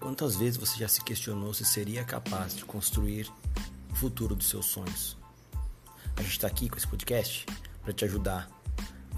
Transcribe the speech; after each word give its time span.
Quantas 0.00 0.34
vezes 0.34 0.56
você 0.56 0.78
já 0.78 0.88
se 0.88 1.04
questionou 1.04 1.52
se 1.52 1.62
seria 1.62 2.02
capaz 2.02 2.56
de 2.56 2.64
construir 2.64 3.30
o 3.92 3.94
futuro 3.94 4.34
dos 4.34 4.48
seus 4.48 4.64
sonhos? 4.64 5.14
A 6.16 6.22
gente 6.22 6.32
está 6.32 6.46
aqui 6.46 6.70
com 6.70 6.78
esse 6.78 6.88
podcast 6.88 7.44
para 7.82 7.92
te 7.92 8.06
ajudar 8.06 8.48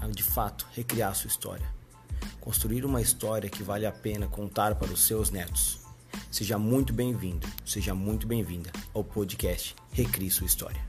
a 0.01 0.07
de 0.07 0.21
fato 0.21 0.67
recriar 0.73 1.11
a 1.11 1.13
sua 1.13 1.29
história. 1.29 1.65
Construir 2.41 2.83
uma 2.83 3.01
história 3.01 3.49
que 3.49 3.63
vale 3.63 3.85
a 3.85 3.93
pena 3.93 4.27
contar 4.27 4.75
para 4.75 4.91
os 4.91 5.07
seus 5.07 5.31
netos. 5.31 5.79
Seja 6.29 6.57
muito 6.57 6.91
bem-vindo, 6.91 7.47
seja 7.65 7.95
muito 7.95 8.27
bem-vinda 8.27 8.69
ao 8.93 9.05
podcast 9.05 9.77
Recrie 9.93 10.29
Sua 10.29 10.45
História. 10.45 10.81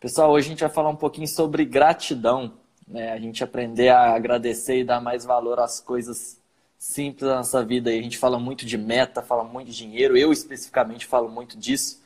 Pessoal, 0.00 0.30
hoje 0.30 0.46
a 0.46 0.50
gente 0.50 0.60
vai 0.60 0.70
falar 0.70 0.88
um 0.88 0.96
pouquinho 0.96 1.28
sobre 1.28 1.66
gratidão 1.66 2.54
né? 2.86 3.12
A 3.12 3.18
gente 3.18 3.42
aprender 3.42 3.88
a 3.88 4.14
agradecer 4.14 4.80
e 4.80 4.84
dar 4.84 5.00
mais 5.00 5.24
valor 5.24 5.58
às 5.58 5.80
coisas 5.80 6.40
simples 6.78 7.28
da 7.28 7.36
nossa 7.36 7.64
vida. 7.64 7.92
E 7.92 7.98
a 7.98 8.02
gente 8.02 8.18
fala 8.18 8.38
muito 8.38 8.64
de 8.64 8.78
meta, 8.78 9.22
fala 9.22 9.44
muito 9.44 9.70
de 9.70 9.76
dinheiro. 9.76 10.16
Eu 10.16 10.32
especificamente 10.32 11.06
falo 11.06 11.28
muito 11.28 11.58
disso, 11.58 12.02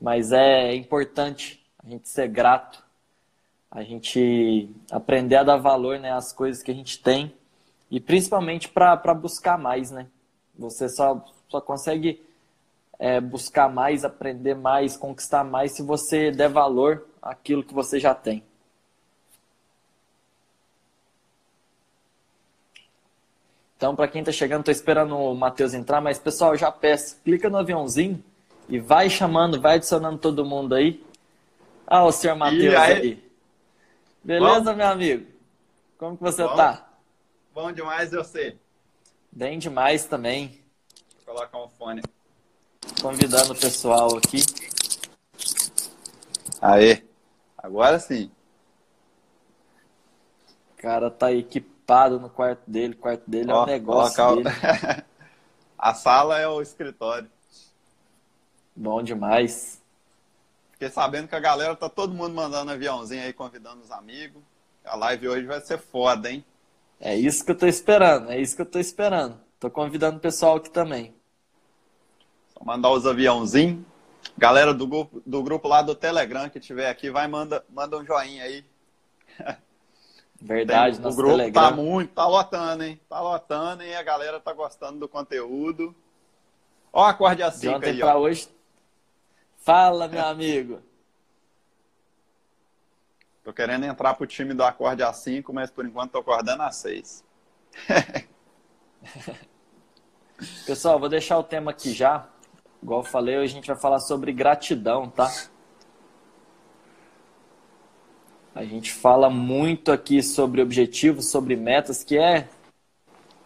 mas 0.00 0.32
é 0.32 0.74
importante 0.74 1.60
a 1.82 1.88
gente 1.88 2.08
ser 2.08 2.28
grato, 2.28 2.82
a 3.70 3.82
gente 3.82 4.68
aprender 4.90 5.36
a 5.36 5.42
dar 5.44 5.56
valor 5.56 5.98
né, 5.98 6.12
às 6.12 6.32
coisas 6.32 6.62
que 6.62 6.70
a 6.70 6.74
gente 6.74 6.98
tem 6.98 7.32
e 7.90 7.98
principalmente 7.98 8.68
para 8.68 9.14
buscar 9.14 9.58
mais, 9.58 9.90
né? 9.90 10.06
Você 10.58 10.88
só, 10.88 11.24
só 11.48 11.60
consegue 11.60 12.22
é, 12.98 13.20
buscar 13.20 13.68
mais, 13.68 14.04
aprender 14.04 14.54
mais, 14.54 14.96
conquistar 14.96 15.42
mais 15.42 15.72
se 15.72 15.82
você 15.82 16.30
der 16.30 16.48
valor 16.48 17.06
àquilo 17.22 17.64
que 17.64 17.72
você 17.72 17.98
já 17.98 18.14
tem. 18.14 18.42
Então, 23.80 23.96
para 23.96 24.06
quem 24.08 24.20
está 24.20 24.30
chegando, 24.30 24.60
estou 24.60 24.72
esperando 24.72 25.16
o 25.16 25.34
Matheus 25.34 25.72
entrar, 25.72 26.02
mas 26.02 26.18
pessoal, 26.18 26.54
já 26.54 26.70
peço, 26.70 27.16
clica 27.24 27.48
no 27.48 27.56
aviãozinho 27.56 28.22
e 28.68 28.78
vai 28.78 29.08
chamando, 29.08 29.58
vai 29.58 29.76
adicionando 29.76 30.18
todo 30.18 30.44
mundo 30.44 30.74
aí. 30.74 31.02
Ah, 31.86 32.04
o 32.04 32.12
senhor 32.12 32.36
Matheus 32.36 32.74
aí? 32.74 32.92
aí. 32.92 33.24
Beleza, 34.22 34.72
Bom? 34.72 34.76
meu 34.76 34.86
amigo? 34.86 35.26
Como 35.96 36.14
que 36.14 36.22
você 36.22 36.42
Bom. 36.42 36.56
tá? 36.56 36.90
Bom 37.54 37.72
demais, 37.72 38.12
eu 38.12 38.22
sei. 38.22 38.58
Bem 39.32 39.58
demais 39.58 40.04
também. 40.04 40.60
Vou 41.24 41.34
colocar 41.34 41.58
um 41.64 41.68
fone. 41.70 42.02
Convidando 43.00 43.54
o 43.54 43.58
pessoal 43.58 44.14
aqui. 44.14 44.42
Aê, 46.60 47.02
agora 47.56 47.98
sim. 47.98 48.30
O 50.74 50.82
cara 50.82 51.10
tá 51.10 51.32
no 52.18 52.30
quarto 52.30 52.62
dele. 52.66 52.94
O 52.94 52.98
quarto 52.98 53.28
dele 53.28 53.52
ó, 53.52 53.60
é 53.60 53.62
um 53.62 53.66
negócio 53.66 54.22
ó, 54.22 54.36
dele. 54.36 54.48
A 55.78 55.94
sala 55.94 56.38
é 56.38 56.46
o 56.46 56.60
escritório. 56.60 57.30
Bom 58.76 59.02
demais. 59.02 59.80
Fiquei 60.72 60.90
sabendo 60.90 61.28
que 61.28 61.34
a 61.34 61.40
galera 61.40 61.74
tá 61.74 61.88
todo 61.88 62.14
mundo 62.14 62.34
mandando 62.34 62.70
aviãozinho 62.70 63.22
aí, 63.22 63.32
convidando 63.32 63.82
os 63.82 63.90
amigos. 63.90 64.42
A 64.84 64.96
live 64.96 65.28
hoje 65.28 65.46
vai 65.46 65.60
ser 65.60 65.78
foda, 65.78 66.30
hein? 66.30 66.44
É 66.98 67.14
isso 67.16 67.44
que 67.44 67.50
eu 67.50 67.56
tô 67.56 67.66
esperando, 67.66 68.30
é 68.30 68.38
isso 68.38 68.54
que 68.54 68.62
eu 68.62 68.66
tô 68.66 68.78
esperando. 68.78 69.38
Tô 69.58 69.70
convidando 69.70 70.18
o 70.18 70.20
pessoal 70.20 70.56
aqui 70.56 70.70
também. 70.70 71.14
Só 72.48 72.64
mandar 72.64 72.90
os 72.90 73.06
aviãozinhos. 73.06 73.84
Galera 74.36 74.72
do 74.72 74.86
grupo, 74.86 75.22
do 75.24 75.42
grupo 75.42 75.66
lá 75.66 75.80
do 75.82 75.94
Telegram 75.94 76.48
que 76.48 76.60
tiver 76.60 76.88
aqui, 76.88 77.10
vai 77.10 77.26
manda, 77.26 77.64
manda 77.70 77.98
um 77.98 78.04
joinha 78.04 78.44
aí. 78.44 78.64
Verdade, 80.40 80.98
Tem, 80.98 81.10
O 81.10 81.14
grupo 81.14 81.32
tá 81.32 81.36
Telegram. 81.38 81.62
tá 81.62 81.70
muito, 81.76 82.14
tá 82.14 82.26
lotando, 82.26 82.82
hein? 82.84 83.00
Tá 83.08 83.20
lotando 83.20 83.82
e 83.82 83.94
a 83.94 84.02
galera 84.02 84.40
tá 84.40 84.52
gostando 84.52 84.98
do 84.98 85.08
conteúdo. 85.08 85.94
Ó, 86.92 87.04
acorde 87.04 87.42
a 87.42 87.50
5 87.50 87.84
aí, 87.84 87.98
pra 87.98 88.16
ó. 88.16 88.20
hoje. 88.20 88.48
Fala, 89.58 90.08
meu 90.08 90.24
amigo. 90.24 90.80
Tô 93.44 93.52
querendo 93.52 93.84
entrar 93.84 94.14
pro 94.14 94.26
time 94.26 94.54
do 94.54 94.62
acorde 94.62 95.02
a 95.02 95.12
5, 95.12 95.52
mas 95.52 95.70
por 95.70 95.84
enquanto 95.86 96.12
tô 96.12 96.18
acordando 96.18 96.62
a 96.62 96.70
6. 96.70 97.24
Pessoal, 100.66 100.98
vou 100.98 101.08
deixar 101.08 101.38
o 101.38 101.42
tema 101.42 101.70
aqui 101.70 101.92
já. 101.92 102.26
Igual 102.82 103.00
eu 103.00 103.04
falei, 103.06 103.36
hoje 103.38 103.52
a 103.52 103.56
gente 103.56 103.66
vai 103.66 103.76
falar 103.76 103.98
sobre 104.00 104.32
gratidão, 104.32 105.08
tá? 105.10 105.30
A 108.54 108.64
gente 108.64 108.92
fala 108.92 109.30
muito 109.30 109.92
aqui 109.92 110.22
sobre 110.22 110.60
objetivos, 110.60 111.30
sobre 111.30 111.54
metas, 111.54 112.02
que 112.02 112.18
é 112.18 112.48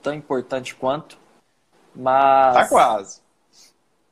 tão 0.03 0.15
importante 0.15 0.75
quanto. 0.75 1.19
Mas. 1.95 2.55
Tá 2.55 2.69
quase. 2.69 3.21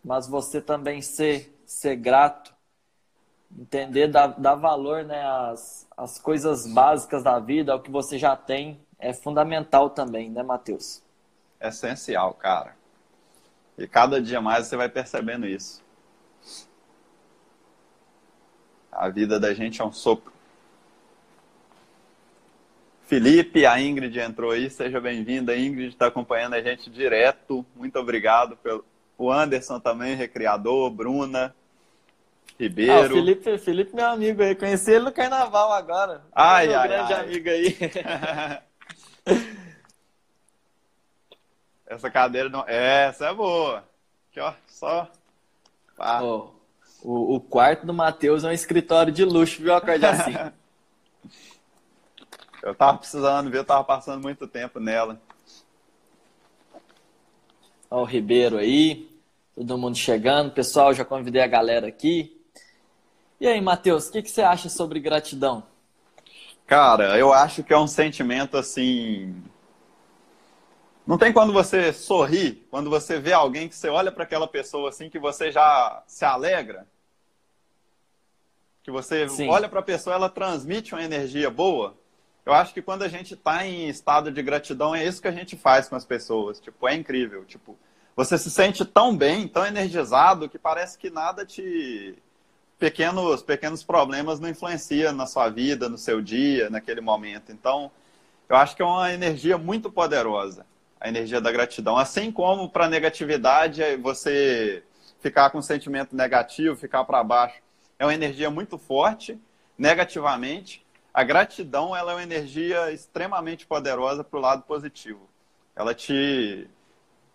Mas 0.05 0.27
você 0.27 0.61
também 0.61 1.01
ser, 1.01 1.57
ser 1.65 1.97
grato, 1.97 2.53
entender, 3.57 4.09
dar, 4.09 4.29
dar 4.29 4.55
valor 4.55 5.05
né, 5.05 5.25
às, 5.25 5.87
às 5.97 6.19
coisas 6.19 6.67
básicas 6.67 7.23
da 7.23 7.39
vida, 7.39 7.73
ao 7.73 7.81
que 7.81 7.91
você 7.91 8.19
já 8.19 8.37
tem, 8.37 8.81
é 8.99 9.13
fundamental 9.13 9.91
também, 9.91 10.31
né, 10.31 10.43
Matheus? 10.43 11.03
É 11.61 11.69
essencial, 11.69 12.35
cara. 12.35 12.77
E 13.79 13.87
cada 13.87 14.21
dia 14.21 14.41
mais 14.41 14.67
você 14.67 14.77
vai 14.77 14.89
percebendo 14.89 15.47
isso. 15.47 15.83
A 18.91 19.09
vida 19.09 19.41
da 19.41 19.55
gente 19.55 19.81
é 19.81 19.85
um 19.85 19.93
sopro. 19.93 20.32
Felipe, 23.13 23.67
a 23.67 23.79
Ingrid 23.79 24.19
entrou 24.19 24.53
aí, 24.53 24.71
seja 24.71 24.99
bem-vinda. 24.99 25.53
A 25.53 25.59
Ingrid 25.59 25.89
está 25.89 26.07
acompanhando 26.07 26.55
a 26.55 26.63
gente 26.63 26.89
direto. 26.89 27.63
Muito 27.77 27.99
obrigado 27.99 28.57
pelo 28.57 28.83
o 29.19 29.31
Anderson 29.31 29.79
também, 29.79 30.15
recriador, 30.15 30.89
Bruna, 30.89 31.55
Ribeiro. 32.59 32.91
Ah, 32.91 33.01
o 33.03 33.11
Felipe, 33.11 33.59
Felipe, 33.59 33.95
meu 33.95 34.07
amigo 34.07 34.43
aí, 34.43 34.55
conheci 34.55 34.93
ele 34.93 35.05
no 35.05 35.13
carnaval 35.13 35.75
agora. 35.75 36.23
Ai, 36.35 36.69
meu 36.69 36.79
ai, 36.79 36.89
grande 36.89 37.13
ai. 37.13 37.21
amigo 37.21 37.51
aí. 37.51 37.77
essa 41.87 42.11
cadeira 42.11 42.49
não. 42.49 42.65
Essa 42.67 43.27
é 43.27 43.35
boa. 43.35 43.85
Aqui, 44.31 44.41
ó, 44.41 44.55
só. 44.67 45.07
Oh, 45.99 46.49
o, 47.03 47.35
o 47.35 47.41
quarto 47.41 47.85
do 47.85 47.93
Matheus 47.93 48.43
é 48.43 48.49
um 48.49 48.53
escritório 48.53 49.13
de 49.13 49.23
luxo, 49.23 49.61
viu, 49.61 49.75
assim. 49.75 50.33
Eu 52.63 52.75
tava 52.75 52.99
precisando 52.99 53.51
ver, 53.51 53.59
eu 53.59 53.65
tava 53.65 53.83
passando 53.83 54.23
muito 54.23 54.47
tempo 54.47 54.79
nela. 54.79 55.21
Ó, 57.91 58.03
o 58.03 58.05
Ribeiro 58.05 58.57
aí, 58.57 59.11
todo 59.55 59.77
mundo 59.77 59.97
chegando. 59.97 60.53
Pessoal, 60.53 60.95
já 60.95 61.05
convidei 61.05 61.43
a 61.43 61.47
galera 61.49 61.89
aqui. 61.89 62.41
E 63.41 63.49
aí, 63.49 63.61
Matheus, 63.61 64.07
o 64.09 64.13
que, 64.13 64.23
que 64.23 64.31
você 64.31 64.43
acha 64.43 64.69
sobre 64.69 65.01
gratidão? 65.01 65.65
Cara, 66.65 67.19
eu 67.19 67.33
acho 67.33 67.65
que 67.65 67.73
é 67.73 67.79
um 67.79 67.89
sentimento 67.89 68.57
assim. 68.57 69.35
Não 71.05 71.19
tem 71.19 71.33
quando 71.33 71.53
você 71.53 71.93
sorri, 71.93 72.65
quando 72.71 72.89
você 72.89 73.19
vê 73.19 73.33
alguém 73.33 73.69
que 73.69 73.75
você 73.75 73.89
olha 73.89 74.13
para 74.13 74.23
aquela 74.23 74.47
pessoa 74.47 74.89
assim 74.89 75.11
que 75.11 75.19
você 75.19 75.51
já 75.51 76.05
se 76.07 76.25
alegra. 76.25 76.87
Que 78.85 78.91
você 78.93 79.29
Sim. 79.29 79.49
olha 79.49 79.69
para 79.69 79.81
a 79.81 79.83
pessoa, 79.83 80.15
ela 80.15 80.29
transmite 80.29 80.95
uma 80.95 81.03
energia 81.03 81.51
boa. 81.51 82.01
Eu 82.45 82.53
acho 82.53 82.75
que 82.75 82.83
quando 82.83 83.03
a 83.03 83.09
gente 83.09 83.35
está 83.35 83.65
em 83.65 83.89
estado 83.89 84.31
de 84.33 84.43
gratidão, 84.43 84.95
é 84.95 85.05
isso 85.05 85.23
que 85.23 85.29
a 85.29 85.33
gente 85.33 85.57
faz 85.57 85.89
com 85.89 85.95
as 85.95 86.05
pessoas. 86.05 86.59
Tipo, 86.59 86.89
é 86.89 86.95
incrível. 86.95 87.45
Tipo, 87.45 87.79
você 88.17 88.37
se 88.37 88.51
sente 88.51 88.85
tão 88.85 89.17
bem, 89.17 89.47
tão 89.47 89.65
energizado, 89.65 90.49
que 90.49 90.59
parece 90.59 90.99
que 90.99 91.09
nada 91.11 91.47
te. 91.47 92.19
Pequenos, 92.79 93.43
pequenos 93.43 93.85
problemas 93.85 94.41
não 94.41 94.49
influenciam 94.49 95.13
na 95.13 95.25
sua 95.25 95.49
vida, 95.49 95.89
no 95.89 95.97
seu 95.97 96.21
dia, 96.21 96.69
naquele 96.69 97.01
momento. 97.01 97.53
Então, 97.53 97.93
eu 98.49 98.57
acho 98.57 98.75
que 98.75 98.83
é 98.83 98.85
uma 98.85 99.13
energia 99.13 99.57
muito 99.57 99.91
poderosa, 99.91 100.67
a 101.01 101.09
energia 101.09 101.41
da 101.41 101.53
gratidão. 101.53 101.97
Assim 101.97 102.33
como 102.33 102.69
para 102.69 102.87
a 102.87 102.89
negatividade, 102.89 103.81
é 103.81 103.97
você 103.97 104.83
ficar 105.21 105.51
com 105.51 105.59
um 105.59 105.63
sentimento 105.63 106.17
negativo, 106.17 106.75
ficar 106.75 107.05
para 107.05 107.23
baixo, 107.23 107.63
é 108.01 108.05
uma 108.05 108.15
energia 108.15 108.51
muito 108.51 108.77
forte, 108.77 109.39
negativamente, 109.79 110.85
a 111.13 111.23
gratidão 111.23 111.95
ela 111.95 112.13
é 112.13 112.15
uma 112.17 112.23
energia 112.23 112.91
extremamente 112.91 113.67
poderosa 113.67 114.25
para 114.25 114.39
o 114.39 114.43
lado 114.43 114.63
positivo. 114.63 115.29
Ela 115.77 115.95
te, 115.95 116.67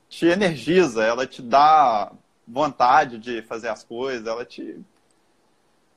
te 0.09 0.25
energiza, 0.25 1.03
ela 1.03 1.27
te 1.27 1.41
dá 1.41 2.11
vontade 2.47 3.17
de 3.17 3.41
fazer 3.41 3.69
as 3.69 3.83
coisas, 3.83 4.25
ela 4.25 4.45
te 4.45 4.79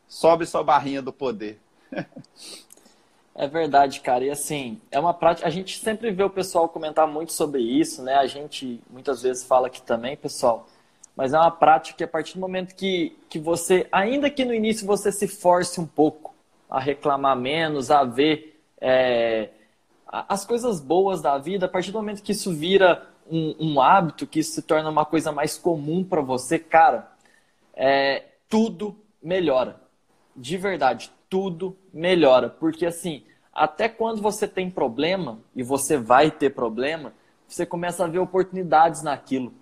sobe 0.09 0.45
sua 0.47 0.63
barrinha 0.63 1.01
do 1.01 1.13
poder. 1.13 1.59
É 3.35 3.47
verdade, 3.47 4.01
cara. 4.01 4.25
E 4.25 4.31
assim, 4.31 4.81
é 4.91 4.99
uma 4.99 5.15
prática. 5.15 5.47
A 5.47 5.51
gente 5.51 5.79
sempre 5.79 6.11
vê 6.11 6.23
o 6.23 6.29
pessoal 6.29 6.69
comentar 6.69 7.07
muito 7.07 7.33
sobre 7.33 7.63
isso, 7.63 8.03
né? 8.03 8.17
A 8.17 8.27
gente 8.27 8.83
muitas 8.91 9.23
vezes 9.23 9.45
fala 9.45 9.69
aqui 9.69 9.81
também, 9.81 10.17
pessoal. 10.17 10.69
Mas 11.17 11.33
é 11.33 11.39
uma 11.39 11.51
prática 11.51 11.97
que 11.99 12.05
a 12.05 12.09
partir 12.09 12.35
do 12.35 12.41
momento 12.41 12.75
que, 12.75 13.17
que 13.29 13.39
você, 13.39 13.87
ainda 13.91 14.29
que 14.29 14.45
no 14.45 14.53
início 14.53 14.87
você 14.87 15.11
se 15.11 15.29
force 15.29 15.81
um 15.81 15.87
pouco, 15.87 16.35
a 16.71 16.79
reclamar 16.79 17.37
menos, 17.37 17.91
a 17.91 18.05
ver, 18.05 18.63
é, 18.81 19.51
as 20.07 20.45
coisas 20.45 20.81
boas 20.81 21.21
da 21.21 21.37
vida, 21.37 21.67
a 21.67 21.69
partir 21.69 21.91
do 21.91 21.99
momento 21.99 22.23
que 22.23 22.33
isso 22.33 22.53
vira 22.53 23.07
um, 23.31 23.55
um 23.59 23.81
hábito, 23.81 24.27
que 24.27 24.41
isso 24.41 24.53
se 24.53 24.63
torna 24.63 24.89
uma 24.89 25.05
coisa 25.05 25.33
mais 25.33 25.59
comum 25.59 26.05
para 26.05 26.21
você, 26.21 26.59
cara, 26.59 27.11
é, 27.75 28.25
tudo 28.49 28.97
melhora. 29.23 29.81
De 30.37 30.57
verdade, 30.57 31.11
tudo 31.29 31.77
melhora. 31.93 32.49
Porque 32.49 32.87
assim, 32.87 33.25
até 33.53 33.89
quando 33.89 34.23
você 34.23 34.47
tem 34.47 34.71
problema, 34.71 35.39
e 35.55 35.63
você 35.63 35.97
vai 35.97 36.31
ter 36.31 36.51
problema, 36.51 37.13
você 37.47 37.67
começa 37.67 38.05
a 38.05 38.09
ver 38.09 38.19
oportunidades 38.19 39.03
naquilo. 39.03 39.53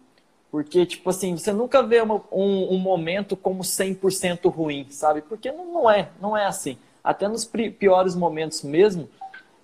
Porque, 0.50 0.86
tipo 0.86 1.10
assim, 1.10 1.36
você 1.36 1.52
nunca 1.52 1.82
vê 1.82 2.00
uma, 2.00 2.22
um, 2.32 2.74
um, 2.74 2.78
momento 2.78 3.36
como 3.36 3.62
100% 3.62 4.50
ruim, 4.50 4.86
sabe? 4.90 5.20
Porque 5.20 5.52
não, 5.52 5.66
não, 5.72 5.90
é, 5.90 6.10
não 6.20 6.36
é 6.36 6.46
assim. 6.46 6.78
Até 7.08 7.26
nos 7.26 7.46
piores 7.46 8.14
momentos 8.14 8.62
mesmo, 8.62 9.08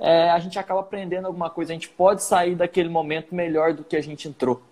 é, 0.00 0.30
a 0.30 0.38
gente 0.38 0.58
acaba 0.58 0.80
aprendendo 0.80 1.26
alguma 1.26 1.50
coisa. 1.50 1.72
A 1.72 1.74
gente 1.74 1.90
pode 1.90 2.22
sair 2.22 2.54
daquele 2.54 2.88
momento 2.88 3.34
melhor 3.34 3.74
do 3.74 3.84
que 3.84 3.96
a 3.96 4.02
gente 4.02 4.26
entrou. 4.26 4.62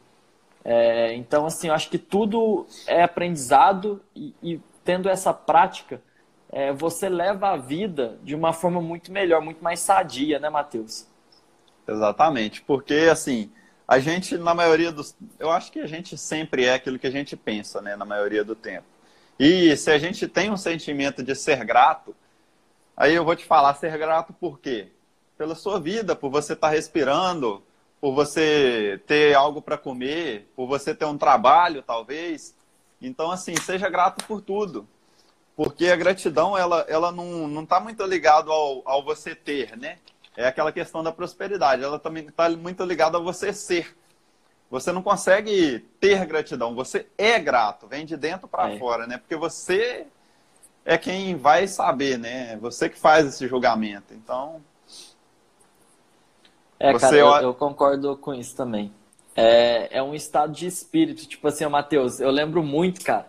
É, 0.64 1.14
então, 1.14 1.44
assim, 1.44 1.68
eu 1.68 1.74
acho 1.74 1.90
que 1.90 1.98
tudo 1.98 2.66
é 2.86 3.02
aprendizado 3.02 4.00
e, 4.16 4.32
e 4.42 4.60
tendo 4.82 5.10
essa 5.10 5.34
prática, 5.34 6.00
é, 6.50 6.72
você 6.72 7.10
leva 7.10 7.50
a 7.50 7.58
vida 7.58 8.16
de 8.22 8.34
uma 8.34 8.54
forma 8.54 8.80
muito 8.80 9.12
melhor, 9.12 9.42
muito 9.42 9.62
mais 9.62 9.78
sadia, 9.78 10.38
né, 10.38 10.48
Matheus? 10.48 11.06
Exatamente, 11.86 12.62
porque, 12.62 13.06
assim, 13.12 13.52
a 13.86 13.98
gente, 13.98 14.38
na 14.38 14.54
maioria 14.54 14.90
dos. 14.90 15.14
Eu 15.38 15.50
acho 15.50 15.70
que 15.70 15.78
a 15.78 15.86
gente 15.86 16.16
sempre 16.16 16.64
é 16.64 16.72
aquilo 16.72 16.98
que 16.98 17.06
a 17.06 17.10
gente 17.10 17.36
pensa, 17.36 17.82
né, 17.82 17.96
na 17.96 18.06
maioria 18.06 18.42
do 18.42 18.54
tempo. 18.54 18.86
E 19.38 19.76
se 19.76 19.90
a 19.90 19.98
gente 19.98 20.26
tem 20.26 20.50
um 20.50 20.56
sentimento 20.56 21.22
de 21.22 21.34
ser 21.34 21.62
grato, 21.66 22.16
aí 22.96 23.14
eu 23.14 23.24
vou 23.24 23.36
te 23.36 23.44
falar, 23.44 23.74
ser 23.74 23.96
grato 23.98 24.32
por 24.32 24.58
quê? 24.58 24.88
Pela 25.36 25.54
sua 25.54 25.80
vida, 25.80 26.14
por 26.14 26.30
você 26.30 26.52
estar 26.52 26.68
tá 26.68 26.74
respirando, 26.74 27.62
por 28.00 28.14
você 28.14 29.00
ter 29.06 29.34
algo 29.34 29.62
para 29.62 29.78
comer, 29.78 30.50
por 30.56 30.66
você 30.66 30.94
ter 30.94 31.04
um 31.04 31.16
trabalho, 31.16 31.82
talvez. 31.82 32.54
Então, 33.00 33.30
assim, 33.30 33.54
seja 33.56 33.88
grato 33.88 34.24
por 34.26 34.40
tudo. 34.40 34.86
Porque 35.54 35.86
a 35.88 35.96
gratidão, 35.96 36.56
ela, 36.56 36.84
ela 36.88 37.12
não, 37.12 37.46
não 37.46 37.66
tá 37.66 37.78
muito 37.78 38.04
ligado 38.04 38.50
ao, 38.50 38.82
ao 38.84 39.04
você 39.04 39.34
ter, 39.34 39.76
né? 39.76 39.98
É 40.36 40.46
aquela 40.46 40.72
questão 40.72 41.02
da 41.02 41.12
prosperidade. 41.12 41.84
Ela 41.84 41.98
também 41.98 42.26
está 42.26 42.48
muito 42.50 42.82
ligada 42.84 43.18
a 43.18 43.20
você 43.20 43.52
ser. 43.52 43.96
Você 44.70 44.90
não 44.90 45.02
consegue 45.02 45.80
ter 46.00 46.24
gratidão. 46.24 46.74
Você 46.74 47.06
é 47.18 47.38
grato. 47.38 47.86
Vem 47.86 48.06
de 48.06 48.16
dentro 48.16 48.48
para 48.48 48.70
é. 48.72 48.78
fora, 48.78 49.06
né? 49.06 49.18
Porque 49.18 49.36
você 49.36 50.06
é 50.84 50.98
quem 50.98 51.36
vai 51.36 51.66
saber, 51.66 52.18
né? 52.18 52.56
Você 52.58 52.88
que 52.88 52.98
faz 52.98 53.26
esse 53.26 53.46
julgamento. 53.46 54.12
Então, 54.12 54.62
é, 56.78 56.92
cara, 56.98 57.16
eu, 57.16 57.28
eu, 57.28 57.54
concordo 57.54 58.16
com 58.16 58.34
isso 58.34 58.56
também. 58.56 58.92
É, 59.36 59.98
é 59.98 60.02
um 60.02 60.14
estado 60.14 60.52
de 60.52 60.66
espírito. 60.66 61.26
Tipo 61.26 61.48
assim, 61.48 61.64
Matheus, 61.66 62.20
eu 62.20 62.30
lembro 62.30 62.62
muito, 62.62 63.04
cara, 63.04 63.26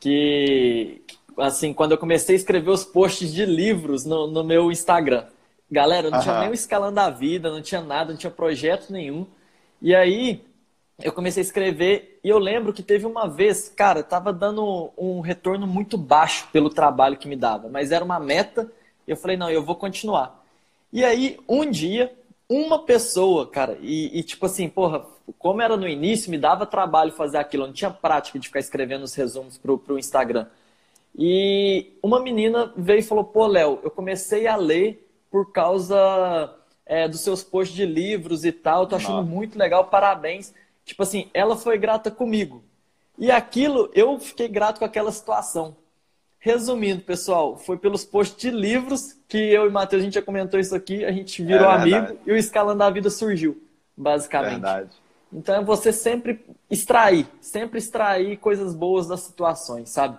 que 0.00 1.02
assim, 1.36 1.74
quando 1.74 1.92
eu 1.92 1.98
comecei 1.98 2.34
a 2.34 2.38
escrever 2.38 2.70
os 2.70 2.84
posts 2.84 3.32
de 3.32 3.44
livros 3.44 4.04
no, 4.04 4.26
no 4.26 4.42
meu 4.42 4.72
Instagram. 4.72 5.26
Galera, 5.70 6.10
não 6.10 6.20
tinha 6.20 6.40
nem 6.40 6.50
o 6.50 6.54
escalando 6.54 6.94
da 6.94 7.10
vida, 7.10 7.50
não 7.50 7.60
tinha 7.60 7.82
nada, 7.82 8.12
não 8.12 8.18
tinha 8.18 8.30
projeto 8.30 8.90
nenhum. 8.90 9.26
E 9.82 9.94
aí 9.94 10.44
eu 11.02 11.12
comecei 11.12 11.42
a 11.42 11.44
escrever 11.44 12.18
e 12.24 12.28
eu 12.28 12.38
lembro 12.38 12.72
que 12.72 12.82
teve 12.82 13.06
uma 13.06 13.28
vez, 13.28 13.68
cara, 13.68 14.02
tava 14.02 14.32
dando 14.32 14.90
um 14.96 15.20
retorno 15.20 15.66
muito 15.66 15.98
baixo 15.98 16.48
pelo 16.52 16.70
trabalho 16.70 17.18
que 17.18 17.28
me 17.28 17.36
dava, 17.36 17.68
mas 17.68 17.92
era 17.92 18.04
uma 18.04 18.18
meta. 18.18 18.70
E 19.06 19.10
eu 19.10 19.16
falei, 19.16 19.36
não, 19.36 19.50
eu 19.50 19.62
vou 19.62 19.76
continuar. 19.76 20.42
E 20.92 21.04
aí, 21.04 21.38
um 21.48 21.70
dia, 21.70 22.12
uma 22.48 22.82
pessoa, 22.84 23.46
cara, 23.46 23.76
e, 23.80 24.18
e, 24.18 24.22
tipo 24.22 24.46
assim, 24.46 24.68
porra, 24.68 25.04
como 25.38 25.60
era 25.60 25.76
no 25.76 25.86
início, 25.86 26.30
me 26.30 26.38
dava 26.38 26.64
trabalho 26.64 27.12
fazer 27.12 27.38
aquilo, 27.38 27.64
eu 27.64 27.66
não 27.68 27.74
tinha 27.74 27.90
prática 27.90 28.38
de 28.38 28.48
ficar 28.48 28.60
escrevendo 28.60 29.02
os 29.02 29.14
resumos 29.14 29.58
pro, 29.58 29.78
pro 29.78 29.98
Instagram. 29.98 30.46
E 31.18 31.92
uma 32.02 32.20
menina 32.20 32.72
veio 32.76 33.00
e 33.00 33.02
falou, 33.02 33.24
pô, 33.24 33.46
Léo, 33.46 33.80
eu 33.82 33.90
comecei 33.90 34.46
a 34.46 34.56
ler 34.56 35.06
por 35.30 35.52
causa 35.52 36.54
é, 36.84 37.08
dos 37.08 37.20
seus 37.20 37.42
posts 37.42 37.76
de 37.76 37.84
livros 37.84 38.44
e 38.44 38.52
tal, 38.52 38.86
tô 38.86 38.96
achando 38.96 39.16
Nossa. 39.16 39.28
muito 39.28 39.58
legal, 39.58 39.84
parabéns. 39.86 40.54
Tipo 40.86 41.02
assim, 41.02 41.28
ela 41.34 41.56
foi 41.56 41.76
grata 41.76 42.10
comigo. 42.10 42.64
E 43.18 43.30
aquilo, 43.30 43.90
eu 43.92 44.18
fiquei 44.20 44.46
grato 44.46 44.78
com 44.78 44.84
aquela 44.84 45.10
situação. 45.10 45.76
Resumindo, 46.38 47.02
pessoal, 47.02 47.56
foi 47.56 47.76
pelos 47.76 48.04
posts 48.04 48.40
de 48.40 48.50
livros 48.50 49.16
que 49.28 49.36
eu 49.36 49.66
e 49.66 49.70
Matheus, 49.70 50.00
a 50.00 50.04
gente 50.04 50.14
já 50.14 50.22
comentou 50.22 50.60
isso 50.60 50.76
aqui, 50.76 51.04
a 51.04 51.10
gente 51.10 51.42
virou 51.42 51.68
é 51.68 51.74
amigo 51.74 52.18
e 52.24 52.30
o 52.30 52.36
Escalando 52.36 52.78
da 52.78 52.88
Vida 52.88 53.10
surgiu, 53.10 53.60
basicamente. 53.96 54.52
Verdade. 54.52 54.90
Então 55.32 55.56
é 55.56 55.64
você 55.64 55.92
sempre 55.92 56.44
extrair, 56.70 57.26
sempre 57.40 57.78
extrair 57.78 58.36
coisas 58.36 58.72
boas 58.72 59.08
das 59.08 59.20
situações, 59.20 59.90
sabe? 59.90 60.16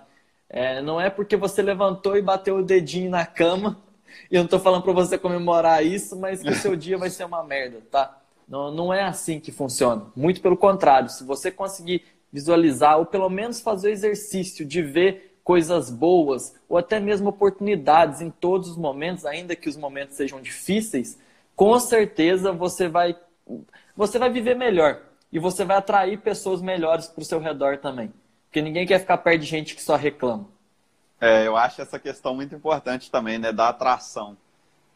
É, 0.50 0.82
não 0.82 1.00
é 1.00 1.08
porque 1.08 1.34
você 1.34 1.62
levantou 1.62 2.14
e 2.14 2.20
bateu 2.20 2.58
o 2.58 2.62
dedinho 2.62 3.10
na 3.10 3.24
cama, 3.24 3.78
e 4.30 4.34
eu 4.34 4.40
não 4.40 4.44
estou 4.44 4.60
falando 4.60 4.82
para 4.82 4.92
você 4.92 5.16
comemorar 5.16 5.82
isso, 5.82 6.14
mas 6.14 6.42
que 6.42 6.50
o 6.50 6.54
seu 6.54 6.76
dia 6.76 6.98
vai 6.98 7.08
ser 7.08 7.24
uma 7.24 7.42
merda, 7.42 7.80
tá? 7.90 8.17
Não, 8.48 8.70
não 8.70 8.92
é 8.92 9.02
assim 9.02 9.38
que 9.38 9.52
funciona. 9.52 10.06
Muito 10.16 10.40
pelo 10.40 10.56
contrário, 10.56 11.10
se 11.10 11.22
você 11.22 11.50
conseguir 11.50 12.04
visualizar, 12.32 12.98
ou 12.98 13.06
pelo 13.06 13.28
menos 13.28 13.60
fazer 13.60 13.88
o 13.88 13.92
exercício 13.92 14.64
de 14.64 14.82
ver 14.82 15.38
coisas 15.44 15.90
boas 15.90 16.54
ou 16.68 16.76
até 16.76 17.00
mesmo 17.00 17.30
oportunidades 17.30 18.20
em 18.20 18.30
todos 18.30 18.68
os 18.68 18.76
momentos, 18.76 19.24
ainda 19.24 19.56
que 19.56 19.68
os 19.68 19.76
momentos 19.76 20.16
sejam 20.16 20.40
difíceis, 20.40 21.18
com 21.56 21.78
certeza 21.80 22.52
você 22.52 22.88
vai 22.88 23.16
você 23.96 24.18
vai 24.18 24.30
viver 24.30 24.54
melhor 24.54 25.00
e 25.32 25.38
você 25.38 25.64
vai 25.64 25.78
atrair 25.78 26.18
pessoas 26.18 26.60
melhores 26.60 27.06
para 27.06 27.22
o 27.22 27.24
seu 27.24 27.40
redor 27.40 27.78
também, 27.78 28.12
porque 28.46 28.60
ninguém 28.60 28.86
quer 28.86 29.00
ficar 29.00 29.16
perto 29.18 29.40
de 29.40 29.46
gente 29.46 29.74
que 29.74 29.82
só 29.82 29.96
reclama. 29.96 30.46
É, 31.20 31.46
eu 31.46 31.56
acho 31.56 31.82
essa 31.82 31.98
questão 31.98 32.34
muito 32.34 32.54
importante 32.54 33.10
também, 33.10 33.38
né, 33.38 33.52
da 33.52 33.70
atração. 33.70 34.36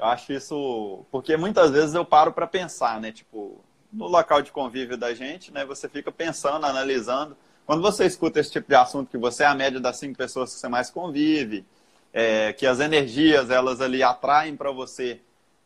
Eu 0.02 0.08
acho 0.08 0.32
isso 0.32 1.06
porque 1.12 1.36
muitas 1.36 1.70
vezes 1.70 1.94
eu 1.94 2.04
paro 2.04 2.32
para 2.32 2.44
pensar, 2.44 3.00
né, 3.00 3.12
tipo 3.12 3.64
no 3.92 4.08
local 4.08 4.42
de 4.42 4.50
convívio 4.50 4.96
da 4.96 5.14
gente, 5.14 5.52
né, 5.52 5.64
você 5.64 5.88
fica 5.88 6.10
pensando, 6.10 6.66
analisando. 6.66 7.36
Quando 7.64 7.82
você 7.82 8.04
escuta 8.04 8.40
esse 8.40 8.50
tipo 8.50 8.66
de 8.66 8.74
assunto, 8.74 9.08
que 9.08 9.16
você 9.16 9.44
é 9.44 9.46
a 9.46 9.54
média 9.54 9.78
das 9.78 9.98
cinco 9.98 10.18
pessoas 10.18 10.52
que 10.52 10.58
você 10.58 10.66
mais 10.66 10.90
convive, 10.90 11.64
é, 12.12 12.52
que 12.52 12.66
as 12.66 12.80
energias 12.80 13.48
elas 13.48 13.80
ali 13.80 14.02
atraem 14.02 14.56
para 14.56 14.72
você 14.72 15.20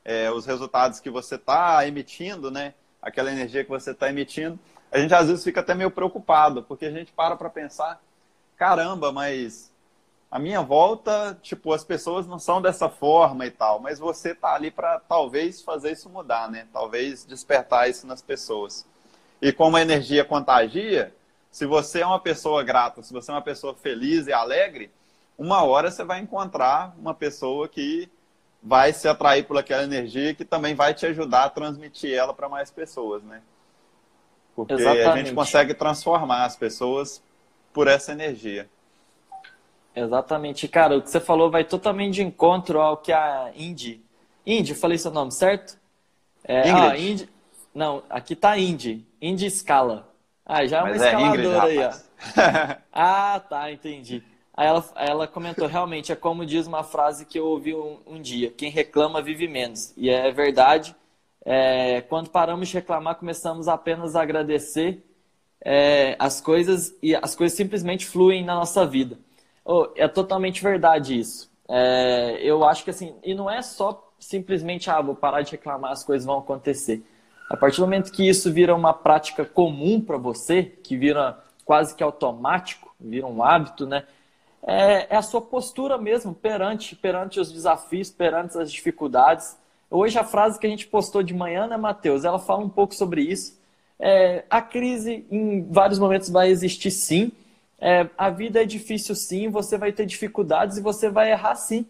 é, 0.05 0.31
os 0.31 0.45
resultados 0.45 1.01
que 1.01 1.09
você 1.09 1.37
está 1.37 1.87
emitindo, 1.89 2.51
né? 2.51 2.75
Aquela 3.01 3.33
energia 3.33 3.65
que 3.65 3.71
você 3.71 3.93
está 3.93 4.11
emitindo, 4.11 4.59
a 4.93 4.99
gente 4.99 5.15
às 5.15 5.29
vezes 5.29 5.45
fica 5.45 5.61
até 5.61 5.75
meio 5.75 5.91
preocupado, 5.91 6.63
porque 6.63 6.85
a 6.85 6.91
gente 6.91 7.11
para 7.11 7.37
para 7.37 7.49
pensar, 7.49 8.03
caramba, 8.55 9.11
mas 9.11 9.73
a 10.37 10.39
minha 10.39 10.61
volta, 10.61 11.39
tipo, 11.41 11.73
as 11.73 11.83
pessoas 11.83 12.27
não 12.27 12.39
são 12.39 12.61
dessa 12.61 12.91
forma 12.91 13.47
e 13.47 13.51
tal, 13.51 13.81
mas 13.81 13.99
você 13.99 14.35
tá 14.35 14.55
ali 14.55 14.71
para 14.71 15.01
talvez 15.01 15.63
fazer 15.63 15.93
isso 15.93 16.11
mudar, 16.11 16.51
né? 16.51 16.67
Talvez 16.75 17.25
despertar 17.25 17.89
isso 17.89 18.07
nas 18.07 18.21
pessoas. 18.21 18.87
E 19.41 19.51
como 19.51 19.79
a 19.79 19.81
energia 19.81 20.27
contagia, 20.27 21.15
se 21.51 21.65
você 21.65 22.03
é 22.03 22.07
uma 22.07 22.21
pessoa 22.21 22.63
grata, 22.63 23.03
se 23.03 23.15
você 23.15 23.31
é 23.31 23.35
uma 23.35 23.41
pessoa 23.41 23.75
feliz 23.75 24.27
e 24.27 24.33
alegre, 24.35 24.91
uma 25.39 25.65
hora 25.65 25.91
você 25.91 26.05
vai 26.05 26.21
encontrar 26.21 26.95
uma 26.99 27.15
pessoa 27.15 27.67
que 27.67 28.07
vai 28.63 28.93
se 28.93 29.09
atrair 29.09 29.47
por 29.47 29.57
aquela 29.57 29.85
energia 29.85 30.35
que 30.35 30.45
também 30.45 30.75
vai 30.75 30.93
te 30.93 31.07
ajudar 31.07 31.45
a 31.45 31.51
transmitir 31.51 32.13
ela 32.13 32.35
para 32.35 32.47
mais 32.47 32.71
pessoas, 32.71 33.23
né? 33.23 33.41
Porque 34.55 34.75
Exatamente. 34.75 35.09
a 35.09 35.17
gente 35.17 35.35
consegue 35.35 35.73
transformar 35.73 36.45
as 36.45 36.57
pessoas 36.57 37.23
por 37.73 37.89
essa 37.89 38.13
energia. 38.13 38.69
Exatamente. 39.97 40.69
Cara, 40.69 40.99
o 40.99 41.03
que 41.03 41.11
você 41.11 41.19
falou 41.19 41.51
vai 41.51 41.65
totalmente 41.65 42.17
de 42.17 42.23
encontro 42.23 42.81
ao 42.81 42.99
que 42.99 43.13
a 43.13 43.51
Indy. 43.57 44.05
Indy, 44.47 44.75
falei 44.75 44.99
seu 44.99 45.11
nome, 45.11 45.33
certo? 45.33 45.79
É, 46.45 46.71
ah, 46.71 46.97
Indy. 46.97 47.29
Não, 47.75 48.03
aqui 48.11 48.37
tá 48.37 48.59
Indy. 48.59 49.07
Indy 49.21 49.51
Scala. 49.51 50.13
Ah, 50.45 50.67
já 50.67 50.79
é 50.79 50.81
uma 50.83 50.91
Mas 50.91 51.03
é 51.03 51.07
escaladora 51.07 51.57
é 51.57 51.61
aí, 51.61 51.79
ó. 51.79 52.77
ah, 52.93 53.41
tá, 53.41 53.73
entendi. 53.73 54.23
Aí 54.55 54.67
ela, 54.67 54.85
ela 54.97 55.27
comentou, 55.27 55.67
realmente, 55.67 56.13
é 56.13 56.17
como 56.17 56.47
diz 56.47 56.67
uma 56.67 56.83
frase 56.83 57.27
que 57.27 57.39
eu 57.39 57.47
ouvi 57.47 57.75
um, 57.75 57.99
um 58.07 58.21
dia, 58.21 58.51
quem 58.51 58.71
reclama 58.71 59.21
vive 59.21 59.49
menos. 59.49 59.93
E 59.97 60.09
é 60.09 60.31
verdade, 60.31 60.95
é, 61.45 62.01
quando 62.03 62.31
paramos 62.31 62.69
de 62.69 62.75
reclamar, 62.75 63.17
começamos 63.17 63.69
apenas 63.69 64.17
a 64.17 64.23
agradecer 64.23 65.05
é, 65.63 66.17
as 66.19 66.41
coisas 66.41 66.95
e 67.03 67.15
as 67.15 67.35
coisas 67.35 67.57
simplesmente 67.57 68.07
fluem 68.07 68.45
na 68.45 68.55
nossa 68.55 68.87
vida. 68.87 69.19
Oh, 69.69 69.89
é 69.97 70.07
totalmente 70.07 70.63
verdade 70.63 71.19
isso. 71.19 71.51
É, 71.69 72.39
eu 72.41 72.65
acho 72.65 72.85
que 72.85 72.91
assim, 72.91 73.17
e 73.25 73.35
não 73.35 73.51
é 73.51 73.61
só 73.63 74.13
simplesmente, 74.19 74.89
ah, 74.89 75.01
vou 75.01 75.17
parar 75.17 75.43
de 75.43 75.51
reclamar, 75.51 75.91
as 75.91 76.05
coisas 76.05 76.25
vão 76.25 76.39
acontecer. 76.39 77.03
A 77.51 77.57
partir 77.57 77.79
do 77.79 77.83
momento 77.83 78.13
que 78.13 78.29
isso 78.29 78.53
vira 78.53 78.75
uma 78.77 78.95
prática 78.95 79.45
comum 79.45 80.01
para 80.01 80.17
você, 80.17 80.63
que 80.63 80.97
vira 80.97 81.37
quase 81.65 81.97
que 81.97 82.03
automático, 82.03 82.95
vira 83.01 83.27
um 83.27 83.43
hábito, 83.43 83.87
né? 83.87 84.05
É, 84.65 85.15
é, 85.15 85.17
a 85.17 85.23
sua 85.23 85.41
postura 85.41 85.99
mesmo 85.99 86.33
perante, 86.33 86.95
perante 86.95 87.41
os 87.41 87.51
desafios, 87.53 88.09
perante 88.09 88.57
as 88.59 88.71
dificuldades. 88.71 89.57
Hoje 89.91 90.17
a 90.19 90.25
frase 90.25 90.61
que 90.61 90.67
a 90.67 90.71
gente 90.71 90.87
postou 90.87 91.23
de 91.25 91.35
manhã, 91.35 91.67
né, 91.67 91.77
Matheus? 91.77 92.25
Ela 92.25 92.39
fala 92.39 92.65
um 92.65 92.69
pouco 92.69 92.95
sobre 92.95 93.23
isso. 93.23 93.59
É, 93.99 94.45
a 94.49 94.63
crise 94.63 95.27
em 95.31 95.65
vários 95.71 95.99
momentos 95.99 96.29
vai 96.29 96.51
existir 96.51 96.91
sim. 96.93 97.33
É, 97.79 98.09
a 98.17 98.31
vida 98.31 98.63
é 98.63 98.65
difícil 98.65 99.15
sim, 99.15 99.49
você 99.49 99.77
vai 99.77 99.93
ter 99.93 100.07
dificuldades 100.07 100.79
e 100.79 100.83
você 100.83 101.09
vai 101.11 101.31
errar 101.31 101.55
sim. 101.57 101.87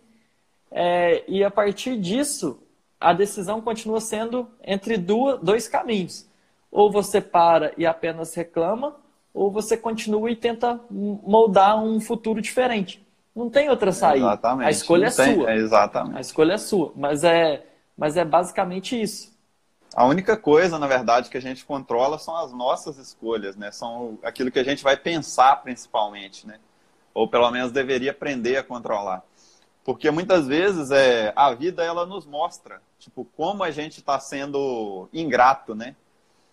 É, 0.70 1.22
e 1.28 1.44
a 1.44 1.50
partir 1.50 1.98
disso, 1.98 2.58
a 3.00 3.12
decisão 3.12 3.60
continua 3.60 4.00
sendo 4.00 4.48
entre 4.62 4.96
duas, 4.96 5.40
dois 5.40 5.68
caminhos. 5.68 6.26
Ou 6.70 6.90
você 6.90 7.20
para 7.20 7.72
e 7.78 7.86
apenas 7.86 8.34
reclama, 8.34 8.96
ou 9.32 9.50
você 9.50 9.76
continua 9.76 10.30
e 10.30 10.36
tenta 10.36 10.80
moldar 10.90 11.82
um 11.82 12.00
futuro 12.00 12.40
diferente. 12.40 13.06
Não 13.34 13.50
tem 13.50 13.68
outra 13.68 13.92
saída. 13.92 14.26
Exatamente. 14.26 14.66
A 14.66 14.70
escolha 14.70 15.06
Não 15.06 15.12
é 15.12 15.26
tem, 15.26 15.34
sua. 15.34 15.50
É 15.50 15.56
exatamente. 15.56 16.16
A 16.16 16.20
escolha 16.20 16.52
é 16.54 16.58
sua. 16.58 16.92
Mas 16.96 17.22
é, 17.22 17.66
mas 17.96 18.16
é 18.16 18.24
basicamente 18.24 19.00
isso. 19.00 19.35
A 19.96 20.04
única 20.04 20.36
coisa, 20.36 20.78
na 20.78 20.86
verdade, 20.86 21.30
que 21.30 21.38
a 21.38 21.40
gente 21.40 21.64
controla 21.64 22.18
são 22.18 22.36
as 22.36 22.52
nossas 22.52 22.98
escolhas, 22.98 23.56
né? 23.56 23.72
São 23.72 24.18
aquilo 24.22 24.50
que 24.50 24.58
a 24.58 24.62
gente 24.62 24.84
vai 24.84 24.94
pensar 24.94 25.56
principalmente, 25.62 26.46
né? 26.46 26.60
Ou 27.14 27.26
pelo 27.26 27.50
menos 27.50 27.72
deveria 27.72 28.10
aprender 28.10 28.58
a 28.58 28.62
controlar. 28.62 29.24
Porque 29.82 30.10
muitas 30.10 30.46
vezes 30.46 30.90
é, 30.90 31.32
a 31.34 31.54
vida 31.54 31.82
ela 31.82 32.04
nos 32.04 32.26
mostra, 32.26 32.82
tipo, 32.98 33.24
como 33.38 33.64
a 33.64 33.70
gente 33.70 34.00
está 34.00 34.20
sendo 34.20 35.08
ingrato, 35.14 35.74
né? 35.74 35.96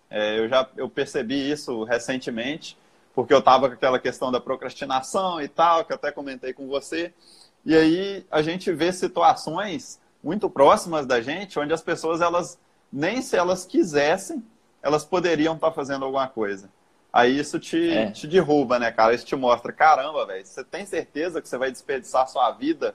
É, 0.10 0.40
eu 0.40 0.48
já 0.48 0.66
eu 0.78 0.90
percebi 0.90 1.52
isso 1.52 1.84
recentemente, 1.84 2.78
porque 3.14 3.34
eu 3.34 3.40
estava 3.40 3.68
com 3.68 3.74
aquela 3.74 4.00
questão 4.00 4.32
da 4.32 4.40
procrastinação 4.40 5.42
e 5.42 5.50
tal, 5.50 5.84
que 5.84 5.92
eu 5.92 5.98
até 5.98 6.14
comentei 6.14 6.54
com 6.54 6.66
você. 6.70 7.14
E 7.66 7.76
aí 7.76 8.26
a 8.32 8.42
gente 8.42 8.72
vê 8.72 8.94
situações 8.94 10.00
muito 10.24 10.50
próximas 10.50 11.06
da 11.06 11.20
gente, 11.20 11.60
onde 11.60 11.74
as 11.74 11.82
pessoas 11.82 12.22
elas 12.22 12.58
nem 12.94 13.24
se 13.24 13.36
elas 13.36 13.66
quisessem, 13.66 14.46
elas 14.82 15.04
poderiam 15.04 15.56
estar 15.56 15.70
tá 15.70 15.74
fazendo 15.74 16.06
alguma 16.06 16.28
coisa. 16.28 16.70
Aí 17.12 17.38
isso 17.38 17.60
te, 17.60 17.90
é. 17.90 18.12
te 18.12 18.28
derruba, 18.28 18.78
né, 18.78 18.92
cara? 18.92 19.16
Isso 19.16 19.26
te 19.26 19.36
mostra, 19.36 19.74
caramba, 19.74 20.26
velho, 20.28 20.46
você 20.46 20.64
tem 20.64 20.86
certeza 20.86 21.42
que 21.42 21.50
você 21.50 21.58
vai 21.58 21.72
desperdiçar 21.72 22.28
sua 22.28 22.52
vida 22.52 22.94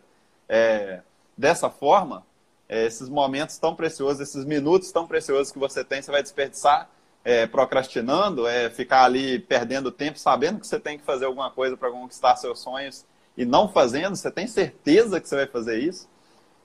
é, 0.49 1.01
dessa 1.37 1.69
forma? 1.69 2.25
É, 2.69 2.87
esses 2.87 3.09
momentos 3.09 3.59
tão 3.59 3.75
preciosos, 3.75 4.21
esses 4.21 4.45
minutos 4.45 4.93
tão 4.93 5.07
preciosos 5.07 5.51
que 5.51 5.59
você 5.59 5.83
tem, 5.83 6.01
você 6.01 6.13
vai 6.13 6.23
desperdiçar 6.23 6.89
é, 7.25 7.47
procrastinando, 7.47 8.47
é, 8.47 8.71
ficar 8.71 9.05
ali 9.05 9.39
perdendo 9.39 9.91
tempo, 9.91 10.19
sabendo 10.19 10.61
que 10.61 10.67
você 10.67 10.79
tem 10.79 10.99
que 10.99 11.05
fazer 11.05 11.25
alguma 11.25 11.51
coisa 11.51 11.77
para 11.77 11.91
conquistar 11.91 12.37
seus 12.37 12.61
sonhos 12.61 13.05
e 13.37 13.45
não 13.45 13.69
fazendo, 13.69 14.15
você 14.17 14.31
tem 14.31 14.47
certeza 14.47 15.21
que 15.21 15.29
você 15.29 15.37
vai 15.37 15.47
fazer 15.47 15.79
isso? 15.79 16.09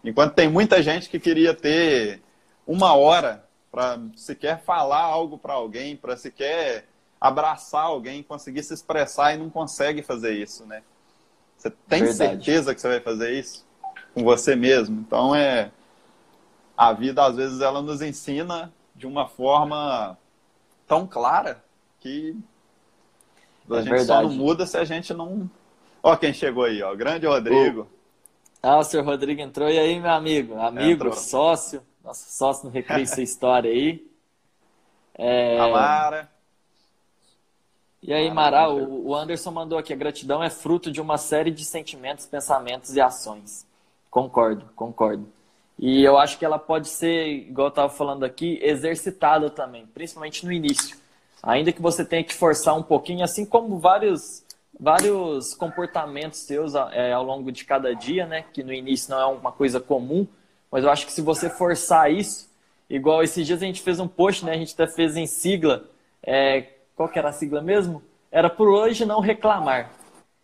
Enquanto 0.04 0.34
tem 0.34 0.50
muita 0.50 0.82
gente 0.82 1.10
que 1.10 1.20
queria 1.20 1.54
ter 1.54 2.22
uma 2.66 2.94
hora 2.96 3.46
para 3.72 4.00
sequer 4.16 4.62
falar 4.64 5.02
algo 5.02 5.38
para 5.38 5.54
alguém, 5.54 5.96
para 5.96 6.16
sequer 6.16 6.86
abraçar 7.20 7.84
alguém, 7.86 8.22
conseguir 8.22 8.64
se 8.64 8.74
expressar 8.74 9.34
e 9.34 9.38
não 9.38 9.50
consegue 9.50 10.04
fazer 10.04 10.34
isso, 10.34 10.66
né? 10.66 10.84
Você 11.58 11.70
tem 11.88 12.04
Verdade. 12.04 12.18
certeza 12.46 12.76
que 12.76 12.82
você 12.82 12.88
vai 12.90 13.00
fazer 13.00 13.32
isso 13.34 13.66
com 14.14 14.24
você 14.24 14.56
mesmo? 14.56 15.00
Então 15.00 15.34
é 15.34 15.72
a 16.78 16.92
vida 16.94 17.24
às 17.26 17.36
vezes 17.36 17.62
ela 17.62 17.82
nos 17.82 18.02
ensina 18.02 18.74
de 18.96 19.08
uma 19.08 19.28
forma 19.28 20.18
tão 20.88 21.08
clara 21.08 21.64
que 22.00 22.36
a 23.70 23.78
é 23.78 23.82
gente 23.82 23.90
verdade. 23.90 24.08
só 24.08 24.22
não 24.22 24.30
muda 24.30 24.66
se 24.66 24.78
a 24.78 24.84
gente 24.84 25.14
não. 25.14 25.50
Ó, 26.02 26.16
quem 26.18 26.34
chegou 26.34 26.66
aí, 26.66 26.84
ó, 26.84 26.94
grande 26.96 27.26
Rodrigo. 27.26 27.88
Ah, 28.62 28.78
o 28.80 28.84
senhor 28.84 29.06
Rodrigo 29.06 29.42
entrou. 29.42 29.70
E 29.70 29.78
aí, 29.80 30.00
meu 30.00 30.12
amigo? 30.12 30.60
Amigo, 30.60 31.06
entrou. 31.08 31.14
sócio. 31.14 31.82
Nosso 32.04 32.30
sócio 32.30 32.66
no 32.66 32.72
Recreio 32.72 33.04
essa 33.04 33.22
história 33.22 33.72
aí. 33.72 34.06
É... 35.16 35.58
Amara. 35.58 36.30
E 38.02 38.14
aí, 38.14 38.30
Mara, 38.30 38.70
o 38.70 39.16
Anderson 39.16 39.52
mandou 39.52 39.78
aqui: 39.78 39.94
a 39.94 39.96
gratidão 39.96 40.44
é 40.44 40.50
fruto 40.50 40.92
de 40.92 41.00
uma 41.00 41.18
série 41.18 41.50
de 41.50 41.64
sentimentos, 41.64 42.26
pensamentos 42.26 42.94
e 42.96 43.00
ações. 43.00 43.66
Concordo, 44.12 44.66
concordo. 44.76 45.26
E 45.80 46.04
eu 46.04 46.18
acho 46.18 46.38
que 46.38 46.44
ela 46.44 46.60
pode 46.60 46.90
ser, 46.90 47.26
igual 47.28 47.68
eu 47.68 47.70
estava 47.70 47.90
falando 47.90 48.26
aqui, 48.26 48.60
exercitada 48.62 49.50
também, 49.50 49.88
principalmente 49.88 50.46
no 50.46 50.52
início. 50.52 50.98
Ainda 51.42 51.72
que 51.72 51.82
você 51.82 52.06
tenha 52.06 52.24
que 52.24 52.34
forçar 52.34 52.76
um 52.78 52.84
pouquinho, 52.84 53.24
assim 53.24 53.46
como 53.46 53.80
vários, 53.80 54.44
vários 54.78 55.56
comportamentos 55.56 56.40
seus 56.40 56.76
é, 56.76 57.14
ao 57.14 57.24
longo 57.24 57.52
de 57.52 57.64
cada 57.64 57.96
dia, 57.96 58.28
né? 58.28 58.44
Que 58.54 58.64
no 58.64 58.74
início 58.74 59.10
não 59.10 59.20
é 59.20 59.26
uma 59.26 59.52
coisa 59.52 59.80
comum, 59.80 60.28
mas 60.74 60.84
eu 60.84 60.90
acho 60.90 61.06
que 61.06 61.12
se 61.12 61.22
você 61.22 61.52
forçar 61.52 62.12
isso, 62.12 62.50
igual 62.90 63.22
esses 63.22 63.46
dias 63.46 63.62
a 63.62 63.66
gente 63.66 63.84
fez 63.84 64.00
um 64.00 64.08
post, 64.08 64.44
né? 64.44 64.54
A 64.54 64.58
gente 64.58 64.74
até 64.74 64.88
fez 64.88 65.16
em 65.16 65.28
sigla. 65.28 65.84
É, 66.24 66.68
qual 66.96 67.08
que 67.08 67.20
era 67.20 67.30
a 67.30 67.32
sigla 67.32 67.62
mesmo? 67.62 68.02
Era 68.32 68.50
por 68.50 68.68
hoje 68.68 69.06
não 69.06 69.20
reclamar. 69.20 69.92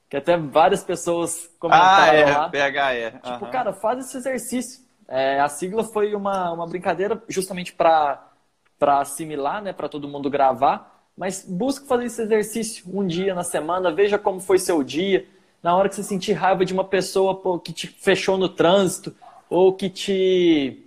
Que 0.08 0.18
até 0.18 0.38
várias 0.38 0.84
pessoas 0.84 1.50
comentaram 1.58 2.12
ah, 2.12 2.14
é, 2.14 2.38
lá. 2.38 2.48
PHE. 2.48 3.20
Tipo, 3.24 3.46
uhum. 3.46 3.52
cara, 3.52 3.74
faz 3.74 4.06
esse 4.06 4.18
exercício. 4.18 4.84
É, 5.08 5.40
a 5.40 5.50
sigla 5.50 5.84
foi 5.84 6.14
uma, 6.14 6.52
uma 6.52 6.68
brincadeira 6.68 7.20
justamente 7.28 7.74
para 7.74 8.22
assimilar, 8.80 9.64
né? 9.64 9.74
Para 9.74 9.90
todo 9.90 10.08
mundo 10.08 10.30
gravar. 10.30 11.08
Mas 11.18 11.44
busque 11.44 11.88
fazer 11.88 12.06
esse 12.06 12.22
exercício 12.22 12.86
um 12.94 13.08
dia 13.08 13.34
na 13.34 13.44
semana, 13.44 13.92
veja 13.92 14.20
como 14.20 14.40
foi 14.40 14.60
seu 14.60 14.84
dia. 14.84 15.26
Na 15.64 15.76
hora 15.76 15.90
que 15.90 15.96
você 15.96 16.04
sentir 16.04 16.34
raiva 16.34 16.64
de 16.64 16.72
uma 16.72 16.86
pessoa 16.86 17.34
pô, 17.34 17.58
que 17.58 17.74
te 17.74 17.88
fechou 17.88 18.38
no 18.38 18.48
trânsito, 18.48 19.16
ou 19.50 19.74
que 19.74 19.90
te 19.90 20.86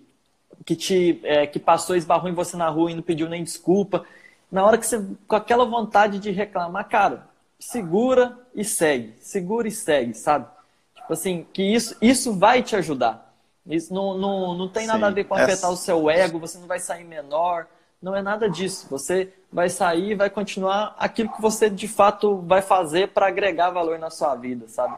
que 0.65 0.77
te 0.77 1.21
é, 1.25 1.47
que 1.47 1.59
passou 1.59 1.97
esbarrou 1.97 2.31
em 2.31 2.35
você 2.35 2.57
na 2.57 2.69
rua 2.69 2.91
e 2.91 2.95
não 2.95 3.03
pediu 3.03 3.29
nem 3.29 3.43
desculpa. 3.43 4.05
Na 4.51 4.65
hora 4.65 4.79
que 4.79 4.87
você 4.87 5.05
com 5.27 5.37
aquela 5.37 5.65
vontade 5.65 6.19
de 6.19 6.31
reclamar, 6.31 6.89
cara, 6.89 7.27
segura 7.59 8.39
e 8.55 8.65
segue, 8.65 9.15
segura 9.21 9.67
e 9.67 9.73
segue, 9.73 10.15
sabe? 10.15 10.47
Tipo 10.95 11.13
assim, 11.13 11.47
que 11.53 11.63
isso 11.63 11.97
isso 12.01 12.33
vai 12.39 12.63
te 12.63 12.77
ajudar. 12.77 13.35
Isso 13.67 13.95
não, 13.95 14.17
não, 14.19 14.55
não 14.55 14.69
tem 14.69 14.83
Sim. 14.83 14.89
nada 14.89 15.07
a 15.07 15.11
ver 15.11 15.25
com 15.25 15.35
afetar 15.35 15.53
Essa... 15.53 15.71
o 15.71 15.77
seu 15.77 16.11
ego, 16.11 16.39
você 16.39 16.59
não 16.59 16.67
vai 16.67 16.81
sair 16.81 17.05
menor, 17.05 17.67
não 18.01 18.15
é 18.15 18.21
nada 18.21 18.51
disso. 18.51 18.87
Você 18.91 19.33
vai 19.53 19.69
sair 19.69 20.11
e 20.11 20.15
vai 20.15 20.29
continuar 20.29 20.97
aquilo 20.99 21.33
que 21.33 21.41
você 21.41 21.71
de 21.71 21.87
fato 21.87 22.39
vai 22.39 22.61
fazer 22.61 23.09
para 23.09 23.29
agregar 23.29 23.71
valor 23.71 23.99
na 23.99 24.11
sua 24.11 24.35
vida, 24.35 24.67
sabe? 24.69 24.97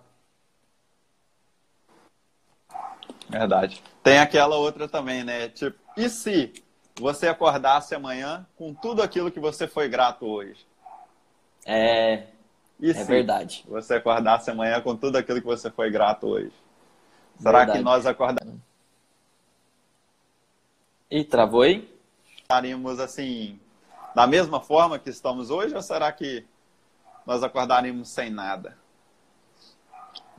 Verdade. 3.29 3.83
Tem 4.03 4.19
aquela 4.19 4.57
outra 4.57 4.89
também, 4.89 5.25
né? 5.25 5.49
Tipo, 5.49 5.79
e 5.97 6.09
se 6.09 6.53
você 6.97 7.29
acordasse 7.29 7.95
amanhã 7.95 8.47
com 8.57 8.73
tudo 8.75 9.03
aquilo 9.03 9.31
que 9.31 9.41
você 9.41 9.67
foi 9.67 9.89
grato 9.89 10.27
hoje? 10.27 10.67
É. 11.65 12.25
E 12.79 12.91
é 12.91 13.05
verdade. 13.05 13.65
Você 13.69 13.95
acordasse 13.95 14.51
amanhã 14.51 14.81
com 14.81 14.97
tudo 14.97 15.17
aquilo 15.17 15.41
que 15.41 15.47
você 15.47 15.71
foi 15.71 15.91
grato 15.91 16.27
hoje? 16.27 16.53
Será 17.39 17.59
verdade. 17.59 17.79
que 17.79 17.85
nós 17.85 18.07
acordamos? 18.07 18.61
E 21.11 21.25
travou 21.25 21.63
aí? 21.63 21.89
Estaríamos 22.37 23.01
assim, 23.01 23.59
da 24.15 24.27
mesma 24.27 24.61
forma 24.61 24.99
que 24.99 25.11
estamos 25.11 25.51
hoje, 25.51 25.75
ou 25.75 25.83
será 25.83 26.11
que 26.13 26.45
nós 27.27 27.43
acordaríamos 27.43 28.09
sem 28.09 28.31
nada? 28.31 28.77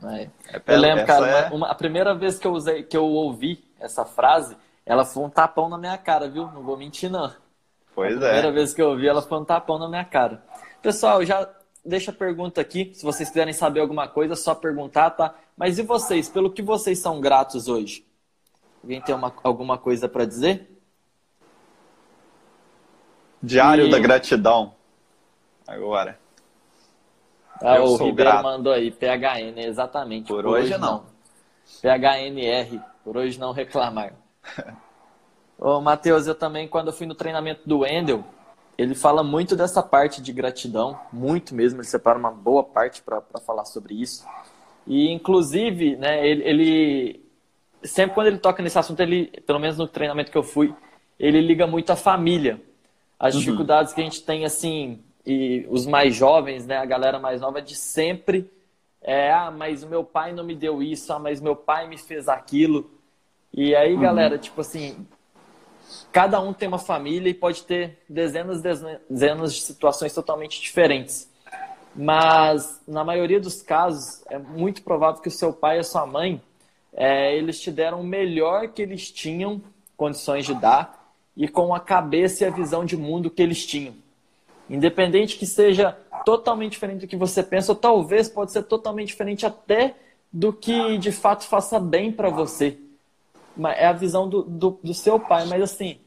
É. 0.04 0.28
É, 0.52 0.62
eu 0.66 0.78
lembro, 0.78 1.06
cara, 1.06 1.26
é... 1.26 1.48
uma, 1.50 1.68
a 1.68 1.74
primeira 1.74 2.14
vez 2.14 2.38
que 2.38 2.46
eu 2.46 2.52
usei, 2.52 2.82
que 2.82 2.96
eu 2.96 3.04
ouvi 3.04 3.64
essa 3.80 4.04
frase, 4.04 4.56
ela 4.84 5.04
foi 5.04 5.22
um 5.24 5.30
tapão 5.30 5.68
na 5.68 5.78
minha 5.78 5.96
cara, 5.98 6.28
viu? 6.28 6.50
Não 6.52 6.62
vou 6.62 6.76
mentir, 6.76 7.10
não. 7.10 7.32
Pois 7.94 8.16
a 8.16 8.20
primeira 8.20 8.48
é. 8.48 8.52
vez 8.52 8.74
que 8.74 8.82
eu 8.82 8.90
ouvi, 8.90 9.08
ela 9.08 9.22
foi 9.22 9.38
um 9.38 9.44
tapão 9.44 9.78
na 9.78 9.88
minha 9.88 10.04
cara. 10.04 10.42
Pessoal, 10.82 11.24
já 11.24 11.48
deixa 11.84 12.10
a 12.10 12.14
pergunta 12.14 12.60
aqui. 12.60 12.92
Se 12.94 13.02
vocês 13.02 13.28
quiserem 13.28 13.54
saber 13.54 13.80
alguma 13.80 14.06
coisa, 14.06 14.34
é 14.34 14.36
só 14.36 14.54
perguntar, 14.54 15.10
tá? 15.10 15.34
Mas 15.56 15.78
e 15.78 15.82
vocês? 15.82 16.28
Pelo 16.28 16.50
que 16.50 16.62
vocês 16.62 16.98
são 16.98 17.20
gratos 17.20 17.68
hoje? 17.68 18.06
Alguém 18.82 19.00
tem 19.00 19.14
uma, 19.14 19.32
alguma 19.42 19.78
coisa 19.78 20.08
para 20.08 20.24
dizer? 20.24 20.70
Diário 23.42 23.86
e... 23.86 23.90
da 23.90 23.98
gratidão. 23.98 24.74
Agora. 25.66 26.18
Ah, 27.62 27.80
o 27.80 27.96
Ribeiro 27.96 28.30
grato. 28.30 28.42
mandou 28.42 28.72
aí, 28.72 28.90
PHN, 28.90 29.58
exatamente. 29.58 30.28
Por, 30.28 30.42
por 30.42 30.52
hoje, 30.52 30.74
hoje, 30.74 30.78
não. 30.78 31.04
PHNR, 31.80 32.80
por 33.04 33.16
hoje 33.16 33.38
não 33.38 33.52
reclamar. 33.52 34.12
Ô, 35.58 35.80
Matheus, 35.80 36.26
eu 36.26 36.34
também, 36.34 36.68
quando 36.68 36.88
eu 36.88 36.92
fui 36.92 37.06
no 37.06 37.14
treinamento 37.14 37.66
do 37.66 37.78
Wendel, 37.78 38.24
ele 38.76 38.94
fala 38.94 39.22
muito 39.22 39.56
dessa 39.56 39.82
parte 39.82 40.20
de 40.20 40.32
gratidão, 40.32 40.98
muito 41.10 41.54
mesmo, 41.54 41.80
ele 41.80 41.86
separa 41.86 42.18
uma 42.18 42.30
boa 42.30 42.62
parte 42.62 43.02
para 43.02 43.22
falar 43.40 43.64
sobre 43.64 43.94
isso. 43.94 44.26
E, 44.86 45.10
inclusive, 45.10 45.96
né, 45.96 46.26
ele, 46.26 46.42
ele, 46.44 47.24
sempre 47.82 48.14
quando 48.14 48.26
ele 48.26 48.38
toca 48.38 48.62
nesse 48.62 48.78
assunto, 48.78 49.00
ele, 49.00 49.28
pelo 49.46 49.58
menos 49.58 49.78
no 49.78 49.88
treinamento 49.88 50.30
que 50.30 50.38
eu 50.38 50.42
fui, 50.42 50.74
ele 51.18 51.40
liga 51.40 51.66
muito 51.66 51.90
à 51.90 51.96
família. 51.96 52.60
As 53.18 53.34
uhum. 53.34 53.40
dificuldades 53.40 53.94
que 53.94 54.00
a 54.02 54.04
gente 54.04 54.22
tem, 54.22 54.44
assim, 54.44 55.02
e 55.26 55.66
os 55.68 55.86
mais 55.86 56.14
jovens, 56.14 56.66
né, 56.66 56.76
a 56.76 56.84
galera 56.84 57.18
mais 57.18 57.40
nova 57.40 57.60
de 57.60 57.74
sempre, 57.74 58.48
é, 59.02 59.32
ah, 59.32 59.50
mas 59.50 59.82
o 59.82 59.88
meu 59.88 60.04
pai 60.04 60.32
não 60.32 60.44
me 60.44 60.54
deu 60.54 60.82
isso, 60.82 61.12
ah, 61.12 61.18
mas 61.18 61.40
meu 61.40 61.56
pai 61.56 61.88
me 61.88 61.98
fez 61.98 62.28
aquilo. 62.28 62.90
E 63.52 63.74
aí, 63.74 63.94
uhum. 63.94 64.00
galera, 64.00 64.38
tipo 64.38 64.60
assim, 64.60 65.06
cada 66.12 66.40
um 66.40 66.52
tem 66.52 66.68
uma 66.68 66.78
família 66.78 67.30
e 67.30 67.34
pode 67.34 67.62
ter 67.64 67.98
dezenas, 68.08 68.62
dezenas 68.62 69.54
de 69.54 69.60
situações 69.62 70.12
totalmente 70.12 70.60
diferentes. 70.60 71.30
Mas, 71.94 72.82
na 72.86 73.02
maioria 73.02 73.40
dos 73.40 73.62
casos, 73.62 74.22
é 74.28 74.38
muito 74.38 74.82
provável 74.82 75.22
que 75.22 75.28
o 75.28 75.30
seu 75.30 75.52
pai 75.52 75.78
e 75.78 75.80
a 75.80 75.84
sua 75.84 76.06
mãe, 76.06 76.40
é, 76.92 77.36
eles 77.36 77.60
te 77.60 77.70
deram 77.70 78.00
o 78.00 78.04
melhor 78.04 78.68
que 78.68 78.82
eles 78.82 79.10
tinham 79.10 79.62
condições 79.96 80.44
de 80.44 80.54
dar 80.54 81.14
e 81.36 81.48
com 81.48 81.74
a 81.74 81.80
cabeça 81.80 82.44
e 82.44 82.46
a 82.46 82.50
visão 82.50 82.84
de 82.84 82.96
mundo 82.96 83.30
que 83.30 83.42
eles 83.42 83.64
tinham. 83.64 83.94
Independente 84.68 85.36
que 85.36 85.46
seja 85.46 85.96
totalmente 86.24 86.72
diferente 86.72 87.02
do 87.02 87.06
que 87.06 87.16
você 87.16 87.42
pensa, 87.42 87.72
ou 87.72 87.76
talvez 87.76 88.28
pode 88.28 88.52
ser 88.52 88.64
totalmente 88.64 89.08
diferente 89.08 89.46
até 89.46 89.94
do 90.32 90.52
que 90.52 90.98
de 90.98 91.12
fato 91.12 91.44
faça 91.44 91.78
bem 91.78 92.10
para 92.10 92.28
você. 92.28 92.78
É 93.76 93.86
a 93.86 93.92
visão 93.92 94.28
do, 94.28 94.42
do, 94.42 94.78
do 94.82 94.92
seu 94.92 95.18
pai, 95.18 95.46
mas 95.46 95.62
assim, 95.62 95.98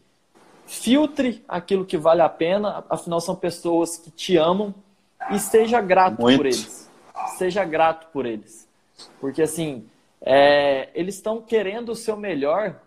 filtre 0.67 1.43
aquilo 1.47 1.85
que 1.85 1.97
vale 1.97 2.21
a 2.21 2.29
pena, 2.29 2.83
afinal 2.89 3.19
são 3.19 3.35
pessoas 3.35 3.97
que 3.97 4.11
te 4.11 4.37
amam 4.37 4.75
e 5.31 5.39
seja 5.39 5.81
grato 5.81 6.21
Muito. 6.21 6.37
por 6.37 6.45
eles. 6.45 6.89
Seja 7.37 7.65
grato 7.65 8.07
por 8.11 8.25
eles. 8.25 8.67
Porque 9.19 9.41
assim, 9.41 9.87
é, 10.21 10.89
eles 10.93 11.15
estão 11.15 11.41
querendo 11.41 11.89
o 11.93 11.95
seu 11.95 12.15
melhor, 12.15 12.79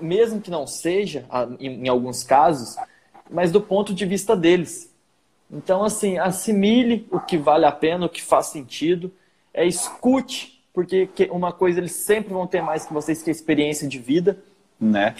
mesmo 0.00 0.40
que 0.40 0.50
não 0.50 0.66
seja, 0.66 1.24
em, 1.60 1.84
em 1.84 1.88
alguns 1.88 2.24
casos, 2.24 2.76
mas 3.32 3.50
do 3.50 3.60
ponto 3.60 3.94
de 3.94 4.04
vista 4.04 4.36
deles. 4.36 4.92
Então, 5.50 5.84
assim, 5.84 6.18
assimile 6.18 7.06
o 7.10 7.20
que 7.20 7.36
vale 7.36 7.66
a 7.66 7.72
pena, 7.72 8.06
o 8.06 8.08
que 8.08 8.22
faz 8.22 8.46
sentido, 8.46 9.12
é 9.52 9.66
escute, 9.66 10.62
porque 10.72 11.08
uma 11.30 11.52
coisa 11.52 11.78
eles 11.78 11.92
sempre 11.92 12.32
vão 12.32 12.46
ter 12.46 12.62
mais 12.62 12.86
que 12.86 12.92
vocês, 12.92 13.22
que 13.22 13.28
é 13.28 13.32
experiência 13.32 13.86
de 13.86 13.98
vida. 13.98 14.38
Né? 14.80 15.14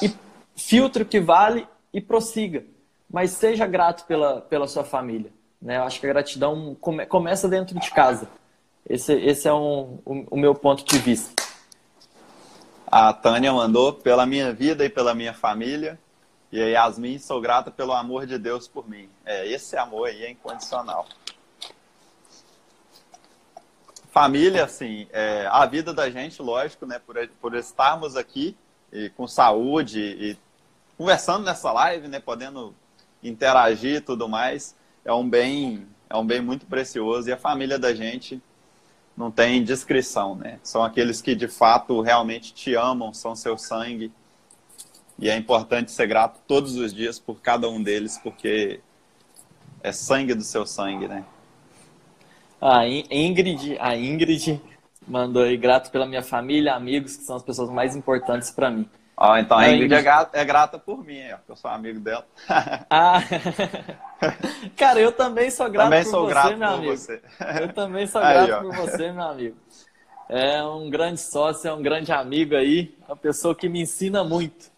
E 0.00 0.12
filtre 0.54 1.02
o 1.02 1.06
que 1.06 1.20
vale 1.20 1.66
e 1.92 2.00
prossiga. 2.00 2.64
Mas 3.10 3.32
seja 3.32 3.66
grato 3.66 4.06
pela, 4.06 4.40
pela 4.40 4.68
sua 4.68 4.84
família. 4.84 5.30
Né? 5.60 5.76
Eu 5.76 5.82
acho 5.82 6.00
que 6.00 6.06
a 6.06 6.12
gratidão 6.12 6.76
come, 6.80 7.04
começa 7.06 7.48
dentro 7.48 7.78
de 7.78 7.90
casa. 7.90 8.28
Esse, 8.88 9.12
esse 9.14 9.48
é 9.48 9.52
um, 9.52 9.98
o, 10.04 10.26
o 10.30 10.36
meu 10.36 10.54
ponto 10.54 10.84
de 10.84 10.98
vista. 10.98 11.32
A 12.86 13.12
Tânia 13.12 13.52
mandou 13.52 13.92
pela 13.92 14.26
minha 14.26 14.52
vida 14.52 14.84
e 14.84 14.88
pela 14.88 15.14
minha 15.14 15.32
família. 15.32 15.98
E 16.52 16.60
a 16.60 16.66
Yasmin, 16.66 17.18
sou 17.18 17.40
grata 17.40 17.70
pelo 17.70 17.92
amor 17.92 18.26
de 18.26 18.36
Deus 18.36 18.68
por 18.68 18.86
mim. 18.86 19.08
É, 19.24 19.48
esse 19.48 19.74
amor 19.74 20.08
aí 20.08 20.22
é 20.22 20.30
incondicional. 20.30 21.08
Família, 24.10 24.64
assim, 24.64 25.08
é, 25.10 25.48
a 25.50 25.64
vida 25.64 25.94
da 25.94 26.10
gente, 26.10 26.42
lógico, 26.42 26.84
né, 26.84 26.98
por, 26.98 27.16
por 27.40 27.54
estarmos 27.54 28.14
aqui 28.14 28.54
e 28.92 29.08
com 29.08 29.26
saúde 29.26 29.98
e 29.98 30.36
conversando 30.98 31.42
nessa 31.42 31.72
live, 31.72 32.06
né, 32.06 32.20
podendo 32.20 32.74
interagir 33.22 33.96
e 33.96 34.00
tudo 34.02 34.28
mais, 34.28 34.76
é 35.06 35.12
um 35.14 35.26
bem, 35.26 35.88
é 36.10 36.16
um 36.16 36.26
bem 36.26 36.42
muito 36.42 36.66
precioso 36.66 37.30
e 37.30 37.32
a 37.32 37.38
família 37.38 37.78
da 37.78 37.94
gente 37.94 38.42
não 39.16 39.30
tem 39.30 39.64
descrição, 39.64 40.34
né? 40.34 40.58
São 40.62 40.84
aqueles 40.84 41.22
que 41.22 41.34
de 41.34 41.48
fato 41.48 42.02
realmente 42.02 42.52
te 42.52 42.74
amam, 42.74 43.14
são 43.14 43.34
seu 43.34 43.56
sangue. 43.56 44.12
E 45.18 45.28
é 45.28 45.36
importante 45.36 45.90
ser 45.90 46.06
grato 46.06 46.40
todos 46.46 46.76
os 46.76 46.92
dias 46.92 47.18
por 47.18 47.40
cada 47.40 47.68
um 47.68 47.82
deles, 47.82 48.18
porque 48.22 48.80
é 49.82 49.92
sangue 49.92 50.34
do 50.34 50.42
seu 50.42 50.66
sangue, 50.66 51.08
né? 51.08 51.24
A 52.60 52.86
Ingrid, 52.86 53.76
a 53.80 53.96
Ingrid 53.96 54.60
mandou 55.06 55.42
aí 55.42 55.56
grato 55.56 55.90
pela 55.90 56.06
minha 56.06 56.22
família, 56.22 56.74
amigos, 56.74 57.16
que 57.16 57.24
são 57.24 57.36
as 57.36 57.42
pessoas 57.42 57.70
mais 57.70 57.96
importantes 57.96 58.50
para 58.50 58.70
mim. 58.70 58.88
Ó, 59.16 59.36
então 59.36 59.58
a 59.58 59.68
Ingrid 59.68 59.94
é 59.94 60.02
grata, 60.02 60.38
é 60.38 60.44
grata 60.44 60.78
por 60.78 61.04
mim, 61.04 61.20
ó, 61.32 61.38
eu 61.48 61.56
sou 61.56 61.70
amigo 61.70 62.00
dela. 62.00 62.26
Ah, 62.88 63.20
cara, 64.76 65.00
eu 65.00 65.12
também 65.12 65.50
sou 65.50 65.70
grato 65.70 65.86
também 65.86 66.04
por 66.04 66.10
sou 66.10 66.22
você, 66.24 66.30
grato 66.30 66.56
meu 66.56 66.68
por 66.68 66.74
amigo. 66.74 66.96
Você. 66.96 67.22
Eu 67.60 67.72
também 67.72 68.06
sou 68.06 68.20
aí, 68.22 68.46
grato 68.46 68.52
ó. 68.52 68.60
por 68.60 68.76
você, 68.76 69.12
meu 69.12 69.22
amigo. 69.22 69.56
É 70.28 70.62
um 70.64 70.88
grande 70.88 71.20
sócio, 71.20 71.68
é 71.68 71.72
um 71.72 71.82
grande 71.82 72.10
amigo 72.10 72.56
aí, 72.56 72.96
uma 73.06 73.16
pessoa 73.16 73.54
que 73.54 73.68
me 73.68 73.82
ensina 73.82 74.24
muito. 74.24 74.71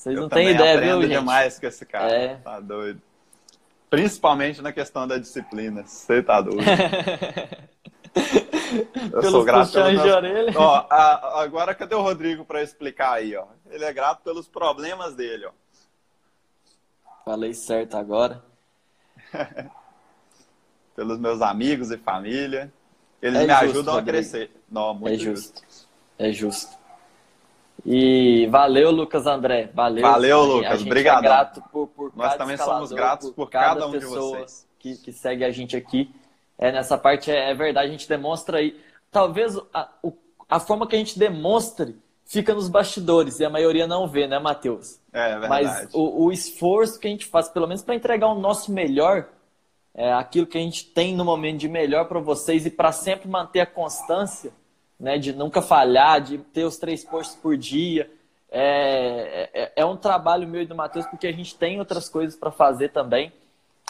Vocês 0.00 0.16
eu 0.16 0.22
não 0.22 0.28
têm 0.30 0.48
ideia, 0.48 0.80
viu, 0.80 1.02
gente? 1.02 1.10
demais 1.10 1.58
com 1.58 1.66
esse 1.66 1.84
cara, 1.84 2.10
é. 2.10 2.36
tá 2.36 2.58
doido. 2.58 3.02
Principalmente 3.90 4.62
na 4.62 4.72
questão 4.72 5.06
da 5.06 5.18
disciplina, 5.18 5.82
você 5.84 6.22
tá 6.22 6.40
doido. 6.40 6.62
Eu 9.12 9.22
sou 9.24 9.44
grato 9.44 9.72
pelos 9.72 9.92
meus... 9.92 10.02
de 10.02 10.08
orelha. 10.08 10.52
Ó, 10.56 10.86
a, 10.88 11.42
agora 11.42 11.74
cadê 11.74 11.94
o 11.94 12.00
Rodrigo 12.00 12.46
para 12.46 12.62
explicar 12.62 13.12
aí, 13.12 13.36
ó? 13.36 13.44
Ele 13.68 13.84
é 13.84 13.92
grato 13.92 14.22
pelos 14.22 14.48
problemas 14.48 15.14
dele, 15.14 15.44
ó. 15.44 15.50
Falei 17.22 17.52
certo 17.52 17.98
agora. 17.98 18.42
pelos 20.96 21.18
meus 21.18 21.42
amigos 21.42 21.90
e 21.90 21.98
família. 21.98 22.72
Eles 23.20 23.42
é 23.42 23.46
me 23.46 23.52
justo, 23.52 23.64
ajudam 23.64 23.94
Rodrigo. 23.96 23.98
a 23.98 24.12
crescer. 24.12 24.50
Não, 24.70 24.94
muito 24.94 25.14
é 25.14 25.18
justo. 25.18 25.60
justo. 25.60 25.88
É 26.18 26.32
justo. 26.32 26.79
E 27.84 28.46
valeu, 28.48 28.90
Lucas 28.90 29.26
André. 29.26 29.70
Valeu. 29.74 30.02
Valeu, 30.02 30.42
Lucas. 30.42 30.82
Obrigado. 30.82 31.24
É 31.24 31.28
grato 31.28 31.62
por, 31.72 31.88
por 31.88 32.12
Nós 32.14 32.36
também 32.36 32.56
somos 32.56 32.92
gratos 32.92 33.28
por, 33.30 33.46
por 33.46 33.50
cada, 33.50 33.80
cada, 33.80 33.86
um 33.88 33.98
de 33.98 34.04
vocês. 34.04 34.66
Que, 34.78 34.96
que 34.96 35.12
segue 35.12 35.44
a 35.44 35.50
gente 35.50 35.76
aqui. 35.76 36.14
É, 36.58 36.70
nessa 36.70 36.98
parte 36.98 37.30
é, 37.30 37.50
é 37.50 37.54
verdade, 37.54 37.88
a 37.88 37.90
gente 37.90 38.08
demonstra 38.08 38.58
aí. 38.58 38.78
Talvez 39.10 39.58
a, 39.72 39.88
o, 40.02 40.12
a 40.48 40.60
forma 40.60 40.86
que 40.86 40.94
a 40.94 40.98
gente 40.98 41.18
demonstre 41.18 41.96
fica 42.30 42.54
nos 42.54 42.68
bastidores 42.68 43.40
e 43.40 43.44
a 43.44 43.50
maioria 43.50 43.86
não 43.86 44.06
vê, 44.06 44.26
né, 44.26 44.38
Matheus? 44.38 45.00
É, 45.12 45.32
é 45.32 45.38
verdade. 45.38 45.48
Mas 45.48 45.88
o, 45.94 46.26
o, 46.26 46.32
esforço 46.32 47.00
que 47.00 47.08
a 47.08 47.10
gente 47.10 47.26
faz, 47.26 47.48
pelo 47.48 47.66
menos 47.66 47.82
para 47.82 47.94
entregar 47.94 48.28
o 48.28 48.38
nosso 48.38 48.70
melhor, 48.72 49.28
é, 49.94 50.12
aquilo 50.12 50.46
que 50.46 50.56
a 50.56 50.60
gente 50.60 50.84
tem 50.84 51.14
no 51.14 51.24
momento 51.24 51.58
de 51.58 51.68
melhor 51.68 52.06
para 52.06 52.20
vocês 52.20 52.66
e 52.66 52.70
para 52.70 52.92
sempre 52.92 53.28
manter 53.28 53.60
a 53.60 53.66
constância, 53.66 54.52
né, 55.00 55.18
de 55.18 55.32
nunca 55.32 55.62
falhar, 55.62 56.20
de 56.20 56.38
ter 56.38 56.64
os 56.64 56.76
três 56.76 57.02
posts 57.02 57.34
por 57.34 57.56
dia. 57.56 58.10
É, 58.52 59.50
é, 59.54 59.72
é 59.76 59.84
um 59.84 59.96
trabalho 59.96 60.46
meu 60.46 60.62
e 60.62 60.66
do 60.66 60.74
Matheus, 60.74 61.06
porque 61.06 61.26
a 61.26 61.32
gente 61.32 61.56
tem 61.56 61.78
outras 61.78 62.08
coisas 62.08 62.36
para 62.36 62.50
fazer 62.50 62.90
também 62.90 63.32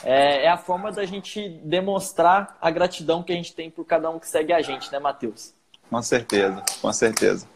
é, 0.02 0.44
é, 0.44 0.48
a 0.48 0.56
forma 0.56 0.90
da 0.90 1.04
gente 1.04 1.48
demonstrar 1.64 2.56
a 2.60 2.70
gratidão 2.70 3.22
que 3.22 3.32
a 3.32 3.36
gente 3.36 3.54
tem 3.54 3.70
por 3.70 3.84
cada 3.84 4.08
um 4.10 4.18
que 4.18 4.28
segue 4.28 4.52
a 4.52 4.62
gente, 4.62 4.90
né, 4.90 4.98
Matheus? 4.98 5.52
Com 5.90 6.00
certeza, 6.02 6.62
com 6.80 6.92
certeza. 6.92 7.46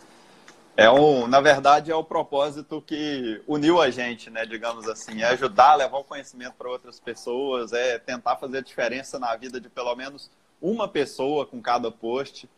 É 0.77 0.91
um, 0.91 1.27
na 1.29 1.41
verdade, 1.41 1.91
é 1.91 1.95
o 1.95 2.03
propósito 2.03 2.83
que 2.85 3.41
uniu 3.47 3.81
a 3.81 3.91
gente, 3.91 4.29
né, 4.29 4.45
digamos 4.45 4.89
assim, 4.89 5.23
é 5.23 5.27
ajudar, 5.27 5.77
levar 5.77 5.99
o 5.99 6.05
conhecimento 6.05 6.55
para 6.59 6.69
outras 6.69 6.99
pessoas, 6.99 7.73
é 7.73 7.99
tentar 7.99 8.37
fazer 8.37 8.59
a 8.59 8.63
diferença 8.63 9.19
na 9.19 9.35
vida 9.37 9.61
de 9.61 9.69
pelo 9.69 9.95
menos 9.95 10.31
uma 10.61 10.89
pessoa 10.89 11.47
com 11.47 11.63
cada 11.63 11.91
post. 11.93 12.49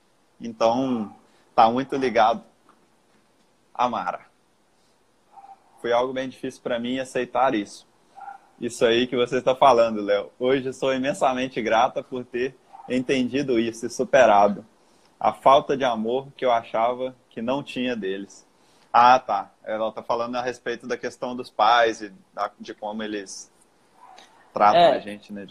Então, 0.41 1.15
tá 1.55 1.71
muito 1.71 1.97
ligado 1.97 2.43
a 3.75 3.89
Mara. 3.89 4.27
Foi 5.81 5.93
algo 5.93 6.13
bem 6.13 6.29
difícil 6.29 6.63
para 6.63 6.79
mim 6.79 6.99
aceitar 6.99 7.55
isso 7.55 7.87
isso 8.61 8.85
aí 8.85 9.07
que 9.07 9.17
você 9.17 9.39
está 9.39 9.55
falando, 9.55 10.01
Léo. 10.01 10.31
Hoje 10.39 10.73
sou 10.73 10.95
imensamente 10.95 11.61
grata 11.61 12.03
por 12.03 12.25
ter 12.25 12.57
entendido 12.89 13.59
isso 13.59 13.87
e 13.87 13.91
superado 13.91 14.65
a 15.21 15.33
falta 15.33 15.77
de 15.77 15.85
amor 15.85 16.29
que 16.37 16.45
eu 16.45 16.51
achava 16.51 17.15
que 17.29 17.43
não 17.43 17.63
tinha 17.63 17.95
deles. 17.95 18.47
Ah, 18.93 19.19
tá. 19.19 19.51
Ela 19.63 19.89
está 19.89 20.03
falando 20.03 20.37
a 20.37 20.43
respeito 20.43 20.87
da 20.87 20.97
questão 20.97 21.37
dos 21.37 21.51
pais 21.51 22.01
e 22.01 22.13
de 22.59 22.75
como 22.75 23.03
eles 23.03 23.53
tratam 24.55 24.81
é, 24.81 24.97
a 24.97 25.01
gente, 25.01 25.33
né? 25.33 25.47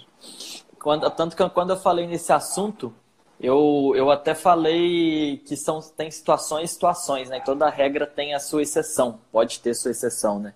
Quando, 0.80 1.10
tanto 1.12 1.36
que 1.36 1.48
quando 1.50 1.72
eu 1.72 1.78
falei 1.78 2.08
nesse 2.08 2.34
assunto, 2.34 2.94
eu, 3.40 3.94
eu 3.96 4.10
até 4.12 4.34
falei 4.34 5.38
que 5.46 5.58
são, 5.58 5.82
tem 5.82 6.10
situações 6.10 6.72
situações, 6.72 7.30
né? 7.30 7.40
Toda 7.40 7.70
regra 7.70 8.08
tem 8.08 8.34
a 8.34 8.40
sua 8.40 8.62
exceção, 8.62 9.20
pode 9.32 9.60
ter 9.60 9.74
sua 9.74 9.92
exceção, 9.92 10.40
né? 10.40 10.54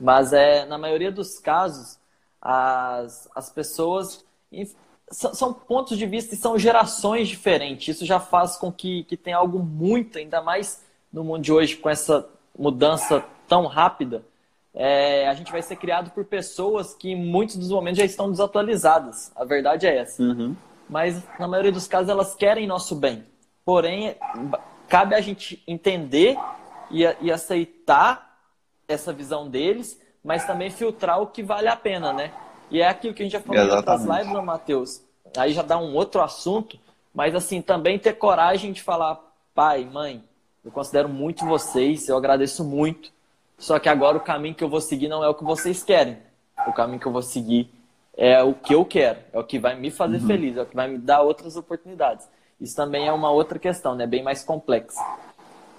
Mas 0.00 0.32
é, 0.32 0.64
na 0.66 0.78
maioria 0.78 1.12
dos 1.12 1.38
casos, 1.38 1.98
as, 2.40 3.28
as 3.34 3.50
pessoas. 3.50 4.24
São, 5.10 5.34
são 5.34 5.52
pontos 5.52 5.98
de 5.98 6.06
vista 6.06 6.34
e 6.34 6.38
são 6.38 6.58
gerações 6.58 7.28
diferentes. 7.28 7.96
Isso 7.96 8.06
já 8.06 8.18
faz 8.18 8.56
com 8.56 8.72
que, 8.72 9.04
que 9.04 9.16
tenha 9.16 9.36
algo 9.36 9.58
muito, 9.58 10.18
ainda 10.18 10.40
mais 10.42 10.82
no 11.12 11.22
mundo 11.22 11.42
de 11.42 11.52
hoje, 11.52 11.76
com 11.76 11.90
essa 11.90 12.26
mudança 12.58 13.22
tão 13.46 13.66
rápida. 13.66 14.24
É, 14.72 15.28
a 15.28 15.34
gente 15.34 15.52
vai 15.52 15.62
ser 15.62 15.76
criado 15.76 16.10
por 16.10 16.24
pessoas 16.24 16.94
que 16.94 17.10
em 17.10 17.16
muitos 17.16 17.56
dos 17.56 17.70
momentos 17.70 17.98
já 17.98 18.04
estão 18.04 18.30
desatualizadas. 18.30 19.30
A 19.36 19.44
verdade 19.44 19.86
é 19.86 19.98
essa. 19.98 20.22
Uhum. 20.22 20.56
Mas 20.88 21.22
na 21.38 21.48
maioria 21.48 21.72
dos 21.72 21.86
casos 21.86 22.08
elas 22.08 22.34
querem 22.34 22.66
nosso 22.66 22.94
bem. 22.94 23.24
Porém, 23.64 24.16
cabe 24.88 25.14
a 25.14 25.20
gente 25.20 25.62
entender 25.66 26.36
e, 26.90 27.02
e 27.20 27.32
aceitar 27.32 28.38
essa 28.86 29.12
visão 29.12 29.48
deles, 29.48 30.00
mas 30.22 30.46
também 30.46 30.70
filtrar 30.70 31.20
o 31.20 31.26
que 31.26 31.42
vale 31.42 31.68
a 31.68 31.76
pena, 31.76 32.12
né? 32.12 32.32
E 32.70 32.80
é 32.80 32.88
aquilo 32.88 33.14
que 33.14 33.22
a 33.22 33.24
gente 33.24 33.32
já 33.32 33.40
falou 33.40 33.62
em 33.62 33.70
outras 33.70 34.04
lives, 34.04 34.32
né, 34.32 34.40
Matheus? 34.40 35.02
Aí 35.36 35.52
já 35.52 35.62
dá 35.62 35.78
um 35.78 35.94
outro 35.94 36.22
assunto, 36.22 36.78
mas 37.14 37.34
assim, 37.34 37.62
também 37.62 37.98
ter 37.98 38.14
coragem 38.14 38.72
de 38.72 38.82
falar, 38.82 39.20
pai, 39.54 39.84
mãe, 39.84 40.22
Eu 40.64 40.70
considero 40.70 41.10
muito 41.10 41.44
vocês, 41.44 42.08
eu 42.08 42.16
agradeço 42.16 42.64
muito. 42.64 43.12
Só 43.58 43.78
que 43.78 43.88
agora 43.88 44.16
o 44.16 44.20
caminho 44.20 44.54
que 44.54 44.64
eu 44.64 44.68
vou 44.68 44.80
seguir 44.80 45.08
não 45.08 45.22
é 45.22 45.28
o 45.28 45.34
que 45.34 45.44
vocês 45.44 45.82
querem. 45.82 46.18
O 46.66 46.72
caminho 46.72 46.98
que 46.98 47.06
eu 47.06 47.12
vou 47.12 47.20
seguir 47.20 47.70
é 48.16 48.42
o 48.42 48.54
que 48.54 48.74
eu 48.74 48.84
quero, 48.84 49.18
é 49.32 49.38
o 49.38 49.44
que 49.44 49.58
vai 49.58 49.76
me 49.78 49.90
fazer 49.90 50.18
uhum. 50.18 50.26
feliz, 50.26 50.56
é 50.56 50.62
o 50.62 50.66
que 50.66 50.76
vai 50.76 50.88
me 50.88 50.98
dar 50.98 51.22
outras 51.22 51.56
oportunidades. 51.56 52.28
Isso 52.60 52.76
também 52.76 53.08
é 53.08 53.12
uma 53.12 53.30
outra 53.30 53.58
questão, 53.58 53.94
né? 53.94 54.06
Bem 54.06 54.22
mais 54.22 54.44
complexa. 54.44 55.00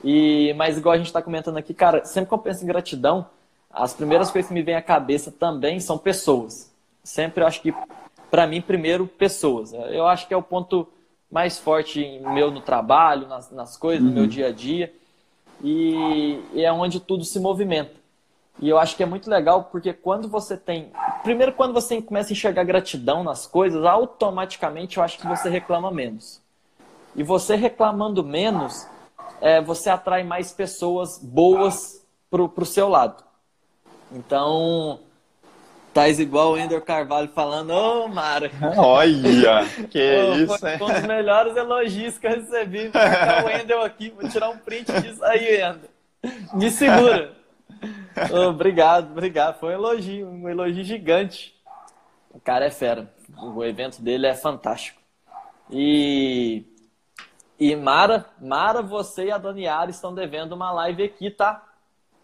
E, 0.03 0.53
mas 0.53 0.77
igual 0.77 0.93
a 0.93 0.97
gente 0.97 1.07
está 1.07 1.21
comentando 1.21 1.57
aqui, 1.57 1.73
cara, 1.73 2.05
sempre 2.05 2.27
que 2.27 2.33
eu 2.33 2.39
penso 2.39 2.63
em 2.63 2.67
gratidão, 2.67 3.25
as 3.71 3.93
primeiras 3.93 4.29
coisas 4.29 4.47
que 4.47 4.53
me 4.53 4.61
vêm 4.61 4.75
à 4.75 4.81
cabeça 4.81 5.31
também 5.31 5.79
são 5.79 5.97
pessoas. 5.97 6.71
Sempre 7.03 7.43
eu 7.43 7.47
acho 7.47 7.61
que, 7.61 7.73
para 8.29 8.45
mim, 8.45 8.61
primeiro, 8.61 9.07
pessoas. 9.07 9.73
Eu 9.73 10.05
acho 10.07 10.27
que 10.27 10.33
é 10.33 10.37
o 10.37 10.43
ponto 10.43 10.87
mais 11.31 11.57
forte 11.57 12.19
meu 12.19 12.51
no 12.51 12.61
trabalho, 12.61 13.27
nas, 13.27 13.51
nas 13.51 13.77
coisas, 13.77 14.01
uhum. 14.01 14.09
no 14.09 14.13
meu 14.13 14.23
uhum. 14.23 14.29
dia 14.29 14.47
a 14.47 14.51
dia. 14.51 14.93
E, 15.63 16.39
e 16.53 16.63
é 16.63 16.71
onde 16.71 16.99
tudo 16.99 17.23
se 17.23 17.39
movimenta. 17.39 18.04
E 18.59 18.69
eu 18.69 18.77
acho 18.77 18.95
que 18.95 19.03
é 19.03 19.05
muito 19.05 19.29
legal 19.29 19.65
porque 19.65 19.91
quando 19.93 20.27
você 20.27 20.55
tem. 20.55 20.91
Primeiro, 21.23 21.51
quando 21.53 21.73
você 21.73 22.01
começa 22.01 22.29
a 22.29 22.33
enxergar 22.33 22.63
gratidão 22.63 23.23
nas 23.23 23.45
coisas, 23.45 23.83
automaticamente 23.83 24.97
eu 24.97 25.03
acho 25.03 25.17
que 25.17 25.27
você 25.27 25.49
reclama 25.49 25.91
menos. 25.91 26.41
E 27.15 27.23
você 27.23 27.55
reclamando 27.55 28.23
menos, 28.23 28.87
é, 29.41 29.61
você 29.61 29.89
atrai 29.89 30.23
mais 30.23 30.51
pessoas 30.51 31.17
boas 31.17 32.05
para 32.29 32.41
o 32.41 32.65
seu 32.65 32.87
lado. 32.87 33.23
Então, 34.11 34.99
Tais 35.95 36.19
igual 36.19 36.51
o 36.51 36.57
Ender 36.57 36.81
Carvalho 36.81 37.29
falando, 37.29 37.69
ô 37.69 38.03
oh, 38.03 38.07
Mara. 38.09 38.51
Olha, 38.77 39.65
que 39.89 39.97
oh, 39.97 40.35
isso, 40.35 40.59
foi, 40.59 40.75
um 40.75 40.93
dos 40.93 41.03
melhores 41.03 41.55
elogios 41.55 42.17
que 42.17 42.27
eu 42.27 42.31
recebi. 42.31 42.89
Vou 42.89 43.49
o 43.49 43.49
Ender 43.49 43.79
aqui, 43.79 44.09
vou 44.09 44.29
tirar 44.29 44.49
um 44.49 44.57
print 44.57 44.91
disso 45.01 45.23
aí, 45.23 45.61
Ender. 45.61 45.89
Me 46.53 46.69
segura. 46.69 47.31
Obrigado, 48.49 49.11
obrigado. 49.11 49.59
Foi 49.59 49.69
um 49.69 49.73
elogio, 49.73 50.27
um 50.27 50.49
elogio 50.49 50.83
gigante. 50.83 51.55
O 52.31 52.39
cara 52.39 52.65
é 52.65 52.71
fera. 52.71 53.13
O 53.37 53.63
evento 53.63 54.01
dele 54.01 54.27
é 54.27 54.33
fantástico. 54.33 55.01
E, 55.69 56.63
e 57.59 57.75
Mara, 57.75 58.25
Mara, 58.39 58.81
você 58.81 59.25
e 59.25 59.31
a 59.31 59.37
Daniara 59.37 59.89
estão 59.89 60.13
devendo 60.13 60.53
uma 60.53 60.71
live 60.71 61.03
aqui, 61.03 61.31
tá? 61.31 61.63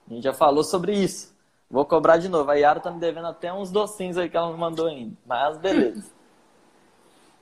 A 0.10 0.14
gente 0.14 0.24
já 0.24 0.34
falou 0.34 0.64
sobre 0.64 0.94
isso. 0.94 1.32
Vou 1.70 1.86
cobrar 1.86 2.18
de 2.18 2.28
novo. 2.28 2.52
A 2.52 2.56
Yara 2.56 2.82
tá 2.82 2.92
me 2.92 3.00
devendo 3.00 3.28
até 3.28 3.52
uns 3.52 3.72
docinhos 3.72 4.18
aí 4.18 4.30
que 4.30 4.36
ela 4.36 4.52
me 4.52 4.58
mandou 4.58 4.88
ainda. 4.88 5.16
Mas 5.26 5.58
beleza. 5.58 6.12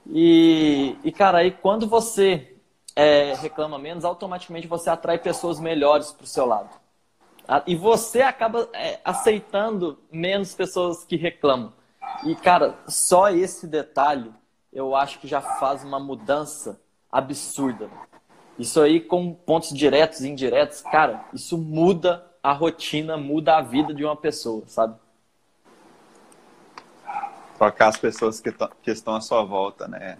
E, 0.06 0.96
e 1.02 1.10
cara, 1.10 1.38
aí 1.38 1.50
quando 1.50 1.88
você 1.88 2.56
é, 2.94 3.34
reclama 3.34 3.78
menos, 3.78 4.04
automaticamente 4.04 4.68
você 4.68 4.88
atrai 4.88 5.18
pessoas 5.18 5.58
melhores 5.58 6.12
pro 6.12 6.26
seu 6.26 6.46
lado. 6.46 6.70
E 7.66 7.74
você 7.74 8.22
acaba 8.22 8.68
é, 8.72 9.00
aceitando 9.04 9.98
menos 10.10 10.54
pessoas 10.54 11.04
que 11.04 11.16
reclamam. 11.16 11.72
E, 12.24 12.34
cara, 12.36 12.78
só 12.86 13.30
esse 13.30 13.66
detalhe 13.66 14.32
eu 14.72 14.94
acho 14.94 15.18
que 15.18 15.26
já 15.26 15.40
faz 15.40 15.82
uma 15.82 15.98
mudança 15.98 16.80
absurda. 17.10 17.90
Isso 18.58 18.80
aí 18.80 19.00
com 19.00 19.34
pontos 19.34 19.70
diretos 19.70 20.20
e 20.20 20.28
indiretos, 20.28 20.80
cara, 20.80 21.24
isso 21.32 21.58
muda 21.58 22.30
a 22.42 22.52
rotina 22.52 23.16
muda 23.16 23.56
a 23.56 23.62
vida 23.62 23.92
de 23.92 24.04
uma 24.04 24.16
pessoa, 24.16 24.64
sabe? 24.66 24.98
Tocar 27.58 27.88
as 27.88 27.98
pessoas 27.98 28.40
que, 28.40 28.50
que 28.82 28.90
estão 28.90 29.14
à 29.14 29.20
sua 29.20 29.44
volta, 29.44 29.86
né? 29.86 30.18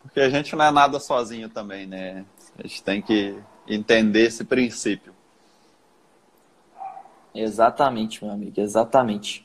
Porque 0.00 0.20
a 0.20 0.30
gente 0.30 0.56
não 0.56 0.64
é 0.64 0.70
nada 0.70 0.98
sozinho 0.98 1.48
também, 1.48 1.86
né? 1.86 2.24
A 2.58 2.66
gente 2.66 2.82
tem 2.82 3.02
que 3.02 3.38
entender 3.68 4.26
esse 4.26 4.44
princípio. 4.44 5.14
Exatamente, 7.34 8.24
meu 8.24 8.32
amigo, 8.32 8.60
exatamente. 8.60 9.44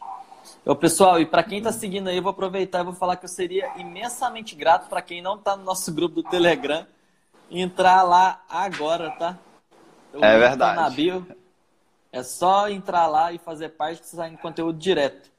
Ô, 0.65 0.75
pessoal, 0.75 1.19
e 1.19 1.25
para 1.25 1.43
quem 1.43 1.59
está 1.59 1.71
seguindo 1.71 2.09
aí, 2.09 2.17
eu 2.17 2.23
vou 2.23 2.31
aproveitar 2.31 2.81
e 2.81 2.83
vou 2.83 2.93
falar 2.93 3.15
que 3.15 3.25
eu 3.25 3.29
seria 3.29 3.71
imensamente 3.77 4.55
grato 4.55 4.89
para 4.89 5.01
quem 5.01 5.21
não 5.21 5.35
está 5.35 5.55
no 5.55 5.63
nosso 5.63 5.93
grupo 5.93 6.15
do 6.15 6.23
Telegram 6.23 6.85
entrar 7.49 8.03
lá 8.03 8.43
agora, 8.49 9.11
tá? 9.11 9.37
O 10.13 10.23
é 10.23 10.37
verdade. 10.37 10.75
Tá 10.75 10.81
na 10.81 10.89
bio. 10.89 11.25
É 12.11 12.23
só 12.23 12.69
entrar 12.69 13.07
lá 13.07 13.31
e 13.31 13.37
fazer 13.37 13.69
parte 13.69 14.01
que 14.01 14.07
você 14.07 14.15
sai 14.15 14.29
em 14.29 14.37
conteúdo 14.37 14.77
direto. 14.77 15.29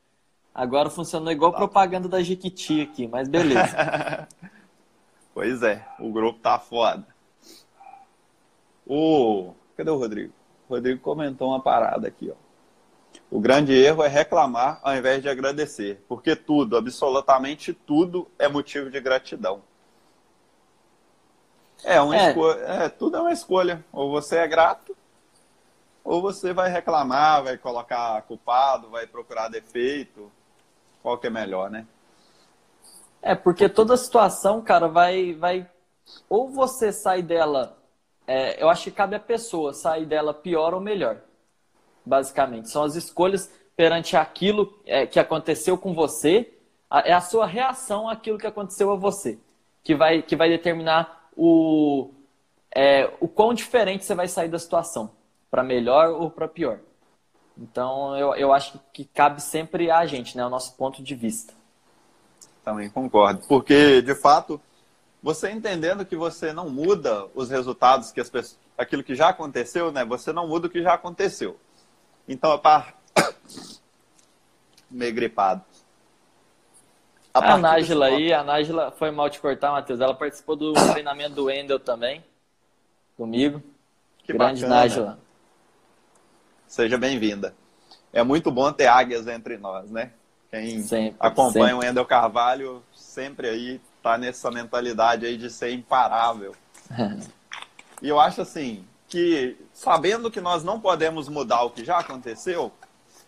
Agora 0.54 0.90
funcionou 0.90 1.32
igual 1.32 1.52
tá. 1.52 1.58
propaganda 1.58 2.08
da 2.08 2.22
Jequiti 2.22 2.82
aqui, 2.82 3.06
mas 3.06 3.28
beleza. 3.28 4.28
pois 5.34 5.62
é, 5.62 5.86
o 5.98 6.10
grupo 6.12 6.40
tá 6.40 6.58
foda. 6.58 7.06
O... 8.86 9.52
Cadê 9.76 9.90
o 9.90 9.98
Rodrigo? 9.98 10.32
O 10.68 10.74
Rodrigo 10.74 11.00
comentou 11.00 11.48
uma 11.48 11.60
parada 11.60 12.08
aqui, 12.08 12.30
ó. 12.30 12.48
O 13.30 13.40
grande 13.40 13.72
erro 13.72 14.02
é 14.02 14.08
reclamar 14.08 14.80
ao 14.82 14.94
invés 14.94 15.22
de 15.22 15.28
agradecer, 15.28 16.02
porque 16.08 16.34
tudo, 16.36 16.76
absolutamente 16.76 17.72
tudo, 17.72 18.28
é 18.38 18.48
motivo 18.48 18.90
de 18.90 19.00
gratidão. 19.00 19.62
É, 21.84 22.00
uma 22.00 22.16
é. 22.16 22.28
Escolha, 22.28 22.58
é, 22.60 22.88
tudo 22.88 23.16
é 23.16 23.20
uma 23.20 23.32
escolha. 23.32 23.84
Ou 23.92 24.10
você 24.10 24.38
é 24.38 24.48
grato, 24.48 24.96
ou 26.02 26.20
você 26.20 26.52
vai 26.52 26.70
reclamar, 26.70 27.44
vai 27.44 27.58
colocar 27.58 28.22
culpado, 28.22 28.88
vai 28.88 29.06
procurar 29.06 29.48
defeito. 29.48 30.30
Qual 31.02 31.18
que 31.18 31.26
é 31.26 31.30
melhor, 31.30 31.70
né? 31.70 31.86
É, 33.20 33.34
porque 33.34 33.68
toda 33.68 33.96
situação, 33.96 34.60
cara, 34.62 34.88
vai. 34.88 35.34
vai 35.34 35.70
ou 36.28 36.48
você 36.48 36.92
sai 36.92 37.22
dela. 37.22 37.77
É, 38.28 38.62
eu 38.62 38.68
acho 38.68 38.84
que 38.84 38.90
cabe 38.90 39.16
a 39.16 39.20
pessoa 39.20 39.72
sair 39.72 40.04
dela 40.04 40.34
pior 40.34 40.74
ou 40.74 40.80
melhor. 40.80 41.16
Basicamente. 42.04 42.68
São 42.68 42.84
as 42.84 42.94
escolhas 42.94 43.50
perante 43.74 44.18
aquilo 44.18 44.78
é, 44.84 45.06
que 45.06 45.18
aconteceu 45.18 45.78
com 45.78 45.94
você. 45.94 46.52
é 47.04 47.14
a 47.14 47.22
sua 47.22 47.46
reação 47.46 48.06
àquilo 48.06 48.36
que 48.36 48.46
aconteceu 48.46 48.92
a 48.92 48.96
você. 48.96 49.38
Que 49.82 49.94
vai, 49.94 50.20
que 50.20 50.36
vai 50.36 50.50
determinar 50.50 51.30
o, 51.34 52.10
é, 52.70 53.10
o 53.18 53.26
quão 53.26 53.54
diferente 53.54 54.04
você 54.04 54.14
vai 54.14 54.28
sair 54.28 54.48
da 54.48 54.58
situação 54.58 55.10
para 55.50 55.62
melhor 55.62 56.10
ou 56.10 56.30
para 56.30 56.46
pior. 56.46 56.80
Então, 57.56 58.14
eu, 58.16 58.34
eu 58.34 58.52
acho 58.52 58.78
que 58.92 59.06
cabe 59.06 59.42
sempre 59.42 59.90
a 59.90 60.04
gente, 60.04 60.36
né? 60.36 60.44
O 60.44 60.50
nosso 60.50 60.76
ponto 60.76 61.02
de 61.02 61.14
vista. 61.14 61.54
Também 62.62 62.90
concordo. 62.90 63.40
Porque, 63.48 64.02
de 64.02 64.14
fato, 64.14 64.60
você 65.22 65.50
entendendo 65.50 66.04
que 66.04 66.16
você 66.16 66.52
não 66.52 66.70
muda 66.70 67.26
os 67.34 67.50
resultados, 67.50 68.12
que 68.12 68.20
as 68.20 68.30
pessoas, 68.30 68.58
aquilo 68.76 69.02
que 69.02 69.14
já 69.14 69.28
aconteceu, 69.28 69.90
né? 69.90 70.04
Você 70.04 70.32
não 70.32 70.46
muda 70.46 70.66
o 70.66 70.70
que 70.70 70.82
já 70.82 70.94
aconteceu. 70.94 71.58
Então, 72.28 72.52
a 72.52 72.58
par... 72.58 72.94
meio 74.90 75.14
gripado. 75.14 75.62
A, 77.34 77.54
a 77.54 77.56
Nájila 77.56 78.06
aí, 78.06 78.32
a 78.32 78.42
Nájila 78.42 78.90
foi 78.92 79.10
mal 79.10 79.28
te 79.28 79.40
cortar, 79.40 79.72
Matheus. 79.72 80.00
Ela 80.00 80.14
participou 80.14 80.56
do 80.56 80.72
treinamento 80.92 81.34
do 81.34 81.44
Wendel 81.44 81.78
também, 81.78 82.24
comigo. 83.16 83.62
Que 84.24 84.32
Grande 84.32 84.62
bacana. 84.62 84.80
Nájila. 84.82 85.18
Seja 86.66 86.98
bem-vinda. 86.98 87.54
É 88.12 88.22
muito 88.22 88.50
bom 88.50 88.72
ter 88.72 88.86
águias 88.86 89.26
entre 89.26 89.56
nós, 89.56 89.90
né? 89.90 90.12
Quem 90.50 90.82
sempre, 90.82 91.16
acompanha 91.20 91.66
sempre. 91.66 91.74
o 91.74 91.78
Wendel 91.78 92.06
Carvalho 92.06 92.82
sempre 92.94 93.48
aí 93.48 93.80
tá 94.08 94.16
nessa 94.16 94.50
mentalidade 94.50 95.26
aí 95.26 95.36
de 95.36 95.50
ser 95.50 95.70
imparável. 95.72 96.54
e 98.00 98.08
eu 98.08 98.18
acho 98.18 98.40
assim 98.40 98.86
que 99.06 99.56
sabendo 99.74 100.30
que 100.30 100.40
nós 100.40 100.64
não 100.64 100.80
podemos 100.80 101.28
mudar 101.28 101.62
o 101.62 101.70
que 101.70 101.84
já 101.84 101.98
aconteceu, 101.98 102.72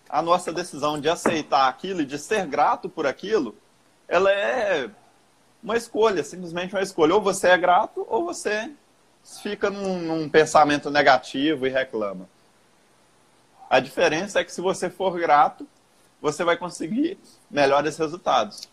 a 0.08 0.22
nossa 0.22 0.50
decisão 0.52 0.98
de 0.98 1.08
aceitar 1.08 1.68
aquilo 1.68 2.00
e 2.00 2.06
de 2.06 2.18
ser 2.18 2.46
grato 2.46 2.88
por 2.88 3.06
aquilo, 3.06 3.54
ela 4.08 4.32
é 4.32 4.90
uma 5.62 5.76
escolha, 5.76 6.24
simplesmente 6.24 6.74
uma 6.74 6.82
escolha. 6.82 7.14
Ou 7.14 7.20
você 7.20 7.48
é 7.48 7.58
grato 7.58 8.06
ou 8.08 8.24
você 8.24 8.72
fica 9.42 9.68
num, 9.68 9.98
num 9.98 10.28
pensamento 10.30 10.90
negativo 10.90 11.66
e 11.66 11.70
reclama. 11.70 12.26
A 13.68 13.78
diferença 13.80 14.40
é 14.40 14.44
que 14.44 14.52
se 14.52 14.62
você 14.62 14.88
for 14.88 15.18
grato, 15.18 15.68
você 16.20 16.42
vai 16.42 16.56
conseguir 16.56 17.18
melhores 17.50 17.98
resultados. 17.98 18.68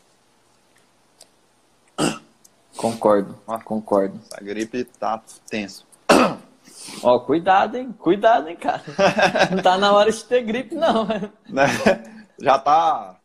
Concordo, 2.77 3.35
concordo. 3.65 4.19
A 4.31 4.41
gripe 4.41 4.83
tá 4.83 5.21
tenso. 5.49 5.85
Ó, 7.03 7.19
cuidado, 7.19 7.75
hein? 7.75 7.91
Cuidado, 7.91 8.47
hein, 8.47 8.55
cara. 8.55 8.83
Não 9.51 9.61
tá 9.61 9.77
na 9.77 9.91
hora 9.91 10.11
de 10.11 10.23
ter 10.23 10.43
gripe, 10.43 10.75
não. 10.75 11.05
Né? 11.49 11.65
Já 12.39 12.57
tá 12.59 13.17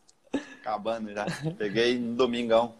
acabando 0.60 1.12
já. 1.12 1.26
Peguei 1.56 1.98
no 1.98 2.16
domingão. 2.16 2.74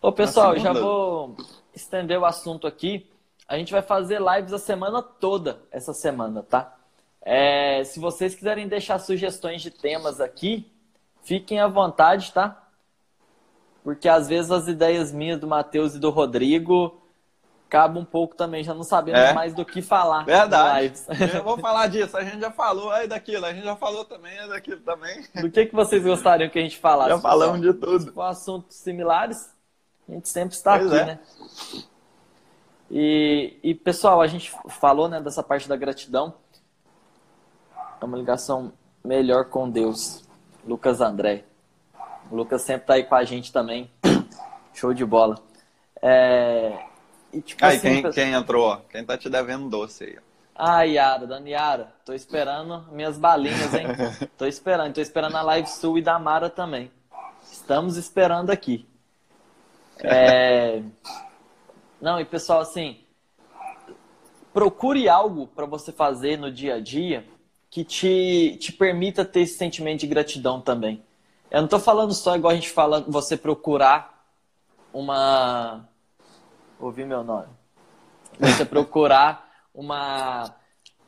Ô, 0.00 0.10
pessoal, 0.10 0.58
já 0.58 0.72
vou 0.72 1.36
estender 1.74 2.18
o 2.18 2.24
assunto 2.24 2.66
aqui. 2.66 3.08
A 3.46 3.58
gente 3.58 3.72
vai 3.72 3.82
fazer 3.82 4.20
lives 4.20 4.52
a 4.52 4.58
semana 4.58 5.02
toda 5.02 5.60
essa 5.70 5.92
semana, 5.92 6.42
tá? 6.42 6.74
É, 7.20 7.84
se 7.84 8.00
vocês 8.00 8.34
quiserem 8.34 8.68
deixar 8.68 8.98
sugestões 8.98 9.62
de 9.62 9.70
temas 9.70 10.20
aqui, 10.20 10.70
fiquem 11.22 11.60
à 11.60 11.66
vontade, 11.66 12.32
tá? 12.32 12.63
Porque 13.84 14.08
às 14.08 14.26
vezes 14.26 14.50
as 14.50 14.66
ideias 14.66 15.12
minhas 15.12 15.38
do 15.38 15.46
Matheus 15.46 15.94
e 15.94 16.00
do 16.00 16.08
Rodrigo 16.10 17.00
acaba 17.68 17.98
um 17.98 18.04
pouco 18.04 18.34
também, 18.36 18.62
já 18.64 18.72
não 18.72 18.84
sabemos 18.84 19.20
É. 19.20 19.32
mais 19.32 19.52
do 19.52 19.64
que 19.64 19.82
falar. 19.82 20.24
Verdade. 20.24 20.94
Eu 21.34 21.42
vou 21.42 21.58
falar 21.58 21.88
disso. 21.88 22.16
A 22.16 22.22
gente 22.24 22.40
já 22.40 22.50
falou 22.50 22.90
aí 22.90 23.06
daquilo, 23.08 23.44
a 23.44 23.52
gente 23.52 23.64
já 23.64 23.76
falou 23.76 24.04
também 24.04 24.36
é 24.38 24.48
daquilo 24.48 24.80
também. 24.80 25.24
Do 25.40 25.50
que, 25.50 25.66
que 25.66 25.74
vocês 25.74 26.02
gostariam 26.02 26.48
que 26.48 26.58
a 26.58 26.62
gente 26.62 26.78
falasse? 26.78 27.10
Já 27.10 27.18
falamos 27.18 27.60
de 27.60 27.74
tudo. 27.74 28.12
Com 28.12 28.22
assuntos 28.22 28.76
similares, 28.76 29.52
a 30.08 30.12
gente 30.12 30.28
sempre 30.28 30.54
está 30.54 30.78
Pois 30.78 30.92
aqui, 30.92 31.00
é. 31.00 31.04
né? 31.04 31.18
E, 32.90 33.58
e, 33.62 33.74
pessoal, 33.74 34.20
a 34.20 34.26
gente 34.26 34.52
falou 34.68 35.08
né, 35.08 35.20
dessa 35.20 35.42
parte 35.42 35.68
da 35.68 35.76
gratidão. 35.76 36.34
É 38.00 38.04
uma 38.04 38.16
ligação 38.16 38.72
melhor 39.04 39.46
com 39.46 39.68
Deus. 39.68 40.22
Lucas 40.66 41.00
André. 41.00 41.44
O 42.34 42.36
Lucas 42.36 42.62
sempre 42.62 42.88
tá 42.88 42.94
aí 42.94 43.04
com 43.04 43.14
a 43.14 43.22
gente 43.22 43.52
também. 43.52 43.88
Show 44.74 44.92
de 44.92 45.04
bola. 45.04 45.36
É... 46.02 46.76
E, 47.32 47.40
tipo 47.40 47.64
Aí, 47.64 47.76
assim, 47.76 47.80
quem, 47.80 48.02
pe- 48.02 48.10
quem 48.10 48.32
entrou? 48.32 48.66
ó? 48.70 48.76
Quem 48.90 49.04
tá 49.04 49.16
te 49.16 49.30
devendo 49.30 49.68
doce 49.68 50.02
aí? 50.02 50.18
Ah, 50.52 50.82
Yara, 50.82 51.28
Dani 51.28 51.52
Yara, 51.52 51.94
tô 52.04 52.12
esperando 52.12 52.90
minhas 52.90 53.18
balinhas, 53.18 53.72
hein? 53.72 53.86
tô 54.36 54.46
esperando, 54.46 54.92
tô 54.92 55.00
esperando 55.00 55.36
a 55.36 55.42
live 55.42 55.68
sul 55.68 55.96
e 55.96 56.02
da 56.02 56.18
Mara 56.18 56.50
também. 56.50 56.90
Estamos 57.52 57.96
esperando 57.96 58.50
aqui. 58.50 58.84
É... 60.02 60.82
Não, 62.02 62.18
e 62.18 62.24
pessoal, 62.24 62.60
assim, 62.60 62.98
procure 64.52 65.08
algo 65.08 65.46
para 65.46 65.66
você 65.66 65.92
fazer 65.92 66.36
no 66.36 66.50
dia 66.50 66.74
a 66.74 66.80
dia 66.80 67.24
que 67.70 67.84
te, 67.84 68.56
te 68.60 68.72
permita 68.72 69.24
ter 69.24 69.42
esse 69.42 69.56
sentimento 69.56 70.00
de 70.00 70.08
gratidão 70.08 70.60
também. 70.60 71.00
Eu 71.50 71.62
não 71.62 71.68
tô 71.68 71.78
falando 71.78 72.12
só 72.12 72.36
igual 72.36 72.52
a 72.52 72.54
gente 72.54 72.70
fala, 72.70 73.00
você 73.06 73.36
procurar 73.36 74.24
uma. 74.92 75.88
Ouvi 76.80 77.04
meu 77.04 77.22
nome 77.22 77.64
você 78.38 78.64
procurar 78.64 79.48
uma 79.74 80.54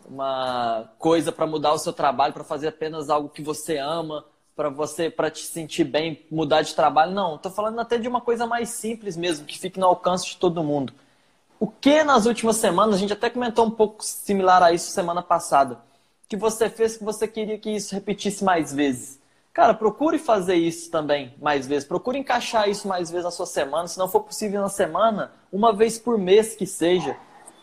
uma 0.08 0.88
coisa 1.00 1.32
para 1.32 1.48
mudar 1.48 1.72
o 1.72 1.78
seu 1.78 1.92
trabalho, 1.92 2.32
para 2.32 2.44
fazer 2.44 2.68
apenas 2.68 3.10
algo 3.10 3.28
que 3.28 3.42
você 3.42 3.76
ama, 3.76 4.24
para 4.54 4.68
você 4.68 5.10
para 5.10 5.28
te 5.28 5.44
sentir 5.44 5.82
bem, 5.82 6.24
mudar 6.30 6.62
de 6.62 6.76
trabalho. 6.76 7.10
Não, 7.10 7.36
tô 7.36 7.50
falando 7.50 7.80
até 7.80 7.98
de 7.98 8.06
uma 8.06 8.20
coisa 8.20 8.46
mais 8.46 8.68
simples 8.68 9.16
mesmo, 9.16 9.44
que 9.44 9.58
fique 9.58 9.80
no 9.80 9.86
alcance 9.86 10.24
de 10.26 10.36
todo 10.36 10.62
mundo. 10.62 10.92
O 11.58 11.66
que 11.66 12.04
nas 12.04 12.24
últimas 12.24 12.54
semanas, 12.54 12.94
a 12.94 12.98
gente 12.98 13.12
até 13.12 13.28
comentou 13.28 13.66
um 13.66 13.70
pouco 13.70 14.04
similar 14.04 14.62
a 14.62 14.70
isso 14.70 14.92
semana 14.92 15.22
passada, 15.22 15.80
que 16.28 16.36
você 16.36 16.70
fez 16.70 16.96
que 16.96 17.02
você 17.02 17.26
queria 17.26 17.58
que 17.58 17.70
isso 17.70 17.92
repetisse 17.92 18.44
mais 18.44 18.72
vezes. 18.72 19.18
Cara, 19.56 19.72
procure 19.72 20.18
fazer 20.18 20.56
isso 20.56 20.90
também 20.90 21.34
mais 21.40 21.66
vezes. 21.66 21.88
Procure 21.88 22.18
encaixar 22.18 22.68
isso 22.68 22.86
mais 22.86 23.10
vezes 23.10 23.24
na 23.24 23.30
sua 23.30 23.46
semana. 23.46 23.88
Se 23.88 23.96
não 23.96 24.06
for 24.06 24.20
possível 24.20 24.60
na 24.60 24.68
semana, 24.68 25.32
uma 25.50 25.72
vez 25.72 25.98
por 25.98 26.18
mês 26.18 26.54
que 26.54 26.66
seja. 26.66 27.16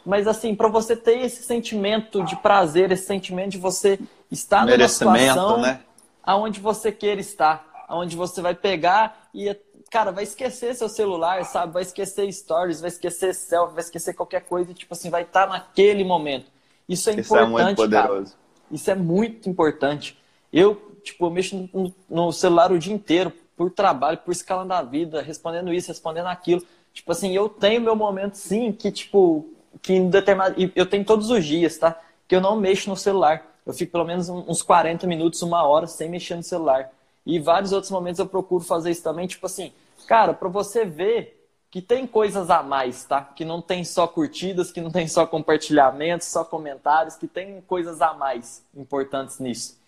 Mas 0.03 0.25
assim, 0.25 0.55
para 0.55 0.67
você 0.67 0.95
ter 0.95 1.19
esse 1.19 1.43
sentimento 1.43 2.23
de 2.23 2.35
prazer, 2.37 2.91
esse 2.91 3.05
sentimento 3.05 3.51
de 3.51 3.57
você 3.59 3.99
estar 4.31 4.65
numa 4.65 4.87
situação 4.87 5.61
né? 5.61 5.81
aonde 6.23 6.59
você 6.59 6.91
queira 6.91 7.21
estar, 7.21 7.85
aonde 7.87 8.15
você 8.15 8.41
vai 8.41 8.55
pegar 8.55 9.29
e 9.31 9.55
cara, 9.91 10.11
vai 10.11 10.23
esquecer 10.23 10.73
seu 10.73 10.89
celular, 10.89 11.45
sabe? 11.45 11.73
Vai 11.73 11.83
esquecer 11.83 12.33
stories, 12.33 12.81
vai 12.81 12.89
esquecer 12.89 13.35
selfie, 13.35 13.75
vai 13.75 13.83
esquecer 13.83 14.15
qualquer 14.15 14.41
coisa 14.41 14.71
e 14.71 14.73
tipo 14.73 14.95
assim, 14.95 15.11
vai 15.11 15.21
estar 15.21 15.47
naquele 15.47 16.03
momento. 16.03 16.47
Isso 16.89 17.11
é 17.11 17.19
Isso 17.19 17.37
é 17.37 17.43
importante, 17.43 17.77
muito 17.77 17.91
cara. 17.91 18.07
poderoso. 18.07 18.35
Isso 18.71 18.89
é 18.89 18.95
muito 18.95 19.47
importante. 19.47 20.17
Eu, 20.51 20.92
tipo, 21.03 21.25
eu 21.25 21.29
mexo 21.29 21.69
no, 21.73 21.93
no 22.09 22.31
celular 22.31 22.71
o 22.71 22.79
dia 22.79 22.93
inteiro, 22.93 23.31
por 23.55 23.71
trabalho, 23.71 24.17
por 24.17 24.31
escala 24.31 24.65
da 24.65 24.81
vida, 24.81 25.21
respondendo 25.21 25.73
isso, 25.73 25.89
respondendo 25.89 26.27
aquilo. 26.27 26.63
Tipo 26.93 27.11
assim, 27.11 27.35
eu 27.35 27.49
tenho 27.49 27.81
meu 27.81 27.95
momento, 27.95 28.35
sim, 28.35 28.71
que, 28.71 28.91
tipo, 28.91 29.45
que 29.81 29.93
em 29.93 30.09
determinado. 30.09 30.55
Eu 30.75 30.85
tenho 30.85 31.05
todos 31.05 31.29
os 31.29 31.45
dias, 31.45 31.77
tá? 31.77 31.99
Que 32.27 32.35
eu 32.35 32.41
não 32.41 32.55
mexo 32.55 32.89
no 32.89 32.97
celular. 32.97 33.45
Eu 33.65 33.73
fico 33.73 33.91
pelo 33.91 34.05
menos 34.05 34.29
uns 34.29 34.61
40 34.61 35.07
minutos, 35.07 35.41
uma 35.41 35.63
hora, 35.63 35.87
sem 35.87 36.09
mexer 36.09 36.35
no 36.35 36.43
celular. 36.43 36.91
E 37.25 37.39
vários 37.39 37.71
outros 37.71 37.91
momentos 37.91 38.19
eu 38.19 38.25
procuro 38.25 38.63
fazer 38.63 38.91
isso 38.91 39.03
também, 39.03 39.27
tipo 39.27 39.45
assim, 39.45 39.71
cara, 40.07 40.33
pra 40.33 40.49
você 40.49 40.83
ver 40.83 41.39
que 41.71 41.81
tem 41.81 42.05
coisas 42.05 42.51
a 42.51 42.61
mais, 42.61 43.03
tá? 43.03 43.21
Que 43.21 43.43
não 43.43 43.59
tem 43.59 43.83
só 43.83 44.05
curtidas, 44.05 44.71
que 44.71 44.79
não 44.79 44.91
tem 44.91 45.07
só 45.07 45.25
compartilhamentos, 45.25 46.27
só 46.27 46.43
comentários, 46.43 47.15
que 47.15 47.27
tem 47.27 47.61
coisas 47.61 47.99
a 47.99 48.13
mais 48.13 48.63
importantes 48.75 49.39
nisso. 49.39 49.79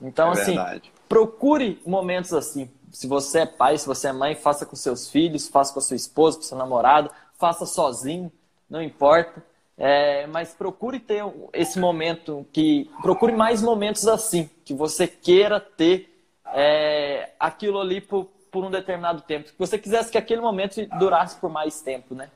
Então, 0.00 0.28
é 0.28 0.32
assim, 0.32 0.54
verdade. 0.54 0.92
procure 1.08 1.80
momentos 1.84 2.32
assim. 2.32 2.70
Se 2.90 3.06
você 3.06 3.40
é 3.40 3.46
pai, 3.46 3.76
se 3.76 3.86
você 3.86 4.08
é 4.08 4.12
mãe, 4.12 4.34
faça 4.34 4.64
com 4.64 4.74
seus 4.74 5.10
filhos, 5.10 5.48
faça 5.48 5.72
com 5.72 5.78
a 5.78 5.82
sua 5.82 5.96
esposa, 5.96 6.38
com 6.38 6.42
seu 6.42 6.56
namorado, 6.56 7.10
faça 7.34 7.66
sozinho, 7.66 8.32
não 8.68 8.82
importa. 8.82 9.42
É, 9.76 10.26
mas 10.26 10.52
procure 10.54 10.98
ter 10.98 11.22
esse 11.52 11.78
momento 11.78 12.44
que. 12.52 12.90
Procure 13.00 13.32
mais 13.32 13.62
momentos 13.62 14.08
assim, 14.08 14.50
que 14.64 14.74
você 14.74 15.06
queira 15.06 15.60
ter 15.60 16.12
é, 16.46 17.30
aquilo 17.38 17.80
ali 17.80 18.00
por, 18.00 18.24
por 18.50 18.64
um 18.64 18.70
determinado 18.70 19.20
tempo. 19.22 19.50
Que 19.52 19.58
você 19.58 19.78
quisesse 19.78 20.10
que 20.10 20.18
aquele 20.18 20.40
momento 20.40 20.84
durasse 20.98 21.36
por 21.36 21.50
mais 21.50 21.80
tempo, 21.80 22.14
né? 22.14 22.28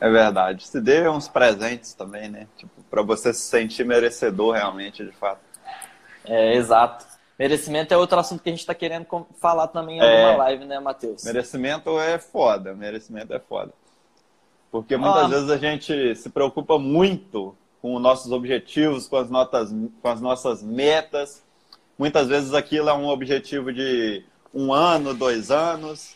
É 0.00 0.10
verdade. 0.10 0.66
Se 0.66 0.80
dê 0.80 1.08
uns 1.08 1.28
presentes 1.28 1.94
também, 1.94 2.28
né? 2.28 2.48
Tipo, 2.56 2.82
pra 2.90 3.02
você 3.02 3.32
se 3.32 3.42
sentir 3.42 3.84
merecedor 3.84 4.54
realmente, 4.54 5.04
de 5.04 5.12
fato. 5.12 5.40
É, 6.24 6.54
exato. 6.54 7.04
Merecimento 7.38 7.92
é 7.92 7.96
outro 7.96 8.18
assunto 8.18 8.42
que 8.42 8.48
a 8.48 8.52
gente 8.52 8.60
está 8.60 8.74
querendo 8.74 9.06
falar 9.40 9.66
também 9.68 9.98
em 9.98 10.00
É. 10.00 10.24
alguma 10.24 10.44
live, 10.44 10.64
né, 10.64 10.78
Matheus? 10.78 11.24
Merecimento 11.24 11.98
é 11.98 12.18
foda, 12.18 12.74
merecimento 12.74 13.32
é 13.34 13.40
foda. 13.40 13.72
Porque 14.70 14.96
muitas 14.96 15.24
Ah. 15.24 15.28
vezes 15.28 15.50
a 15.50 15.56
gente 15.56 16.14
se 16.16 16.30
preocupa 16.30 16.78
muito 16.78 17.56
com 17.82 17.94
os 17.96 18.02
nossos 18.02 18.32
objetivos, 18.32 19.06
com 19.08 19.16
as, 19.16 19.28
notas, 19.28 19.70
com 19.70 20.08
as 20.08 20.20
nossas 20.20 20.62
metas. 20.62 21.42
Muitas 21.98 22.28
vezes 22.28 22.54
aquilo 22.54 22.88
é 22.88 22.94
um 22.94 23.08
objetivo 23.08 23.72
de 23.72 24.24
um 24.52 24.72
ano, 24.72 25.12
dois 25.14 25.50
anos, 25.50 26.14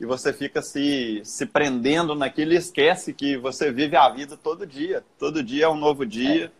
e 0.00 0.06
você 0.06 0.32
fica 0.32 0.62
se, 0.62 1.20
se 1.24 1.44
prendendo 1.46 2.14
naquilo 2.14 2.52
e 2.52 2.56
esquece 2.56 3.12
que 3.12 3.36
você 3.36 3.70
vive 3.70 3.96
a 3.96 4.08
vida 4.08 4.36
todo 4.36 4.66
dia. 4.66 5.04
Todo 5.18 5.42
dia 5.42 5.66
é 5.66 5.68
um 5.68 5.76
novo 5.76 6.04
dia. 6.06 6.50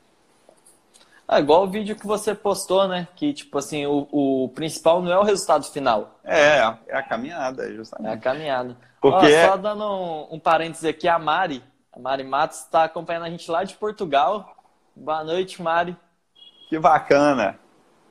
Ah, 1.35 1.41
igual 1.41 1.63
o 1.65 1.67
vídeo 1.67 1.97
que 1.97 2.07
você 2.07 2.35
postou, 2.35 2.87
né? 2.87 3.09
Que, 3.17 3.33
tipo 3.33 3.57
assim, 3.59 3.87
o, 3.87 4.07
o 4.13 4.49
principal 4.51 5.01
não 5.01 5.11
é 5.11 5.19
o 5.19 5.23
resultado 5.23 5.65
final, 5.65 6.19
É, 6.25 6.59
é 6.89 6.97
a 6.97 7.03
caminhada, 7.03 7.65
é 7.65 7.69
a 7.69 7.73
justamente. 7.73 8.21
caminhada. 8.21 8.77
Porque 9.01 9.27
Ó, 9.27 9.29
é- 9.29 9.49
Só 9.49 9.57
dando 9.57 9.85
um, 9.85 10.35
um 10.35 10.39
parênteses 10.39 10.85
aqui, 10.85 11.09
a 11.09 11.19
Mari, 11.19 11.63
a 11.93 11.99
Mari 11.99 12.23
Matos 12.25 12.59
está 12.61 12.85
acompanhando 12.85 13.25
a 13.25 13.31
gente 13.31 13.51
lá 13.51 13.65
de 13.65 13.75
Portugal. 13.75 14.55
Boa 14.95 15.25
noite, 15.25 15.63
Mari. 15.63 15.97
Que 16.69 16.79
bacana. 16.79 17.59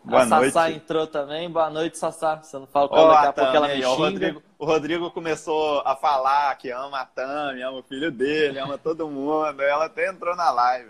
Boa 0.04 0.24
a 0.24 0.28
Sassá 0.28 0.62
noite. 0.64 0.78
entrou 0.78 1.06
também. 1.06 1.48
Boa 1.50 1.70
noite, 1.70 1.98
Sassá. 2.00 2.38
Você 2.42 2.58
não 2.58 2.66
fala 2.66 2.90
com 2.90 2.96
Ó, 2.96 3.00
ela, 3.02 3.14
daqui 3.14 3.28
a 3.28 3.34
pouco 3.34 3.56
ela 3.56 3.68
me 3.68 3.86
ó, 3.86 3.92
o 3.92 3.96
xinga. 3.96 4.08
Rodrigo, 4.10 4.44
o 4.58 4.66
Rodrigo 4.66 5.12
começou 5.12 5.82
a 5.86 5.96
falar 5.96 6.56
que 6.58 6.72
ama 6.72 7.02
a 7.02 7.06
Tami, 7.06 7.62
ama 7.62 7.78
o 7.80 7.84
filho 7.84 8.12
dele, 8.12 8.58
ama 8.58 8.78
todo 8.80 9.08
mundo. 9.08 9.62
Ela 9.62 9.86
até 9.86 10.10
entrou 10.10 10.36
na 10.36 10.50
live. 10.52 10.90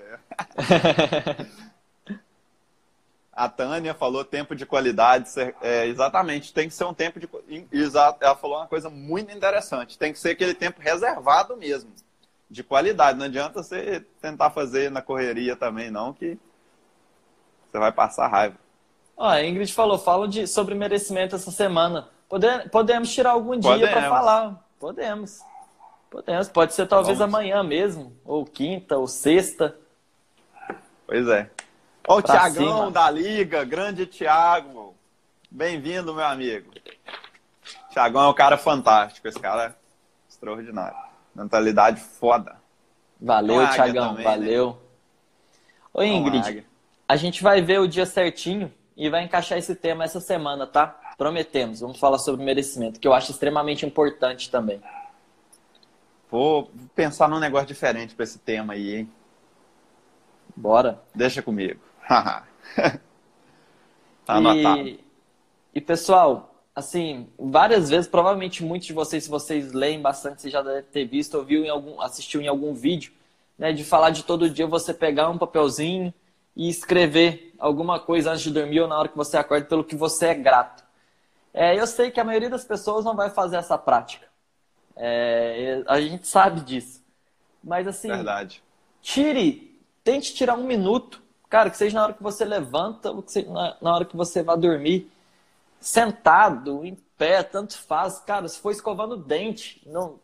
A 3.41 3.49
Tânia 3.49 3.95
falou 3.95 4.23
tempo 4.23 4.55
de 4.55 4.67
qualidade. 4.67 5.27
é, 5.63 5.87
exatamente, 5.87 6.53
tem 6.53 6.67
que 6.67 6.75
ser 6.75 6.83
um 6.83 6.93
tempo 6.93 7.19
de. 7.19 7.27
Ela 8.19 8.35
falou 8.35 8.57
uma 8.57 8.67
coisa 8.67 8.87
muito 8.87 9.35
interessante. 9.35 9.97
Tem 9.97 10.13
que 10.13 10.19
ser 10.19 10.29
aquele 10.31 10.53
tempo 10.53 10.79
reservado 10.79 11.57
mesmo, 11.57 11.89
de 12.47 12.63
qualidade. 12.63 13.17
Não 13.17 13.25
adianta 13.25 13.63
você 13.63 14.05
tentar 14.21 14.51
fazer 14.51 14.91
na 14.91 15.01
correria 15.01 15.55
também, 15.55 15.89
não, 15.89 16.13
que 16.13 16.37
você 17.71 17.79
vai 17.79 17.91
passar 17.91 18.27
raiva. 18.27 18.57
Ó, 19.17 19.27
a 19.27 19.43
Ingrid 19.43 19.73
falou, 19.73 19.97
fala 19.97 20.27
de, 20.27 20.45
sobre 20.45 20.75
merecimento 20.75 21.35
essa 21.35 21.49
semana. 21.49 22.09
Pode- 22.29 22.69
podemos 22.69 23.11
tirar 23.11 23.31
algum 23.31 23.57
dia 23.57 23.89
para 23.89 24.07
falar. 24.07 24.63
Podemos. 24.79 25.39
Podemos. 26.11 26.47
Pode 26.47 26.75
ser 26.75 26.85
talvez 26.87 27.17
Vamos. 27.17 27.33
amanhã 27.33 27.63
mesmo, 27.63 28.15
ou 28.23 28.45
quinta, 28.45 28.97
ou 28.97 29.07
sexta. 29.07 29.75
Pois 31.07 31.27
é. 31.27 31.49
Ó 32.07 32.17
o 32.17 32.21
Tiagão 32.21 32.91
da 32.91 33.09
Liga, 33.11 33.63
grande 33.63 34.05
Thiago. 34.05 34.95
Bem-vindo, 35.49 36.13
meu 36.13 36.25
amigo. 36.25 36.71
Tiagão 37.91 38.23
é 38.23 38.27
um 38.27 38.33
cara 38.33 38.57
fantástico, 38.57 39.27
esse 39.27 39.39
cara 39.39 39.65
é 39.65 39.73
extraordinário. 40.27 40.97
Mentalidade 41.35 42.01
foda. 42.01 42.59
Valeu, 43.19 43.67
também, 43.67 43.93
né? 43.93 44.23
valeu. 44.23 44.81
Ô, 45.93 45.99
Uma 45.99 46.07
Ingrid, 46.07 46.65
a 47.07 47.15
gente 47.15 47.43
vai 47.43 47.61
ver 47.61 47.79
o 47.79 47.87
dia 47.87 48.05
certinho 48.05 48.73
e 48.97 49.09
vai 49.09 49.23
encaixar 49.23 49.57
esse 49.57 49.75
tema 49.75 50.03
essa 50.03 50.19
semana, 50.19 50.65
tá? 50.65 50.87
Prometemos. 51.17 51.81
Vamos 51.81 51.99
falar 51.99 52.17
sobre 52.17 52.43
merecimento, 52.43 52.99
que 52.99 53.07
eu 53.07 53.13
acho 53.13 53.31
extremamente 53.31 53.85
importante 53.85 54.49
também. 54.49 54.81
Vou 56.31 56.71
pensar 56.95 57.29
num 57.29 57.39
negócio 57.39 57.67
diferente 57.67 58.15
pra 58.15 58.23
esse 58.23 58.39
tema 58.39 58.73
aí, 58.73 58.95
hein? 58.95 59.11
Bora. 60.55 60.99
Deixa 61.13 61.41
comigo. 61.41 61.90
tá 64.25 64.33
anotado. 64.35 64.81
E, 64.81 64.99
e, 65.73 65.81
pessoal, 65.81 66.63
assim, 66.75 67.27
várias 67.39 67.89
vezes, 67.89 68.07
provavelmente 68.07 68.63
muitos 68.63 68.87
de 68.87 68.93
vocês, 68.93 69.23
se 69.23 69.29
vocês 69.29 69.71
leem 69.71 70.01
bastante, 70.01 70.41
você 70.41 70.49
já 70.49 70.61
deve 70.61 70.83
ter 70.83 71.05
visto, 71.05 71.35
ouviu 71.35 71.63
em 71.63 71.69
algum, 71.69 72.01
assistiu 72.01 72.41
em 72.41 72.47
algum 72.47 72.73
vídeo, 72.73 73.13
né, 73.57 73.71
de 73.71 73.83
falar 73.83 74.09
de 74.09 74.23
todo 74.23 74.49
dia 74.49 74.67
você 74.67 74.93
pegar 74.93 75.29
um 75.29 75.37
papelzinho 75.37 76.13
e 76.55 76.69
escrever 76.69 77.53
alguma 77.57 77.99
coisa 77.99 78.31
antes 78.31 78.43
de 78.43 78.51
dormir 78.51 78.81
ou 78.81 78.87
na 78.87 78.97
hora 78.97 79.07
que 79.07 79.17
você 79.17 79.37
acorda 79.37 79.65
pelo 79.65 79.83
que 79.83 79.95
você 79.95 80.27
é 80.27 80.33
grato. 80.33 80.83
É, 81.53 81.79
eu 81.79 81.85
sei 81.85 82.11
que 82.11 82.19
a 82.19 82.23
maioria 82.23 82.49
das 82.49 82.63
pessoas 82.63 83.05
não 83.05 83.15
vai 83.15 83.29
fazer 83.29 83.57
essa 83.57 83.77
prática. 83.77 84.27
É, 84.95 85.83
a 85.87 85.99
gente 85.99 86.27
sabe 86.27 86.61
disso. 86.61 87.03
Mas 87.63 87.87
assim, 87.87 88.07
Verdade. 88.07 88.63
tire, 89.01 89.79
tente 90.03 90.33
tirar 90.33 90.55
um 90.55 90.63
minuto, 90.63 91.21
cara, 91.51 91.69
que 91.69 91.77
seja 91.77 91.97
na 91.97 92.05
hora 92.05 92.13
que 92.13 92.23
você 92.23 92.45
levanta, 92.45 93.11
ou 93.11 93.21
que 93.21 93.31
seja 93.31 93.51
na 93.81 93.93
hora 93.93 94.05
que 94.05 94.15
você 94.15 94.41
vai 94.41 94.57
dormir, 94.57 95.11
sentado, 95.81 96.85
em 96.85 96.95
pé, 97.17 97.43
tanto 97.43 97.77
faz. 97.77 98.19
Cara, 98.19 98.47
se 98.47 98.57
for 98.57 98.71
escovando 98.71 99.13
o 99.13 99.17
dente, 99.17 99.81
não... 99.85 100.15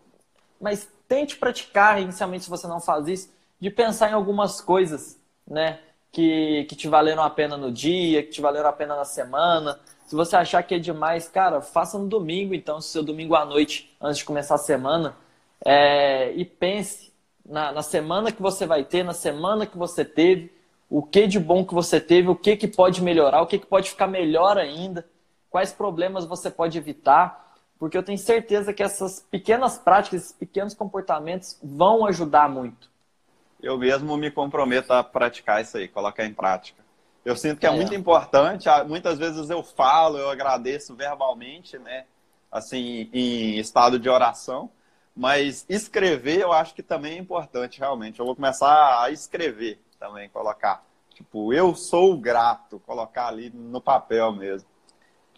mas 0.59 0.89
tente 1.05 1.35
praticar, 1.35 2.01
inicialmente, 2.01 2.45
se 2.45 2.49
você 2.49 2.65
não 2.65 2.79
faz 2.79 3.07
isso, 3.09 3.29
de 3.59 3.69
pensar 3.69 4.09
em 4.09 4.13
algumas 4.13 4.61
coisas, 4.61 5.19
né? 5.45 5.79
Que, 6.13 6.63
que 6.69 6.75
te 6.75 6.87
valeram 6.87 7.21
a 7.21 7.29
pena 7.29 7.57
no 7.57 7.71
dia, 7.71 8.23
que 8.23 8.29
te 8.29 8.41
valeram 8.41 8.69
a 8.69 8.73
pena 8.73 8.95
na 8.95 9.05
semana. 9.05 9.77
Se 10.05 10.15
você 10.15 10.37
achar 10.37 10.63
que 10.63 10.75
é 10.75 10.79
demais, 10.79 11.27
cara, 11.27 11.59
faça 11.61 11.99
no 11.99 12.07
domingo, 12.07 12.55
então, 12.55 12.79
seu 12.79 13.03
domingo 13.03 13.35
à 13.35 13.45
noite, 13.45 13.93
antes 13.99 14.19
de 14.19 14.25
começar 14.25 14.55
a 14.55 14.59
semana, 14.59 15.13
é... 15.65 16.31
e 16.33 16.45
pense 16.45 17.11
na, 17.45 17.73
na 17.73 17.81
semana 17.81 18.31
que 18.31 18.41
você 18.41 18.65
vai 18.65 18.85
ter, 18.85 19.03
na 19.03 19.13
semana 19.13 19.65
que 19.65 19.77
você 19.77 20.05
teve, 20.05 20.57
o 20.89 21.02
que 21.02 21.28
de 21.28 21.39
bom 21.39 21.65
que 21.65 21.73
você 21.73 22.00
teve, 22.00 22.30
o 22.30 22.36
que, 22.36 22.56
que 22.56 22.67
pode 22.67 23.02
melhorar, 23.02 23.41
o 23.41 23.47
que, 23.47 23.60
que 23.60 23.65
pode 23.65 23.89
ficar 23.89 24.08
melhor 24.08 24.58
ainda, 24.58 25.06
quais 25.50 25.71
problemas 25.71 26.26
você 26.26 26.50
pode 26.50 26.78
evitar, 26.78 27.56
porque 27.78 27.97
eu 27.97 28.04
tenho 28.04 28.17
certeza 28.17 28.73
que 28.73 28.82
essas 28.82 29.19
pequenas 29.19 29.78
práticas, 29.78 30.21
esses 30.21 30.32
pequenos 30.32 30.73
comportamentos 30.73 31.60
vão 31.62 32.06
ajudar 32.06 32.50
muito. 32.50 32.89
Eu 33.62 33.78
mesmo 33.78 34.15
me 34.17 34.32
comprometo 34.32 34.93
a 34.93 35.04
praticar 35.04 35.62
isso 35.62 35.78
aí, 35.78 35.88
colocar 35.88 36.26
em 36.26 36.34
prática. 36.34 36.82
Eu 37.26 37.36
sinto 37.36 37.60
que 37.60 37.65
é, 37.65 37.69
é, 37.69 37.73
muito 37.73 37.93
importante, 37.93 38.69
ah, 38.69 38.84
muitas 38.84 39.19
vezes 39.19 39.50
eu 39.50 39.62
falo, 39.62 40.17
eu 40.17 40.30
agradeço 40.30 40.95
verbalmente, 40.95 41.78
né? 41.78 42.06
Assim, 42.50 43.10
em 43.12 43.60
estado 43.60 44.00
de 44.00 44.08
oração, 44.08 44.69
mas 45.13 45.65
escrever 45.67 46.39
eu 46.39 46.54
acho 46.54 46.73
que 46.73 46.82
também 46.82 47.17
é 47.17 47.19
importante, 47.19 47.80
realmente. 47.80 48.19
Eu 48.19 48.26
vou 48.26 48.36
começar 48.36 49.04
a 49.04 49.12
escrever 49.12 49.80
também, 49.99 50.29
colocar. 50.29 50.83
Tipo, 51.13 51.51
eu 51.51 51.73
sou 51.75 52.15
grato, 52.17 52.79
colocar 52.79 53.27
ali 53.27 53.49
no 53.49 53.81
papel 53.81 54.31
mesmo. 54.31 54.69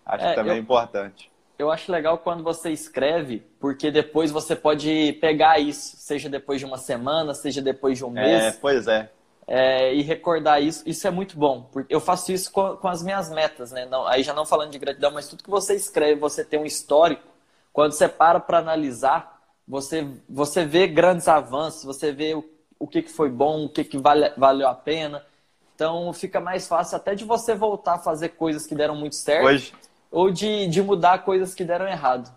Acho 0.05 0.25
é, 0.25 0.33
também 0.33 0.57
eu, 0.57 0.61
importante. 0.61 1.31
Eu 1.57 1.71
acho 1.71 1.91
legal 1.91 2.17
quando 2.17 2.43
você 2.43 2.71
escreve, 2.71 3.39
porque 3.59 3.91
depois 3.91 4.31
você 4.31 4.55
pode 4.55 5.13
pegar 5.21 5.59
isso, 5.59 5.97
seja 5.97 6.27
depois 6.27 6.59
de 6.59 6.65
uma 6.65 6.77
semana, 6.77 7.33
seja 7.33 7.61
depois 7.61 7.97
de 7.97 8.03
um 8.03 8.17
é, 8.17 8.23
mês. 8.23 8.43
É, 8.43 8.51
pois 8.59 8.87
é. 8.87 9.09
é. 9.47 9.93
e 9.93 10.01
recordar 10.01 10.61
isso, 10.61 10.83
isso 10.85 11.07
é 11.07 11.11
muito 11.11 11.37
bom. 11.37 11.69
Porque 11.71 11.93
eu 11.93 11.99
faço 11.99 12.31
isso 12.31 12.51
com, 12.51 12.75
com 12.75 12.87
as 12.87 13.03
minhas 13.03 13.29
metas, 13.29 13.71
né? 13.71 13.85
Não, 13.85 14.07
aí 14.07 14.23
já 14.23 14.33
não 14.33 14.45
falando 14.45 14.71
de 14.71 14.79
gratidão, 14.79 15.11
mas 15.11 15.29
tudo 15.29 15.43
que 15.43 15.49
você 15.49 15.75
escreve, 15.75 16.19
você 16.19 16.43
tem 16.43 16.59
um 16.59 16.65
histórico. 16.65 17.23
Quando 17.71 17.91
você 17.91 18.09
para 18.09 18.39
para 18.39 18.57
analisar, 18.57 19.39
você, 19.67 20.07
você 20.27 20.65
vê 20.65 20.87
grandes 20.87 21.27
avanços, 21.27 21.83
você 21.83 22.11
vê 22.11 22.33
o, 22.33 22.43
o 22.79 22.87
que, 22.87 23.01
que 23.01 23.11
foi 23.11 23.29
bom, 23.29 23.65
o 23.65 23.69
que, 23.69 23.83
que 23.83 23.97
vale, 23.97 24.31
valeu 24.37 24.67
a 24.67 24.73
pena. 24.73 25.23
Então 25.75 26.11
fica 26.13 26.39
mais 26.39 26.67
fácil 26.67 26.95
até 26.95 27.13
de 27.13 27.25
você 27.25 27.53
voltar 27.53 27.95
a 27.95 27.99
fazer 27.99 28.29
coisas 28.29 28.65
que 28.65 28.73
deram 28.73 28.95
muito 28.95 29.15
certo. 29.15 29.45
Hoje, 29.45 29.73
ou 30.09 30.31
de, 30.31 30.67
de 30.67 30.81
mudar 30.81 31.19
coisas 31.19 31.53
que 31.53 31.63
deram 31.63 31.87
errado. 31.87 32.33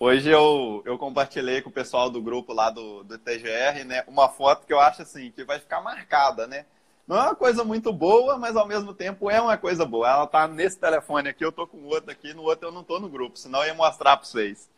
Hoje 0.00 0.30
eu, 0.30 0.82
eu 0.84 0.96
compartilhei 0.96 1.60
com 1.60 1.70
o 1.70 1.72
pessoal 1.72 2.08
do 2.08 2.22
grupo 2.22 2.52
lá 2.52 2.70
do, 2.70 3.02
do 3.04 3.18
TGR, 3.18 3.84
né, 3.84 4.04
uma 4.06 4.28
foto 4.28 4.66
que 4.66 4.72
eu 4.72 4.78
acho 4.78 5.02
assim, 5.02 5.30
que 5.30 5.44
vai 5.44 5.58
ficar 5.58 5.80
marcada, 5.80 6.46
né? 6.46 6.66
Não 7.06 7.16
é 7.16 7.22
uma 7.22 7.34
coisa 7.34 7.64
muito 7.64 7.90
boa, 7.92 8.36
mas 8.36 8.54
ao 8.54 8.66
mesmo 8.66 8.92
tempo 8.92 9.30
é 9.30 9.40
uma 9.40 9.56
coisa 9.56 9.86
boa. 9.86 10.08
Ela 10.08 10.26
tá 10.26 10.46
nesse 10.46 10.78
telefone 10.78 11.30
aqui, 11.30 11.42
eu 11.42 11.50
tô 11.50 11.66
com 11.66 11.78
o 11.78 11.86
outro 11.86 12.10
aqui, 12.10 12.34
no 12.34 12.42
outro 12.42 12.68
eu 12.68 12.72
não 12.72 12.84
tô 12.84 13.00
no 13.00 13.08
grupo, 13.08 13.38
senão 13.38 13.62
eu 13.62 13.68
ia 13.68 13.74
mostrar 13.74 14.16
para 14.16 14.26
vocês. 14.26 14.68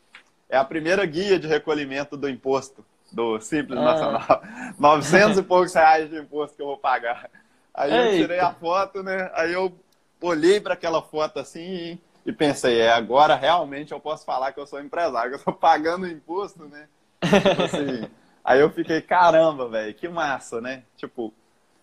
É 0.48 0.56
a 0.56 0.64
primeira 0.64 1.04
guia 1.04 1.40
de 1.40 1.48
recolhimento 1.48 2.16
do 2.16 2.28
imposto 2.28 2.84
do 3.12 3.40
Simples 3.40 3.78
ah. 3.78 3.84
Nacional. 3.84 4.42
900 4.78 5.38
e 5.38 5.42
poucos 5.42 5.74
reais 5.74 6.10
de 6.10 6.18
imposto 6.18 6.56
que 6.56 6.62
eu 6.62 6.66
vou 6.66 6.78
pagar. 6.78 7.30
Aí 7.74 7.92
Eita. 7.92 8.04
eu 8.04 8.22
tirei 8.22 8.38
a 8.40 8.52
foto, 8.52 9.02
né? 9.02 9.30
Aí 9.34 9.52
eu 9.52 9.72
olhei 10.20 10.60
para 10.60 10.74
aquela 10.74 11.02
foto 11.02 11.38
assim 11.38 11.98
e 12.24 12.32
pensei, 12.32 12.80
é, 12.80 12.92
agora 12.92 13.34
realmente 13.34 13.92
eu 13.92 14.00
posso 14.00 14.24
falar 14.24 14.52
que 14.52 14.60
eu 14.60 14.66
sou 14.66 14.80
empresário, 14.80 15.30
que 15.30 15.36
eu 15.36 15.38
estou 15.38 15.54
pagando 15.54 16.06
imposto, 16.06 16.64
né? 16.66 16.88
Tipo 17.22 17.62
assim, 17.62 18.10
aí 18.44 18.60
eu 18.60 18.70
fiquei, 18.70 19.00
caramba, 19.00 19.68
velho, 19.68 19.94
que 19.94 20.08
massa, 20.08 20.60
né? 20.60 20.82
Tipo, 20.96 21.32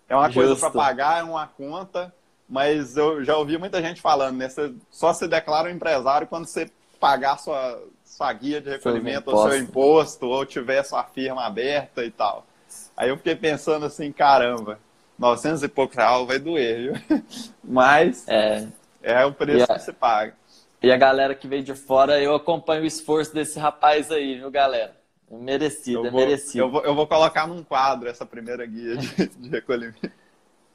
é 0.07 0.15
uma 0.15 0.29
Justo. 0.29 0.39
coisa 0.39 0.55
para 0.55 0.71
pagar, 0.71 1.19
é 1.19 1.23
uma 1.23 1.47
conta, 1.47 2.13
mas 2.47 2.95
eu 2.95 3.23
já 3.23 3.35
ouvi 3.35 3.57
muita 3.57 3.81
gente 3.81 3.99
falando, 3.99 4.37
né? 4.37 4.47
Você 4.47 4.73
só 4.91 5.11
se 5.13 5.27
declara 5.27 5.67
um 5.67 5.71
empresário 5.71 6.27
quando 6.27 6.45
você 6.45 6.69
pagar 6.99 7.37
sua, 7.37 7.81
sua 8.17 8.33
guia 8.33 8.59
de 8.59 8.71
recolhimento, 8.71 9.29
ou 9.29 9.47
seu 9.47 9.59
imposto, 9.59 10.25
ou 10.25 10.43
tiver 10.43 10.81
sua 10.81 11.03
firma 11.03 11.45
aberta 11.45 12.03
e 12.03 12.09
tal. 12.09 12.47
Aí 12.95 13.09
eu 13.09 13.17
fiquei 13.17 13.35
pensando 13.35 13.85
assim, 13.85 14.11
caramba, 14.11 14.79
900 15.19 15.61
e 15.61 15.67
pouco 15.67 15.95
real 15.95 16.25
vai 16.25 16.39
doer, 16.39 16.93
viu? 16.93 17.21
Mas 17.63 18.27
é, 18.27 18.67
é 19.03 19.23
o 19.23 19.31
preço 19.31 19.71
a, 19.71 19.75
que 19.75 19.83
você 19.83 19.93
paga. 19.93 20.33
E 20.81 20.91
a 20.91 20.97
galera 20.97 21.35
que 21.35 21.47
veio 21.47 21.61
de 21.61 21.75
fora, 21.75 22.19
eu 22.19 22.33
acompanho 22.33 22.81
o 22.81 22.87
esforço 22.87 23.35
desse 23.35 23.59
rapaz 23.59 24.09
aí, 24.11 24.39
viu, 24.39 24.49
galera? 24.49 24.97
É 25.29 25.37
merecido, 25.37 25.99
eu 25.99 26.05
é 26.07 26.09
vou, 26.09 26.19
é 26.19 26.25
merecido. 26.25 26.63
Eu 26.63 26.71
vou, 26.71 26.83
eu 26.85 26.95
vou 26.95 27.05
colocar 27.05 27.45
num 27.45 27.63
quadro 27.63 28.09
essa 28.09 28.25
primeira 28.25 28.65
guia 28.65 28.97
de, 28.97 29.27
de 29.37 29.49
recolhimento. 29.49 30.11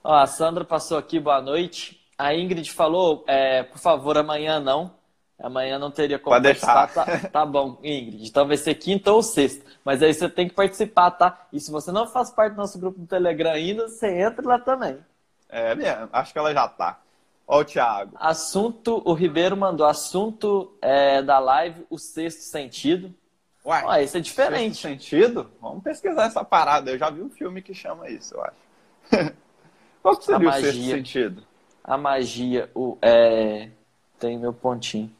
Ó, 0.04 0.14
a 0.14 0.28
Sandra 0.28 0.64
passou 0.64 0.96
aqui, 0.96 1.18
boa 1.18 1.42
noite. 1.42 2.00
A 2.16 2.36
Ingrid 2.36 2.70
falou, 2.70 3.24
é, 3.26 3.64
por 3.64 3.80
favor, 3.80 4.16
amanhã 4.16 4.60
não. 4.60 5.01
Amanhã 5.42 5.76
não 5.76 5.90
teria 5.90 6.20
como 6.20 6.36
Pode 6.36 6.44
participar. 6.44 6.86
Tá, 6.86 7.28
tá, 7.28 7.44
bom, 7.44 7.76
Ingrid. 7.82 8.28
Então 8.28 8.46
vai 8.46 8.56
ser 8.56 8.76
quinta 8.76 9.10
ou 9.10 9.24
sexta. 9.24 9.64
Mas 9.84 10.00
aí 10.00 10.14
você 10.14 10.28
tem 10.28 10.48
que 10.48 10.54
participar, 10.54 11.10
tá? 11.10 11.46
E 11.52 11.58
se 11.58 11.68
você 11.68 11.90
não 11.90 12.06
faz 12.06 12.30
parte 12.30 12.52
do 12.52 12.58
nosso 12.58 12.78
grupo 12.78 13.00
do 13.00 13.06
Telegram 13.06 13.50
ainda, 13.50 13.88
você 13.88 14.22
entra 14.22 14.46
lá 14.46 14.58
também. 14.60 14.98
É 15.48 15.74
mesmo, 15.74 16.08
acho 16.12 16.32
que 16.32 16.38
ela 16.38 16.52
já 16.54 16.68
tá. 16.68 17.00
Ó 17.46 17.58
o 17.58 17.64
Thiago. 17.64 18.16
Assunto, 18.20 19.02
o 19.04 19.12
Ribeiro 19.14 19.56
mandou 19.56 19.84
assunto 19.84 20.72
é, 20.80 21.20
da 21.20 21.40
live, 21.40 21.84
o 21.90 21.98
sexto 21.98 22.42
sentido. 22.42 23.12
Uai, 23.64 23.82
Ó, 23.84 23.96
isso 23.96 24.16
é 24.16 24.20
diferente. 24.20 24.76
Sexto 24.76 24.88
sentido? 24.88 25.50
Vamos 25.60 25.82
pesquisar 25.82 26.26
essa 26.26 26.44
parada. 26.44 26.92
Eu 26.92 26.98
já 26.98 27.10
vi 27.10 27.20
um 27.20 27.28
filme 27.28 27.60
que 27.60 27.74
chama 27.74 28.08
isso, 28.08 28.34
eu 28.36 28.44
acho. 28.44 29.32
Qual 30.00 30.16
que 30.16 30.24
seria 30.24 30.48
o 30.48 30.52
sexto 30.52 30.84
sentido? 30.84 31.42
A 31.82 31.98
magia, 31.98 32.70
o, 32.76 32.96
é... 33.02 33.70
tem 34.20 34.38
meu 34.38 34.52
pontinho. 34.52 35.12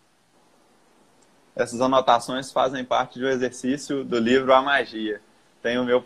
Essas 1.54 1.80
anotações 1.80 2.50
fazem 2.50 2.84
parte 2.84 3.18
do 3.18 3.28
exercício 3.28 4.04
do 4.04 4.18
livro 4.18 4.52
A 4.54 4.62
Magia. 4.62 5.20
Tem 5.62 5.78
o 5.78 5.84
meu 5.84 6.02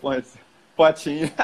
potinho. 0.76 1.30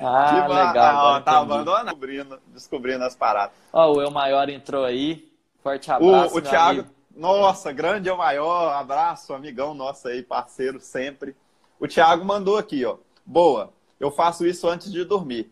Ah, 0.00 0.46
legal. 0.46 1.14
Ah, 1.14 1.20
tá 1.20 1.38
abandonado, 1.38 1.84
descobrindo, 1.86 2.40
descobrindo 2.48 3.04
as 3.04 3.14
paradas. 3.16 3.54
Ó, 3.72 3.92
o 3.94 4.02
Eu 4.02 4.10
Maior 4.10 4.48
entrou 4.50 4.84
aí. 4.84 5.32
Forte 5.62 5.90
abraço. 5.90 6.34
O, 6.34 6.38
o 6.38 6.42
Thiago, 6.42 6.80
amigo. 6.80 6.94
nossa, 7.16 7.72
grande 7.72 8.08
Eu 8.08 8.16
Maior, 8.18 8.74
abraço, 8.74 9.32
amigão 9.32 9.72
nosso 9.72 10.08
aí, 10.08 10.22
parceiro 10.22 10.80
sempre. 10.80 11.34
O 11.80 11.88
Thiago 11.88 12.24
mandou 12.24 12.58
aqui, 12.58 12.84
ó. 12.84 12.98
Boa, 13.24 13.72
eu 13.98 14.10
faço 14.10 14.46
isso 14.46 14.68
antes 14.68 14.92
de 14.92 15.04
dormir. 15.04 15.50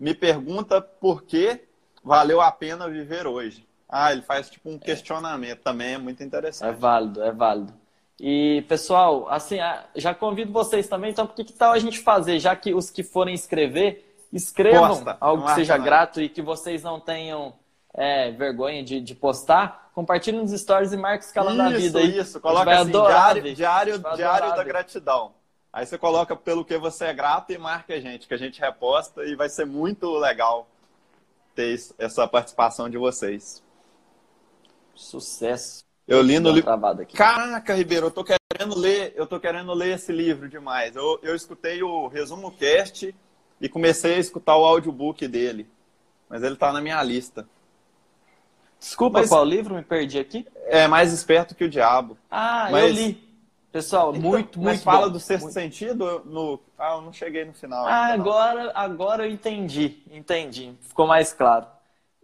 Me 0.00 0.14
pergunta 0.14 0.80
por 0.80 1.22
que 1.22 1.60
valeu 2.02 2.40
a 2.40 2.50
pena 2.50 2.88
viver 2.88 3.26
hoje. 3.26 3.66
Ah, 3.94 4.10
ele 4.10 4.22
faz 4.22 4.48
tipo 4.48 4.70
um 4.70 4.78
questionamento 4.78 5.58
é. 5.58 5.62
também, 5.62 5.92
é 5.92 5.98
muito 5.98 6.22
interessante. 6.22 6.70
É 6.70 6.72
válido, 6.72 7.22
é 7.22 7.30
válido. 7.30 7.74
E, 8.18 8.64
pessoal, 8.66 9.28
assim, 9.28 9.58
já 9.94 10.14
convido 10.14 10.50
vocês 10.50 10.88
também, 10.88 11.10
então, 11.10 11.26
por 11.26 11.34
que, 11.34 11.52
tal 11.52 11.72
a 11.72 11.78
gente 11.78 11.98
fazer, 11.98 12.38
já 12.38 12.56
que 12.56 12.72
os 12.72 12.88
que 12.88 13.02
forem 13.02 13.34
escrever, 13.34 14.16
escrevam 14.32 14.88
Posta, 14.88 15.16
algo 15.20 15.44
que 15.44 15.54
seja 15.56 15.76
grato 15.76 16.22
e 16.22 16.28
que 16.30 16.40
vocês 16.40 16.82
não 16.82 16.98
tenham 16.98 17.52
é, 17.92 18.30
vergonha 18.30 18.82
de, 18.82 18.98
de 18.98 19.14
postar, 19.14 19.90
compartilhe 19.94 20.38
nos 20.38 20.58
stories 20.58 20.92
e 20.94 20.96
marque 20.96 21.26
escala 21.26 21.54
da 21.54 21.68
vida 21.68 21.98
aí. 21.98 22.18
Isso, 22.18 22.40
coloca 22.40 22.70
assim, 22.70 22.88
adorar, 22.88 23.34
diário, 23.34 23.54
diário, 23.54 23.98
diário 24.16 24.56
da 24.56 24.64
gratidão. 24.64 25.34
Aí 25.70 25.84
você 25.84 25.98
coloca 25.98 26.34
pelo 26.34 26.64
que 26.64 26.78
você 26.78 27.06
é 27.06 27.12
grato 27.12 27.52
e 27.52 27.58
marca 27.58 27.92
a 27.92 28.00
gente, 28.00 28.26
que 28.26 28.32
a 28.32 28.38
gente 28.38 28.58
reposta 28.58 29.22
e 29.24 29.36
vai 29.36 29.50
ser 29.50 29.66
muito 29.66 30.10
legal 30.16 30.66
ter 31.54 31.78
essa 31.98 32.26
participação 32.26 32.88
de 32.88 32.96
vocês. 32.96 33.62
Sucesso. 34.94 35.84
Eu 36.06 36.20
li 36.20 36.38
no 36.38 36.50
livro. 36.50 36.70
Caraca, 37.14 37.74
Ribeiro, 37.74 38.06
eu 38.06 38.10
tô 38.10 38.24
querendo 38.24 38.76
ler, 38.76 39.12
eu 39.16 39.26
tô 39.26 39.38
querendo 39.38 39.72
ler 39.72 39.94
esse 39.94 40.12
livro 40.12 40.48
demais. 40.48 40.96
Eu, 40.96 41.18
eu 41.22 41.34
escutei 41.34 41.82
o 41.82 42.08
resumo 42.08 42.50
cast 42.50 43.14
e 43.60 43.68
comecei 43.68 44.16
a 44.16 44.18
escutar 44.18 44.56
o 44.56 44.64
audiobook 44.64 45.26
dele. 45.28 45.68
Mas 46.28 46.42
ele 46.42 46.56
tá 46.56 46.72
na 46.72 46.80
minha 46.80 47.02
lista. 47.02 47.46
Desculpa, 48.80 49.20
Mas, 49.20 49.28
qual 49.28 49.44
livro? 49.44 49.76
Me 49.76 49.82
perdi 49.82 50.18
aqui. 50.18 50.46
É 50.66 50.88
Mais 50.88 51.12
Esperto 51.12 51.54
que 51.54 51.64
o 51.64 51.70
Diabo. 51.70 52.18
Ah, 52.28 52.68
Mas... 52.70 52.84
eu 52.84 52.88
li. 52.90 53.32
Pessoal, 53.70 54.10
então, 54.10 54.20
muito, 54.20 54.60
muito 54.60 54.74
Mas 54.74 54.84
fala 54.84 55.06
bom. 55.06 55.12
do 55.14 55.20
sexto 55.20 55.44
muito... 55.44 55.54
sentido 55.54 56.20
no... 56.26 56.60
Ah, 56.76 56.96
eu 56.96 57.00
não 57.00 57.10
cheguei 57.10 57.42
no 57.46 57.54
final. 57.54 57.86
Ah, 57.86 58.12
agora, 58.12 58.70
agora 58.74 59.26
eu 59.26 59.30
entendi. 59.30 60.02
Entendi. 60.10 60.74
Ficou 60.82 61.06
mais 61.06 61.32
claro. 61.32 61.66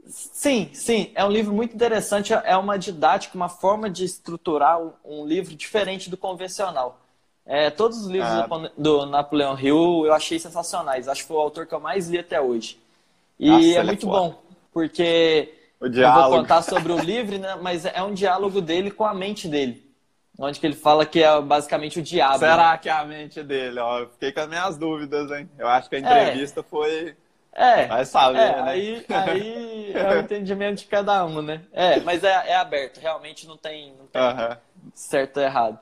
Sim, 0.08 0.70
sim, 0.72 1.12
é 1.14 1.22
um 1.22 1.30
livro 1.30 1.52
muito 1.52 1.74
interessante, 1.74 2.32
é 2.32 2.56
uma 2.56 2.78
didática, 2.78 3.36
uma 3.36 3.48
forma 3.48 3.90
de 3.90 4.04
estruturar 4.04 4.80
um 5.04 5.26
livro 5.26 5.54
diferente 5.54 6.08
do 6.08 6.16
convencional. 6.16 6.98
É, 7.44 7.70
todos 7.70 7.98
os 7.98 8.06
livros 8.06 8.30
ah. 8.30 8.46
do, 8.46 8.70
do 8.76 9.06
Napoleão 9.06 9.58
Hill 9.58 10.06
eu 10.06 10.14
achei 10.14 10.38
sensacionais, 10.38 11.08
acho 11.08 11.22
que 11.22 11.28
foi 11.28 11.36
o 11.36 11.40
autor 11.40 11.66
que 11.66 11.74
eu 11.74 11.80
mais 11.80 12.08
li 12.08 12.18
até 12.18 12.40
hoje. 12.40 12.78
E 13.38 13.50
Nossa, 13.50 13.66
é, 13.66 13.74
é 13.74 13.82
muito 13.84 14.06
é 14.06 14.10
bom, 14.10 14.42
porque 14.72 15.54
eu 15.80 16.12
vou 16.12 16.30
contar 16.30 16.62
sobre 16.62 16.90
o 16.90 16.98
livro, 16.98 17.38
né, 17.38 17.58
mas 17.60 17.84
é 17.84 18.02
um 18.02 18.14
diálogo 18.14 18.62
dele 18.62 18.90
com 18.90 19.04
a 19.04 19.12
mente 19.12 19.46
dele. 19.46 19.86
Onde 20.38 20.58
que 20.58 20.66
ele 20.66 20.76
fala 20.76 21.04
que 21.04 21.22
é 21.22 21.40
basicamente 21.40 21.98
o 21.98 22.02
diabo. 22.02 22.38
Será 22.38 22.72
né? 22.72 22.78
que 22.78 22.88
é 22.88 22.92
a 22.92 23.04
mente 23.04 23.42
dele? 23.42 23.80
Ó, 23.80 23.98
eu 23.98 24.08
fiquei 24.08 24.30
com 24.30 24.40
as 24.40 24.48
minhas 24.48 24.76
dúvidas, 24.76 25.30
hein? 25.32 25.50
Eu 25.58 25.66
acho 25.66 25.90
que 25.90 25.96
a 25.96 25.98
é. 25.98 26.00
entrevista 26.00 26.60
é. 26.60 26.62
foi 26.62 27.16
é. 27.58 27.86
Vai 27.86 28.04
saber, 28.04 28.38
é, 28.38 28.52
né? 28.56 28.62
Aí, 28.62 29.06
aí 29.08 29.92
é 29.94 30.16
o 30.16 30.20
entendimento 30.20 30.78
de 30.78 30.86
cada 30.86 31.24
um, 31.24 31.42
né? 31.42 31.62
É, 31.72 32.00
mas 32.00 32.22
é, 32.24 32.50
é 32.50 32.56
aberto, 32.56 32.98
realmente 32.98 33.46
não 33.46 33.56
tem, 33.56 33.94
não 33.98 34.06
tem 34.06 34.22
certo 34.94 35.38
ou 35.38 35.42
errado. 35.42 35.78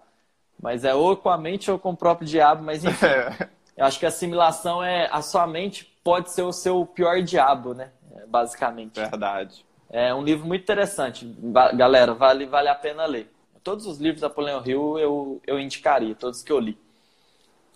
Mas 0.61 0.85
é 0.85 0.95
ou 0.95 1.16
com 1.16 1.29
a 1.29 1.37
mente 1.37 1.70
ou 1.70 1.79
com 1.79 1.91
o 1.91 1.97
próprio 1.97 2.27
diabo, 2.27 2.62
mas 2.62 2.85
enfim. 2.85 3.07
É. 3.07 3.49
Eu 3.77 3.85
acho 3.85 3.99
que 3.99 4.07
a 4.07 4.09
assimilação 4.09 4.83
é. 4.83 5.09
A 5.12 5.20
sua 5.20 5.47
mente 5.47 5.85
pode 6.03 6.31
ser 6.31 6.43
o 6.43 6.53
seu 6.53 6.87
pior 6.87 7.20
diabo, 7.20 7.74
né? 7.74 7.91
Basicamente. 8.27 8.99
Verdade. 8.99 9.66
É 9.91 10.14
um 10.14 10.22
livro 10.22 10.47
muito 10.47 10.62
interessante. 10.62 11.27
Galera, 11.74 12.14
vale, 12.14 12.47
vale 12.47 12.68
a 12.68 12.74
pena 12.74 13.05
ler. 13.05 13.31
Todos 13.62 13.87
os 13.87 13.99
livros 13.99 14.20
da 14.20 14.29
Napoleão 14.29 14.62
Hill 14.64 14.99
eu, 14.99 15.43
eu 15.47 15.61
indicaria, 15.61 16.14
todos 16.14 16.43
que 16.43 16.51
eu 16.51 16.59
li. 16.59 16.79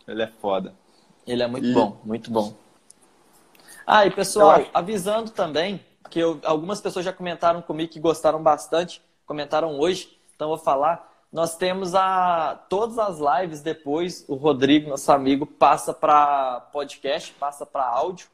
Ele 0.08 0.22
é 0.22 0.26
foda. 0.26 0.72
Ele 1.26 1.42
é 1.42 1.46
muito 1.46 1.66
e... 1.66 1.74
bom, 1.74 2.00
muito 2.04 2.30
bom. 2.30 2.54
Ah, 3.86 4.06
e 4.06 4.10
pessoal, 4.10 4.50
acho... 4.50 4.70
avisando 4.72 5.30
também 5.30 5.80
que 6.08 6.18
eu, 6.18 6.40
algumas 6.44 6.80
pessoas 6.80 7.04
já 7.04 7.12
comentaram 7.12 7.62
comigo 7.62 7.92
que 7.92 8.00
gostaram 8.00 8.42
bastante, 8.42 9.00
comentaram 9.24 9.78
hoje, 9.78 10.18
então 10.34 10.48
vou 10.48 10.58
falar. 10.58 11.08
Nós 11.32 11.56
temos 11.56 11.94
a 11.94 12.60
todas 12.68 12.98
as 12.98 13.18
lives 13.18 13.60
depois, 13.62 14.24
o 14.26 14.34
Rodrigo, 14.34 14.90
nosso 14.90 15.12
amigo, 15.12 15.46
passa 15.46 15.94
para 15.94 16.60
podcast, 16.72 17.32
passa 17.34 17.64
para 17.64 17.84
áudio 17.84 18.26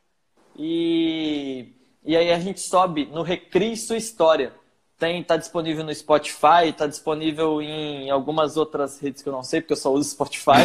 e, 0.59 1.75
e 2.03 2.17
aí 2.17 2.33
a 2.33 2.39
gente 2.39 2.61
sobe 2.61 3.05
no 3.07 3.23
Recrie 3.23 3.77
Sua 3.77 3.97
História. 3.97 4.53
Tem, 4.99 5.23
tá 5.23 5.37
disponível 5.37 5.85
no 5.85 5.95
Spotify, 5.95 6.73
tá 6.75 6.87
disponível 6.87 7.61
em 7.61 8.11
algumas 8.11 8.57
outras 8.57 8.99
redes 8.99 9.23
que 9.23 9.29
eu 9.29 9.33
não 9.33 9.43
sei, 9.43 9.61
porque 9.61 9.75
eu 9.75 9.77
só 9.77 9.93
uso 9.93 10.09
Spotify. 10.09 10.65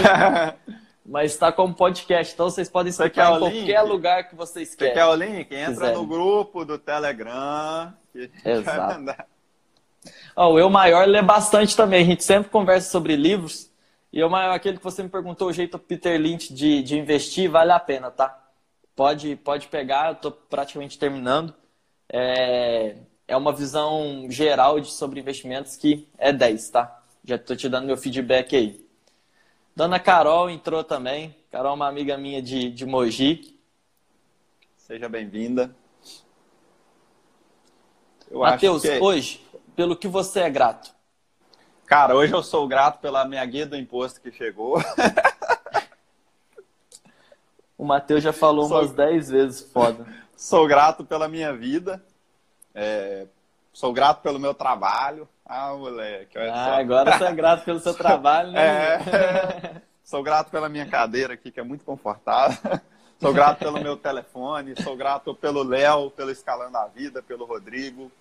mas 1.06 1.32
está 1.32 1.52
como 1.52 1.74
podcast. 1.74 2.34
Então 2.34 2.50
vocês 2.50 2.70
podem 2.70 2.90
escutar 2.90 3.36
em 3.36 3.40
qualquer 3.40 3.82
link? 3.82 3.90
lugar 3.90 4.30
que 4.30 4.36
vocês 4.36 4.76
querem. 4.76 4.94
Você 4.94 5.00
quer 5.00 5.06
o 5.06 5.16
link? 5.16 5.52
Entra 5.54 5.74
quiserem. 5.74 5.96
no 5.96 6.06
grupo 6.06 6.64
do 6.64 6.78
Telegram. 6.78 7.94
Exato. 8.46 9.28
oh, 10.36 10.54
o 10.54 10.60
Eu 10.60 10.70
Maior 10.70 11.08
lê 11.08 11.22
bastante 11.22 11.76
também. 11.76 12.04
A 12.04 12.06
gente 12.06 12.24
sempre 12.24 12.50
conversa 12.50 12.90
sobre 12.90 13.16
livros. 13.16 13.72
E 14.14 14.22
o 14.22 14.30
maior, 14.30 14.54
aquele 14.54 14.78
que 14.78 14.84
você 14.84 15.02
me 15.02 15.10
perguntou, 15.10 15.48
o 15.48 15.54
jeito 15.54 15.80
Peter 15.80 16.20
Lynch 16.20 16.54
de, 16.54 16.84
de 16.84 17.00
investir, 17.00 17.50
vale 17.50 17.72
a 17.72 17.80
pena, 17.80 18.12
tá? 18.12 18.38
Pode, 18.94 19.38
pode 19.38 19.68
pegar, 19.68 20.08
eu 20.08 20.14
estou 20.14 20.32
praticamente 20.32 21.00
terminando. 21.00 21.54
É, 22.12 22.98
é 23.26 23.38
uma 23.38 23.54
visão 23.54 24.26
geral 24.30 24.82
de, 24.82 24.92
sobre 24.92 25.22
investimentos 25.22 25.78
que 25.78 26.10
é 26.18 26.34
10, 26.34 26.70
tá? 26.72 27.02
Já 27.24 27.38
estou 27.38 27.56
te 27.56 27.70
dando 27.70 27.86
meu 27.86 27.96
feedback 27.96 28.54
aí. 28.54 28.86
Dona 29.82 30.00
Carol 30.00 30.48
entrou 30.48 30.84
também. 30.84 31.36
Carol 31.52 31.72
é 31.72 31.74
uma 31.74 31.88
amiga 31.88 32.16
minha 32.16 32.40
de, 32.40 32.70
de 32.70 32.86
Mogi. 32.86 33.60
Seja 34.78 35.10
bem-vinda. 35.10 35.76
Matheus, 38.32 38.84
que... 38.84 39.00
hoje, 39.00 39.44
pelo 39.76 39.96
que 39.96 40.08
você 40.08 40.42
é 40.42 40.52
grato? 40.52 40.94
Cara, 41.84 42.16
hoje 42.16 42.32
eu 42.32 42.44
sou 42.44 42.68
grato 42.68 43.00
pela 43.00 43.26
minha 43.26 43.44
guia 43.44 43.66
do 43.66 43.76
imposto 43.76 44.22
que 44.22 44.32
chegou. 44.32 44.78
o 47.76 47.84
Matheus 47.84 48.22
já 48.22 48.32
falou 48.32 48.68
sou... 48.68 48.78
umas 48.78 48.92
10 48.92 49.30
vezes, 49.30 49.62
foda. 49.62 50.06
sou 50.38 50.68
grato 50.68 51.04
pela 51.04 51.28
minha 51.28 51.58
vida. 51.58 52.06
É... 52.76 53.26
Sou 53.74 53.92
grato 53.92 54.22
pelo 54.22 54.38
meu 54.38 54.54
trabalho. 54.54 55.28
Ah, 55.46 55.74
moleque. 55.74 56.38
Olha 56.38 56.54
ah, 56.54 56.66
só. 56.66 56.80
agora 56.80 57.18
você 57.18 57.24
é 57.26 57.34
grato 57.34 57.66
pelo 57.66 57.80
seu 57.80 57.94
trabalho, 57.96 58.52
né? 58.52 58.96
É. 58.96 59.82
Sou 60.04 60.24
grato 60.24 60.50
pela 60.50 60.70
minha 60.70 60.86
cadeira 60.86 61.34
aqui, 61.34 61.52
que 61.52 61.60
é 61.60 61.64
muito 61.64 61.84
confortável. 61.84 62.80
Sou 63.20 63.34
grato 63.34 63.60
pelo 63.60 63.80
meu 63.80 63.96
telefone. 63.96 64.74
Sou 64.82 64.96
grato 64.96 65.36
pelo 65.36 65.64
Léo, 65.64 66.10
pelo 66.12 66.32
Escalando 66.32 66.78
a 66.78 66.88
Vida, 66.88 67.22
pelo 67.22 67.46
Rodrigo. 67.46 68.12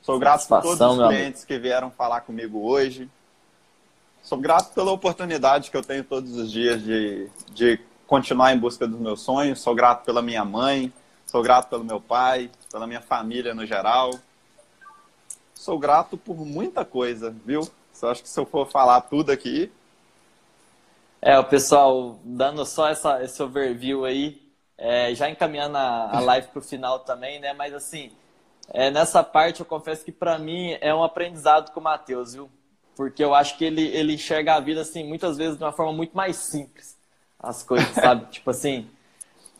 Sou 0.00 0.18
grato 0.18 0.46
por 0.46 0.62
todos 0.62 0.80
os 0.80 1.08
clientes 1.08 1.44
que 1.44 1.58
vieram 1.58 1.90
falar 1.90 2.20
comigo 2.20 2.60
hoje. 2.60 3.08
Sou 4.22 4.38
grato 4.38 4.72
pela 4.72 4.92
oportunidade 4.92 5.70
que 5.70 5.76
eu 5.76 5.82
tenho 5.82 6.04
todos 6.04 6.36
os 6.36 6.50
dias 6.50 6.82
de, 6.82 7.28
de 7.52 7.80
continuar 8.06 8.54
em 8.54 8.58
busca 8.58 8.86
dos 8.86 9.00
meus 9.00 9.20
sonhos. 9.20 9.60
Sou 9.60 9.74
grato 9.74 10.04
pela 10.04 10.22
minha 10.22 10.44
mãe. 10.44 10.92
Sou 11.26 11.42
grato 11.42 11.68
pelo 11.68 11.84
meu 11.84 12.00
pai, 12.00 12.50
pela 12.70 12.86
minha 12.86 13.00
família 13.00 13.54
no 13.54 13.66
geral 13.66 14.10
sou 15.64 15.78
grato 15.78 16.18
por 16.18 16.36
muita 16.44 16.84
coisa, 16.84 17.34
viu? 17.44 17.66
Só 17.90 18.10
acho 18.10 18.22
que 18.22 18.28
se 18.28 18.38
eu 18.38 18.44
for 18.44 18.70
falar 18.70 19.00
tudo 19.00 19.32
aqui. 19.32 19.72
É, 21.22 21.38
o 21.38 21.44
pessoal, 21.44 22.18
dando 22.22 22.66
só 22.66 22.88
essa, 22.88 23.22
esse 23.24 23.42
overview 23.42 24.04
aí, 24.04 24.42
é, 24.76 25.14
já 25.14 25.30
encaminhando 25.30 25.78
a, 25.78 26.18
a 26.18 26.20
live 26.20 26.48
para 26.48 26.58
o 26.58 26.62
final 26.62 26.98
também, 26.98 27.40
né? 27.40 27.54
Mas 27.54 27.72
assim, 27.72 28.12
é, 28.74 28.90
nessa 28.90 29.24
parte 29.24 29.60
eu 29.60 29.66
confesso 29.66 30.04
que 30.04 30.12
para 30.12 30.38
mim 30.38 30.76
é 30.82 30.94
um 30.94 31.02
aprendizado 31.02 31.72
com 31.72 31.80
o 31.80 31.82
Matheus, 31.82 32.34
viu? 32.34 32.50
Porque 32.94 33.24
eu 33.24 33.34
acho 33.34 33.56
que 33.56 33.64
ele, 33.64 33.86
ele 33.86 34.12
enxerga 34.12 34.56
a 34.56 34.60
vida, 34.60 34.82
assim, 34.82 35.02
muitas 35.02 35.38
vezes 35.38 35.56
de 35.56 35.64
uma 35.64 35.72
forma 35.72 35.94
muito 35.94 36.14
mais 36.14 36.36
simples. 36.36 36.94
As 37.40 37.62
coisas, 37.62 37.88
sabe? 37.88 38.26
tipo 38.30 38.50
assim, 38.50 38.86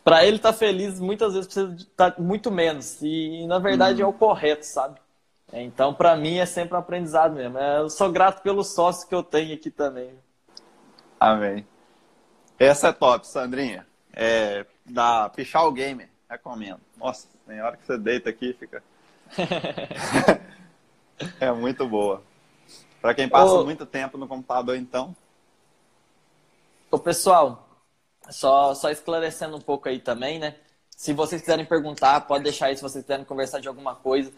para 0.04 0.22
ele 0.26 0.36
estar 0.36 0.52
tá 0.52 0.58
feliz, 0.58 1.00
muitas 1.00 1.32
vezes 1.32 1.46
precisa 1.46 1.74
estar 1.76 2.10
tá 2.10 2.22
muito 2.22 2.50
menos. 2.50 3.00
E, 3.00 3.46
na 3.46 3.58
verdade, 3.58 4.02
uhum. 4.02 4.08
é 4.08 4.10
o 4.10 4.12
correto, 4.12 4.66
sabe? 4.66 5.00
Então, 5.56 5.94
para 5.94 6.16
mim, 6.16 6.38
é 6.38 6.46
sempre 6.46 6.74
um 6.74 6.78
aprendizado 6.78 7.36
mesmo. 7.36 7.56
É, 7.56 7.78
eu 7.78 7.88
sou 7.88 8.10
grato 8.10 8.42
pelo 8.42 8.64
sócio 8.64 9.08
que 9.08 9.14
eu 9.14 9.22
tenho 9.22 9.54
aqui 9.54 9.70
também. 9.70 10.10
Amém. 11.18 11.64
Essa 12.58 12.88
é 12.88 12.92
top, 12.92 13.24
Sandrinha. 13.24 13.86
É 14.12 14.66
da 14.84 15.28
Pichal 15.28 15.70
Gamer. 15.72 16.08
Recomendo. 16.28 16.80
Nossa, 16.96 17.28
tem 17.46 17.62
hora 17.62 17.76
que 17.76 17.86
você 17.86 17.96
deita 17.96 18.30
aqui 18.30 18.52
fica. 18.54 18.82
é 21.38 21.52
muito 21.52 21.86
boa. 21.86 22.20
Para 23.00 23.14
quem 23.14 23.28
passa 23.28 23.52
Ô, 23.52 23.64
muito 23.64 23.86
tempo 23.86 24.18
no 24.18 24.26
computador, 24.26 24.76
então. 24.76 25.14
Ô, 26.90 26.98
pessoal, 26.98 27.68
só, 28.28 28.74
só 28.74 28.90
esclarecendo 28.90 29.56
um 29.56 29.60
pouco 29.60 29.88
aí 29.88 30.00
também, 30.00 30.40
né? 30.40 30.56
Se 30.90 31.12
vocês 31.12 31.40
quiserem 31.40 31.64
perguntar, 31.64 32.22
pode 32.22 32.42
deixar 32.42 32.66
aí 32.66 32.76
se 32.76 32.82
vocês 32.82 33.04
quiserem 33.04 33.24
conversar 33.24 33.60
de 33.60 33.68
alguma 33.68 33.94
coisa 33.94 34.32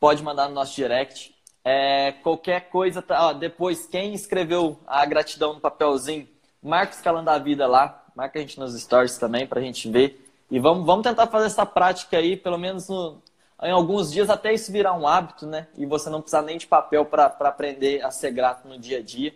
pode 0.00 0.22
mandar 0.22 0.48
no 0.48 0.54
nosso 0.54 0.74
direct. 0.74 1.34
É, 1.64 2.12
qualquer 2.22 2.70
coisa, 2.70 3.02
tá, 3.02 3.28
ó, 3.28 3.32
depois, 3.32 3.86
quem 3.86 4.14
escreveu 4.14 4.78
a 4.86 5.04
gratidão 5.04 5.54
no 5.54 5.60
papelzinho, 5.60 6.28
marca 6.62 6.94
escalando 6.94 7.30
a 7.30 7.38
vida 7.38 7.66
lá, 7.66 8.04
marca 8.14 8.38
a 8.38 8.42
gente 8.42 8.58
nos 8.58 8.78
stories 8.80 9.18
também 9.18 9.46
para 9.46 9.60
a 9.60 9.62
gente 9.62 9.90
ver. 9.90 10.24
E 10.50 10.58
vamos, 10.58 10.86
vamos 10.86 11.02
tentar 11.02 11.26
fazer 11.26 11.46
essa 11.46 11.66
prática 11.66 12.16
aí, 12.16 12.36
pelo 12.36 12.56
menos 12.56 12.88
no, 12.88 13.20
em 13.62 13.70
alguns 13.70 14.10
dias, 14.10 14.30
até 14.30 14.52
isso 14.52 14.72
virar 14.72 14.94
um 14.94 15.06
hábito, 15.06 15.46
né? 15.46 15.66
E 15.76 15.84
você 15.84 16.08
não 16.08 16.20
precisar 16.20 16.42
nem 16.42 16.56
de 16.56 16.66
papel 16.66 17.04
para 17.04 17.26
aprender 17.26 18.02
a 18.02 18.10
ser 18.10 18.30
grato 18.30 18.66
no 18.66 18.78
dia 18.78 18.98
a 18.98 19.02
dia. 19.02 19.34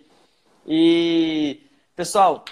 E, 0.66 1.60
pessoal, 1.94 2.44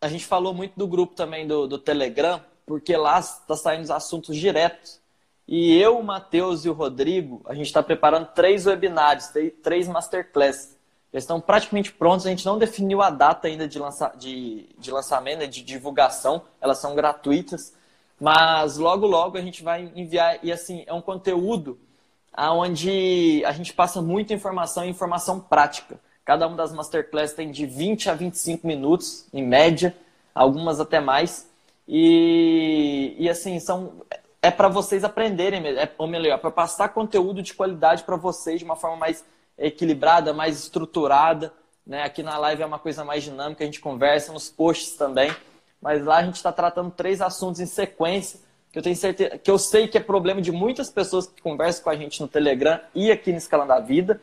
a 0.00 0.08
gente 0.08 0.24
falou 0.24 0.54
muito 0.54 0.74
do 0.76 0.86
grupo 0.86 1.14
também 1.14 1.46
do, 1.46 1.66
do 1.66 1.76
Telegram, 1.76 2.40
porque 2.64 2.96
lá 2.96 3.18
está 3.18 3.56
saindo 3.56 3.82
os 3.82 3.90
assuntos 3.90 4.36
diretos 4.36 5.00
e 5.48 5.74
eu, 5.80 5.98
o 5.98 6.04
Matheus 6.04 6.66
e 6.66 6.68
o 6.68 6.74
Rodrigo, 6.74 7.40
a 7.46 7.54
gente 7.54 7.68
está 7.68 7.82
preparando 7.82 8.26
três 8.34 8.66
webinários, 8.66 9.32
três 9.62 9.88
masterclasses. 9.88 10.76
Já 11.10 11.18
estão 11.18 11.40
praticamente 11.40 11.90
prontos, 11.90 12.26
a 12.26 12.28
gente 12.28 12.44
não 12.44 12.58
definiu 12.58 13.00
a 13.00 13.08
data 13.08 13.48
ainda 13.48 13.66
de, 13.66 13.78
lança, 13.78 14.12
de, 14.18 14.68
de 14.78 14.90
lançamento, 14.90 15.38
né, 15.38 15.46
de 15.46 15.62
divulgação, 15.62 16.42
elas 16.60 16.76
são 16.76 16.94
gratuitas, 16.94 17.72
mas 18.20 18.76
logo, 18.76 19.06
logo 19.06 19.38
a 19.38 19.40
gente 19.40 19.62
vai 19.62 19.90
enviar, 19.96 20.38
e 20.42 20.52
assim, 20.52 20.84
é 20.86 20.92
um 20.92 21.00
conteúdo 21.00 21.78
onde 22.36 23.42
a 23.46 23.52
gente 23.52 23.72
passa 23.72 24.02
muita 24.02 24.34
informação 24.34 24.84
e 24.84 24.90
informação 24.90 25.40
prática. 25.40 25.98
Cada 26.26 26.46
uma 26.46 26.58
das 26.58 26.74
masterclasses 26.74 27.34
tem 27.34 27.50
de 27.50 27.64
20 27.64 28.10
a 28.10 28.14
25 28.14 28.66
minutos, 28.66 29.26
em 29.32 29.42
média, 29.42 29.96
algumas 30.34 30.78
até 30.78 31.00
mais. 31.00 31.48
E, 31.88 33.16
e 33.18 33.30
assim, 33.30 33.58
são 33.58 34.02
é 34.40 34.50
para 34.50 34.68
vocês 34.68 35.04
aprenderem, 35.04 35.66
é, 35.66 35.90
ou 35.98 36.06
melhor, 36.06 36.34
é 36.34 36.38
para 36.38 36.50
passar 36.50 36.90
conteúdo 36.90 37.42
de 37.42 37.54
qualidade 37.54 38.04
para 38.04 38.16
vocês 38.16 38.60
de 38.60 38.64
uma 38.64 38.76
forma 38.76 38.96
mais 38.96 39.24
equilibrada, 39.56 40.32
mais 40.32 40.58
estruturada. 40.58 41.52
Né? 41.86 42.02
Aqui 42.02 42.22
na 42.22 42.38
live 42.38 42.62
é 42.62 42.66
uma 42.66 42.78
coisa 42.78 43.04
mais 43.04 43.24
dinâmica, 43.24 43.64
a 43.64 43.66
gente 43.66 43.80
conversa 43.80 44.32
nos 44.32 44.48
posts 44.48 44.96
também. 44.96 45.34
Mas 45.80 46.04
lá 46.04 46.18
a 46.18 46.22
gente 46.22 46.36
está 46.36 46.52
tratando 46.52 46.90
três 46.90 47.20
assuntos 47.20 47.60
em 47.60 47.66
sequência, 47.66 48.40
que 48.72 48.78
eu 48.78 48.82
tenho 48.82 48.96
certeza, 48.96 49.38
que 49.38 49.50
eu 49.50 49.58
sei 49.58 49.88
que 49.88 49.96
é 49.96 50.00
problema 50.00 50.40
de 50.40 50.52
muitas 50.52 50.90
pessoas 50.90 51.26
que 51.26 51.40
conversam 51.40 51.84
com 51.84 51.90
a 51.90 51.96
gente 51.96 52.20
no 52.20 52.28
Telegram 52.28 52.80
e 52.94 53.10
aqui 53.10 53.32
no 53.32 53.38
Escalando 53.38 53.68
da 53.68 53.80
Vida. 53.80 54.20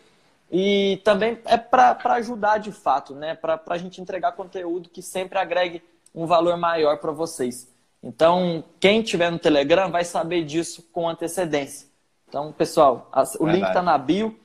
E 0.51 1.01
também 1.03 1.39
é 1.45 1.57
para 1.57 1.97
ajudar 2.15 2.59
de 2.59 2.71
fato, 2.71 3.15
né? 3.15 3.35
Para 3.35 3.59
a 3.67 3.77
gente 3.77 3.99
entregar 3.99 4.33
conteúdo 4.33 4.89
que 4.89 5.01
sempre 5.01 5.39
agregue 5.39 5.81
um 6.13 6.27
valor 6.27 6.55
maior 6.57 6.97
para 6.99 7.11
vocês. 7.11 7.67
Então, 8.05 8.63
quem 8.79 9.01
tiver 9.01 9.31
no 9.31 9.39
Telegram 9.39 9.89
vai 9.89 10.05
saber 10.05 10.45
disso 10.45 10.87
com 10.93 11.09
antecedência. 11.09 11.87
Então, 12.29 12.51
pessoal, 12.51 13.09
o 13.39 13.47
link 13.47 13.65
está 13.65 13.81
na 13.81 13.97
bio, 13.97 14.39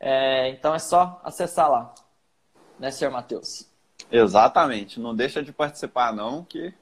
é, 0.00 0.48
então 0.48 0.74
é 0.74 0.78
só 0.78 1.20
acessar 1.22 1.70
lá. 1.70 1.94
Né, 2.78 2.90
senhor 2.90 3.10
Matheus? 3.10 3.66
Exatamente. 4.10 4.98
Não 4.98 5.14
deixa 5.14 5.42
de 5.42 5.52
participar, 5.52 6.14
não, 6.14 6.42
que 6.42 6.72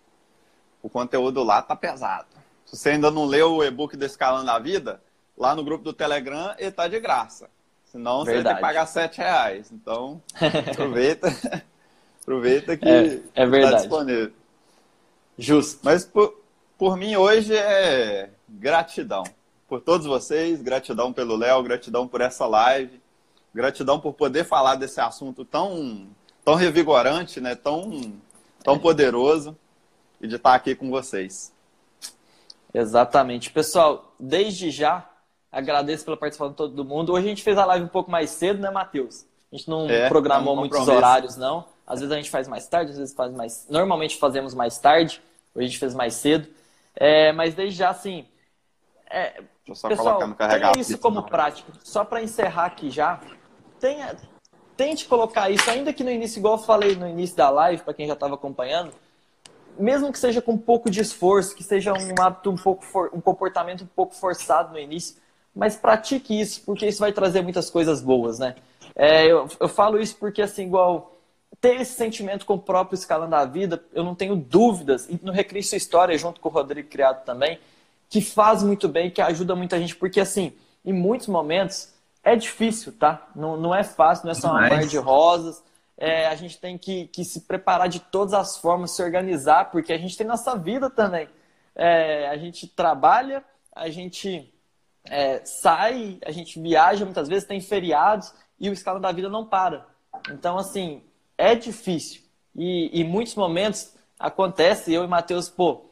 o 0.81 0.89
conteúdo 0.89 1.43
lá 1.43 1.61
tá 1.63 1.75
pesado. 1.75 2.29
Se 2.65 2.77
você 2.77 2.91
ainda 2.91 3.11
não 3.11 3.25
leu 3.25 3.57
o 3.57 3.65
e-book 3.65 3.97
do 3.97 4.05
Escalando 4.05 4.47
da 4.47 4.59
Vida, 4.61 5.03
lá 5.37 5.57
no 5.57 5.65
grupo 5.65 5.83
do 5.83 5.93
Telegram 5.93 6.55
ele 6.59 6.71
tá 6.71 6.87
de 6.87 7.01
graça. 7.01 7.51
Senão 7.87 8.25
Verdade. 8.25 8.37
você 8.39 8.45
vai 8.45 8.53
ter 8.53 8.55
que 8.55 8.61
pagar 8.61 8.87
sete 8.87 9.19
reais. 9.19 9.73
Então, 9.73 10.23
aproveita, 10.71 11.27
aproveita 12.23 12.77
que 12.77 12.89
é, 12.89 13.21
é 13.35 13.47
verdade. 13.47 13.73
Tá 13.73 13.79
disponível. 13.79 14.40
Justo. 15.41 15.81
Mas 15.83 16.05
por, 16.05 16.39
por 16.79 16.97
mim 16.97 17.17
hoje 17.17 17.57
é 17.57 18.31
gratidão. 18.49 19.25
Por 19.67 19.81
todos 19.81 20.07
vocês, 20.07 20.61
gratidão 20.61 21.13
pelo 21.13 21.37
Léo, 21.37 21.63
gratidão 21.63 22.07
por 22.07 22.21
essa 22.21 22.47
live, 22.47 23.01
gratidão 23.55 23.99
por 23.99 24.13
poder 24.13 24.45
falar 24.45 24.75
desse 24.75 25.01
assunto 25.01 25.45
tão, 25.45 26.07
tão 26.45 26.55
revigorante, 26.55 27.41
né? 27.41 27.55
tão, 27.55 28.13
tão 28.63 28.79
poderoso 28.79 29.57
e 30.21 30.29
de 30.29 30.37
estar 30.37 30.55
aqui 30.55 30.75
com 30.75 30.91
vocês. 30.91 31.53
Exatamente. 32.75 33.51
Pessoal, 33.51 34.13
desde 34.19 34.71
já 34.71 35.09
agradeço 35.51 36.05
pela 36.05 36.17
participação 36.17 36.51
de 36.51 36.57
todo 36.57 36.85
mundo. 36.85 37.13
Hoje 37.13 37.27
a 37.27 37.29
gente 37.29 37.43
fez 37.43 37.57
a 37.57 37.65
live 37.65 37.85
um 37.85 37.89
pouco 37.89 38.11
mais 38.11 38.31
cedo, 38.31 38.61
né, 38.61 38.71
Matheus? 38.71 39.25
A 39.51 39.57
gente 39.57 39.69
não 39.69 39.89
é, 39.89 40.09
programou 40.09 40.55
é 40.55 40.57
um 40.57 40.61
muitos 40.61 40.87
horários, 40.87 41.37
não. 41.37 41.65
Às 41.87 42.01
vezes 42.01 42.13
a 42.13 42.17
gente 42.17 42.31
faz 42.31 42.47
mais 42.47 42.69
tarde, 42.69 42.93
às 42.93 42.99
vezes 42.99 43.15
faz 43.15 43.33
mais. 43.33 43.67
Normalmente 43.69 44.17
fazemos 44.17 44.55
mais 44.55 44.79
tarde, 44.79 45.21
hoje 45.55 45.67
a 45.67 45.69
gente 45.69 45.79
fez 45.79 45.95
mais 45.95 46.15
cedo. 46.15 46.49
É, 46.95 47.33
mas 47.33 47.55
desde 47.55 47.79
já, 47.79 47.91
assim. 47.91 48.27
É... 49.11 49.43
só 49.73 49.89
Pessoal, 49.89 50.07
colocar 50.07 50.27
no 50.27 50.35
carregar 50.35 50.77
isso 50.77 50.99
como 50.99 51.23
prática. 51.23 51.73
Só 51.83 52.05
para 52.05 52.23
encerrar 52.23 52.67
aqui 52.67 52.91
já, 52.91 53.21
tenha, 53.79 54.17
tente 54.77 55.07
colocar 55.07 55.51
isso, 55.51 55.69
ainda 55.71 55.93
que 55.93 56.05
no 56.05 56.11
início, 56.11 56.39
igual 56.39 56.55
eu 56.55 56.63
falei 56.63 56.97
no 56.97 57.09
início 57.09 57.37
da 57.37 57.51
live, 57.51 57.83
para 57.83 57.95
quem 57.95 58.07
já 58.07 58.15
estava 58.15 58.35
acompanhando, 58.35 58.93
mesmo 59.79 60.13
que 60.13 60.19
seja 60.19 60.41
com 60.43 60.53
um 60.53 60.59
pouco 60.59 60.91
de 60.91 61.01
esforço, 61.01 61.55
que 61.55 61.63
seja 61.63 61.93
um 61.93 62.15
hábito 62.21 62.51
um 62.51 62.57
pouco 62.57 62.85
for, 62.85 63.11
um 63.13 63.21
comportamento 63.21 63.83
um 63.83 63.87
pouco 63.87 64.15
forçado 64.15 64.73
no 64.73 64.79
início, 64.79 65.17
mas 65.55 65.77
pratique 65.77 66.39
isso, 66.39 66.63
porque 66.65 66.87
isso 66.87 67.01
vai 67.01 67.13
trazer 67.13 67.43
muitas 67.43 67.71
coisas 67.71 68.01
boas, 68.01 68.39
né? 68.39 68.55
É, 68.95 69.27
eu, 69.27 69.49
eu 69.59 69.69
falo 69.69 70.01
isso 70.01 70.17
porque, 70.17 70.43
assim, 70.43 70.65
igual 70.65 71.20
ter 71.61 71.81
esse 71.81 71.93
sentimento 71.93 72.47
com 72.47 72.55
o 72.55 72.59
próprio 72.59 72.97
escalando 72.97 73.37
a 73.37 73.45
vida, 73.45 73.85
eu 73.93 74.03
não 74.03 74.15
tenho 74.15 74.35
dúvidas, 74.35 75.09
e 75.09 75.19
no 75.23 75.31
Recrie 75.31 75.63
Sua 75.63 75.77
História, 75.77 76.17
junto 76.17 76.41
com 76.41 76.49
o 76.49 76.53
Rodrigo 76.53 76.89
Criado 76.89 77.25
também, 77.25 77.59
que 78.09 78.21
faz 78.21 78.63
muito 78.63 78.89
bem, 78.89 79.11
que 79.11 79.21
ajuda 79.21 79.55
muita 79.55 79.79
gente, 79.79 79.95
porque 79.95 80.21
assim, 80.21 80.53
em 80.85 80.93
muitos 80.93 81.27
momentos 81.27 81.93
é 82.25 82.35
difícil, 82.35 82.93
tá? 82.93 83.29
Não, 83.37 83.57
não 83.57 83.75
é 83.75 83.85
fácil, 83.85 84.25
não 84.25 84.33
é 84.33 84.35
só 84.35 84.49
uma 84.49 84.69
mar 84.69 84.87
de 84.87 84.97
rosas, 84.97 85.63
é, 85.97 86.27
a 86.27 86.35
gente 86.35 86.59
tem 86.59 86.79
que, 86.79 87.09
que 87.09 87.23
se 87.25 87.43
preparar 87.43 87.89
de 87.89 88.01
todas 88.01 88.33
as 88.33 88.57
formas, 88.57 88.93
se 88.93 89.03
organizar, 89.03 89.71
porque 89.71 89.93
a 89.93 89.99
gente 89.99 90.17
tem 90.17 90.27
nossa 90.27 90.57
vida 90.57 90.89
também. 90.89 91.29
É, 91.75 92.29
a 92.29 92.39
gente 92.39 92.67
trabalha, 92.67 93.45
a 93.77 93.91
gente 93.91 94.53
é, 95.05 95.45
sai, 95.45 96.19
a 96.25 96.31
gente 96.31 96.59
viaja 96.59 97.05
muitas 97.05 97.29
vezes, 97.29 97.47
tem 97.47 97.61
feriados, 97.61 98.33
e 98.59 98.71
o 98.71 98.73
escala 98.73 98.99
da 98.99 99.13
vida 99.13 99.29
não 99.29 99.45
para. 99.45 99.87
Então, 100.31 100.59
assim, 100.59 101.03
é 101.41 101.55
difícil. 101.55 102.21
E 102.55 103.01
em 103.01 103.05
muitos 103.05 103.35
momentos 103.35 103.95
acontece, 104.19 104.93
eu 104.93 105.05
e 105.05 105.09
Matheus, 105.09 105.49
pô, 105.49 105.83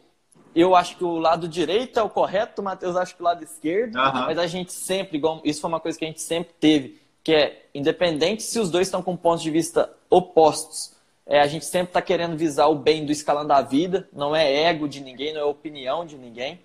eu 0.54 0.74
acho 0.76 0.96
que 0.96 1.04
o 1.04 1.18
lado 1.18 1.48
direito 1.48 1.98
é 1.98 2.02
o 2.02 2.10
correto, 2.10 2.60
o 2.60 2.64
Matheus 2.64 2.96
acha 2.96 3.14
que 3.14 3.20
o 3.22 3.24
lado 3.24 3.42
esquerdo, 3.42 3.96
uhum. 3.96 4.12
mas 4.12 4.38
a 4.38 4.46
gente 4.46 4.72
sempre, 4.72 5.16
igual, 5.16 5.40
isso 5.44 5.60
foi 5.60 5.68
uma 5.68 5.80
coisa 5.80 5.98
que 5.98 6.04
a 6.04 6.08
gente 6.08 6.20
sempre 6.20 6.52
teve, 6.60 7.00
que 7.22 7.32
é, 7.32 7.66
independente 7.74 8.42
se 8.42 8.58
os 8.58 8.70
dois 8.70 8.86
estão 8.86 9.02
com 9.02 9.16
pontos 9.16 9.42
de 9.42 9.50
vista 9.50 9.90
opostos, 10.10 10.96
é, 11.26 11.40
a 11.40 11.46
gente 11.46 11.64
sempre 11.64 11.88
está 11.88 12.02
querendo 12.02 12.36
visar 12.36 12.68
o 12.68 12.74
bem 12.74 13.04
do 13.04 13.12
escalão 13.12 13.46
da 13.46 13.60
vida, 13.60 14.08
não 14.12 14.34
é 14.34 14.64
ego 14.64 14.88
de 14.88 15.00
ninguém, 15.00 15.32
não 15.32 15.42
é 15.42 15.44
opinião 15.44 16.04
de 16.04 16.16
ninguém. 16.16 16.60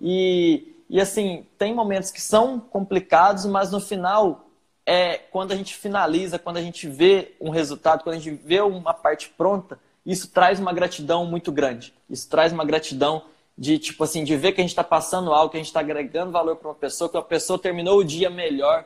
E, 0.00 0.74
e 0.88 1.00
assim, 1.00 1.46
tem 1.58 1.74
momentos 1.74 2.10
que 2.10 2.20
são 2.20 2.58
complicados, 2.58 3.44
mas 3.44 3.70
no 3.70 3.80
final 3.80 4.45
é 4.86 5.18
quando 5.18 5.50
a 5.50 5.56
gente 5.56 5.74
finaliza, 5.74 6.38
quando 6.38 6.58
a 6.58 6.62
gente 6.62 6.88
vê 6.88 7.34
um 7.40 7.50
resultado, 7.50 8.04
quando 8.04 8.14
a 8.14 8.18
gente 8.20 8.40
vê 8.44 8.60
uma 8.60 8.94
parte 8.94 9.28
pronta, 9.30 9.78
isso 10.06 10.30
traz 10.30 10.60
uma 10.60 10.72
gratidão 10.72 11.26
muito 11.26 11.50
grande. 11.50 11.92
Isso 12.08 12.30
traz 12.30 12.52
uma 12.52 12.64
gratidão 12.64 13.24
de 13.58 13.78
tipo 13.78 14.04
assim, 14.04 14.22
de 14.22 14.36
ver 14.36 14.52
que 14.52 14.60
a 14.60 14.64
gente 14.64 14.70
está 14.70 14.84
passando 14.84 15.32
algo, 15.32 15.50
que 15.50 15.56
a 15.56 15.60
gente 15.60 15.66
está 15.66 15.80
agregando 15.80 16.30
valor 16.30 16.56
para 16.56 16.68
uma 16.68 16.74
pessoa, 16.74 17.10
que 17.10 17.16
a 17.16 17.22
pessoa 17.22 17.58
terminou 17.58 17.98
o 17.98 18.04
dia 18.04 18.30
melhor 18.30 18.84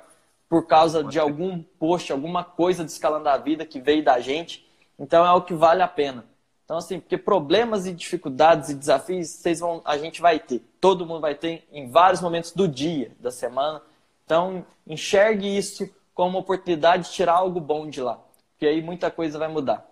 por 0.48 0.66
causa 0.66 1.04
de 1.04 1.18
algum 1.18 1.62
post, 1.78 2.10
alguma 2.10 2.42
coisa 2.42 2.84
de 2.84 2.90
escalando 2.90 3.28
a 3.28 3.36
vida 3.36 3.66
que 3.66 3.80
veio 3.80 4.02
da 4.02 4.18
gente. 4.20 4.66
Então 4.98 5.26
é 5.26 5.32
o 5.32 5.42
que 5.42 5.52
vale 5.52 5.82
a 5.82 5.88
pena. 5.88 6.24
Então 6.64 6.78
assim, 6.78 6.98
porque 6.98 7.18
problemas 7.18 7.86
e 7.86 7.92
dificuldades 7.92 8.70
e 8.70 8.74
desafios 8.74 9.28
vocês 9.28 9.60
vão, 9.60 9.82
a 9.84 9.98
gente 9.98 10.22
vai 10.22 10.38
ter, 10.38 10.62
todo 10.80 11.04
mundo 11.04 11.20
vai 11.20 11.34
ter 11.34 11.68
em 11.70 11.90
vários 11.90 12.22
momentos 12.22 12.52
do 12.52 12.66
dia, 12.66 13.12
da 13.20 13.30
semana. 13.30 13.82
Então, 14.30 14.64
enxergue 14.86 15.56
isso 15.58 15.92
como 16.14 16.36
uma 16.36 16.38
oportunidade 16.38 17.08
de 17.08 17.10
tirar 17.10 17.32
algo 17.32 17.58
bom 17.60 17.90
de 17.90 18.00
lá, 18.00 18.24
porque 18.52 18.64
aí 18.64 18.80
muita 18.80 19.10
coisa 19.10 19.40
vai 19.40 19.48
mudar. 19.48 19.84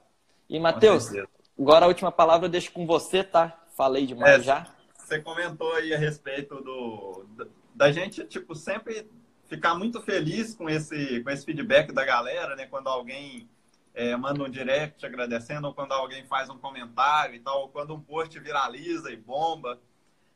E, 0.49 0.61
Matheus, 0.61 1.11
agora 1.59 1.87
a 1.87 1.89
última 1.89 2.13
palavra 2.13 2.47
eu 2.47 2.49
deixo 2.49 2.71
com 2.71 2.87
você, 2.87 3.25
tá? 3.25 3.61
Falei 3.77 4.07
demais 4.07 4.39
é, 4.39 4.45
já. 4.45 4.67
Você 4.97 5.21
comentou 5.21 5.73
aí 5.73 5.93
a 5.93 5.99
respeito 5.99 6.55
do, 6.63 7.27
da 7.75 7.91
gente, 7.91 8.23
tipo, 8.27 8.55
sempre 8.55 9.11
ficar 9.49 9.75
muito 9.75 10.01
feliz 10.03 10.55
com 10.55 10.71
esse, 10.71 11.21
com 11.21 11.31
esse 11.31 11.45
feedback 11.45 11.91
da 11.91 12.05
galera, 12.05 12.55
né? 12.55 12.65
Quando 12.67 12.87
alguém 12.87 13.49
é, 13.93 14.15
manda 14.17 14.45
um 14.45 14.49
direct 14.49 15.05
agradecendo, 15.05 15.67
ou 15.67 15.75
quando 15.75 15.91
alguém 15.91 16.25
faz 16.27 16.49
um 16.49 16.59
comentário 16.59 17.35
e 17.35 17.41
tal, 17.41 17.63
ou 17.63 17.69
quando 17.71 17.93
um 17.93 18.01
post 18.01 18.39
viraliza 18.39 19.11
e 19.11 19.17
bomba. 19.17 19.81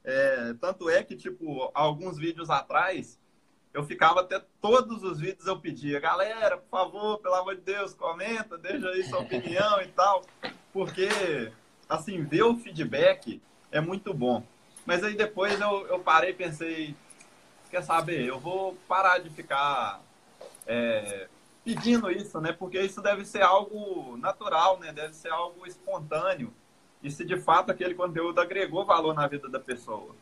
É, 0.03 0.55
tanto 0.55 0.91
é 0.91 1.05
que, 1.05 1.15
tipo, 1.15 1.71
alguns 1.73 2.19
vídeos 2.19 2.51
atrás, 2.51 3.22
eu 3.73 3.85
ficava 3.85 4.21
até 4.21 4.41
todos 4.61 5.03
os 5.03 5.19
vídeos 5.19 5.47
eu 5.47 5.59
pedia, 5.59 5.99
galera, 5.99 6.57
por 6.59 6.69
favor, 6.69 7.19
pelo 7.19 7.35
amor 7.35 7.55
de 7.55 7.63
Deus, 7.63 7.95
comenta, 7.95 8.59
deixa 8.59 8.89
aí 8.89 9.05
sua 9.05 9.21
opinião 9.21 9.81
e 9.81 9.89
tal, 9.89 10.23
porque 10.73 11.09
assim, 11.89 12.23
ver 12.23 12.43
o 12.43 12.57
feedback 12.57 13.41
é 13.71 13.81
muito 13.81 14.13
bom. 14.13 14.45
Mas 14.85 15.03
aí 15.05 15.15
depois 15.15 15.61
eu, 15.61 15.87
eu 15.87 16.01
parei 16.01 16.31
e 16.31 16.35
pensei, 16.35 16.95
quer 17.71 17.83
saber, 17.83 18.27
eu 18.27 18.39
vou 18.39 18.77
parar 18.89 19.19
de 19.19 19.31
ficar 19.31 20.03
é, 20.67 21.29
pedindo 21.65 22.11
isso, 22.11 22.41
né? 22.41 22.53
Porque 22.53 22.81
isso 22.81 23.01
deve 23.01 23.25
ser 23.25 23.43
algo 23.43 24.17
natural, 24.17 24.79
né? 24.79 24.93
Deve 24.93 25.15
ser 25.15 25.31
algo 25.31 25.67
espontâneo. 25.67 26.53
E 27.03 27.11
se 27.11 27.25
de 27.25 27.39
fato 27.41 27.71
aquele 27.71 27.95
conteúdo 27.95 28.41
agregou 28.41 28.85
valor 28.85 29.15
na 29.15 29.27
vida 29.27 29.49
da 29.49 29.61
pessoa. 29.61 30.15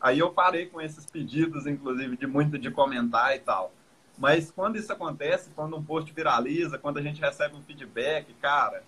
Aí 0.00 0.18
eu 0.18 0.30
parei 0.30 0.66
com 0.66 0.80
esses 0.80 1.06
pedidos, 1.06 1.66
inclusive, 1.66 2.16
de 2.16 2.26
muito 2.26 2.58
de 2.58 2.70
comentar 2.70 3.34
e 3.34 3.40
tal. 3.40 3.72
Mas 4.16 4.50
quando 4.50 4.76
isso 4.76 4.92
acontece, 4.92 5.50
quando 5.54 5.76
um 5.76 5.82
post 5.82 6.12
viraliza, 6.12 6.78
quando 6.78 6.98
a 6.98 7.02
gente 7.02 7.20
recebe 7.20 7.54
um 7.54 7.62
feedback, 7.62 8.32
cara, 8.34 8.82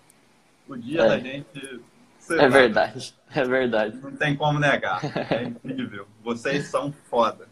o 0.67 0.75
dia 0.75 1.01
é. 1.01 1.07
da 1.07 1.19
gente. 1.19 1.81
É 2.29 2.47
verdade, 2.47 3.15
é 3.33 3.43
verdade. 3.43 3.97
Não 3.97 4.15
tem 4.15 4.35
como 4.35 4.59
negar. 4.59 5.01
É 5.31 5.43
incrível. 5.43 6.07
Vocês 6.23 6.67
são 6.67 6.91
foda. 7.09 7.47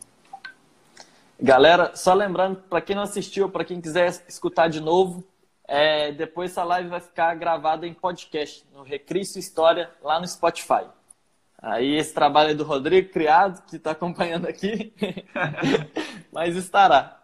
Galera, 1.42 1.96
só 1.96 2.14
lembrando, 2.14 2.58
para 2.70 2.82
quem 2.82 2.96
não 2.96 3.04
assistiu, 3.04 3.50
para 3.50 3.64
quem 3.64 3.80
quiser 3.80 4.10
escutar 4.28 4.68
de 4.68 4.82
novo, 4.82 5.24
é, 5.66 6.12
depois 6.12 6.52
essa 6.52 6.64
live 6.64 6.90
vai 6.90 7.00
ficar 7.00 7.34
gravada 7.36 7.88
em 7.88 7.94
podcast, 7.94 8.66
no 8.74 8.84
Recrício 8.84 9.40
História, 9.40 9.90
lá 10.04 10.20
no 10.20 10.28
Spotify. 10.28 10.86
Aí 11.62 11.96
esse 11.96 12.14
trabalho 12.14 12.52
é 12.52 12.54
do 12.54 12.64
Rodrigo 12.64 13.12
Criado, 13.12 13.66
que 13.66 13.76
está 13.76 13.92
acompanhando 13.92 14.48
aqui, 14.48 14.94
mas 16.32 16.56
estará. 16.56 17.22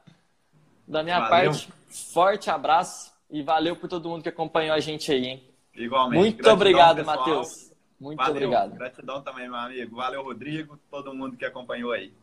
Da 0.87 1.01
minha 1.01 1.19
valeu. 1.19 1.51
parte, 1.51 1.69
forte 1.89 2.49
abraço 2.49 3.13
e 3.29 3.41
valeu 3.41 3.75
por 3.75 3.89
todo 3.89 4.09
mundo 4.09 4.23
que 4.23 4.29
acompanhou 4.29 4.75
a 4.75 4.79
gente 4.79 5.11
aí, 5.11 5.25
hein? 5.25 5.43
Igualmente. 5.73 6.19
Muito 6.19 6.37
Gratidão, 6.37 6.53
obrigado, 6.53 7.05
Matheus. 7.05 7.71
Muito 7.99 8.17
Valeu. 8.17 8.33
obrigado. 8.33 8.75
Gratidão 8.75 9.21
também, 9.21 9.47
meu 9.47 9.57
amigo. 9.57 9.95
Valeu, 9.95 10.23
Rodrigo, 10.23 10.77
todo 10.91 11.13
mundo 11.13 11.37
que 11.37 11.45
acompanhou 11.45 11.91
aí. 11.91 12.13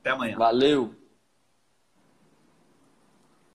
Até 0.00 0.10
amanhã. 0.10 0.36
Valeu. 0.36 0.94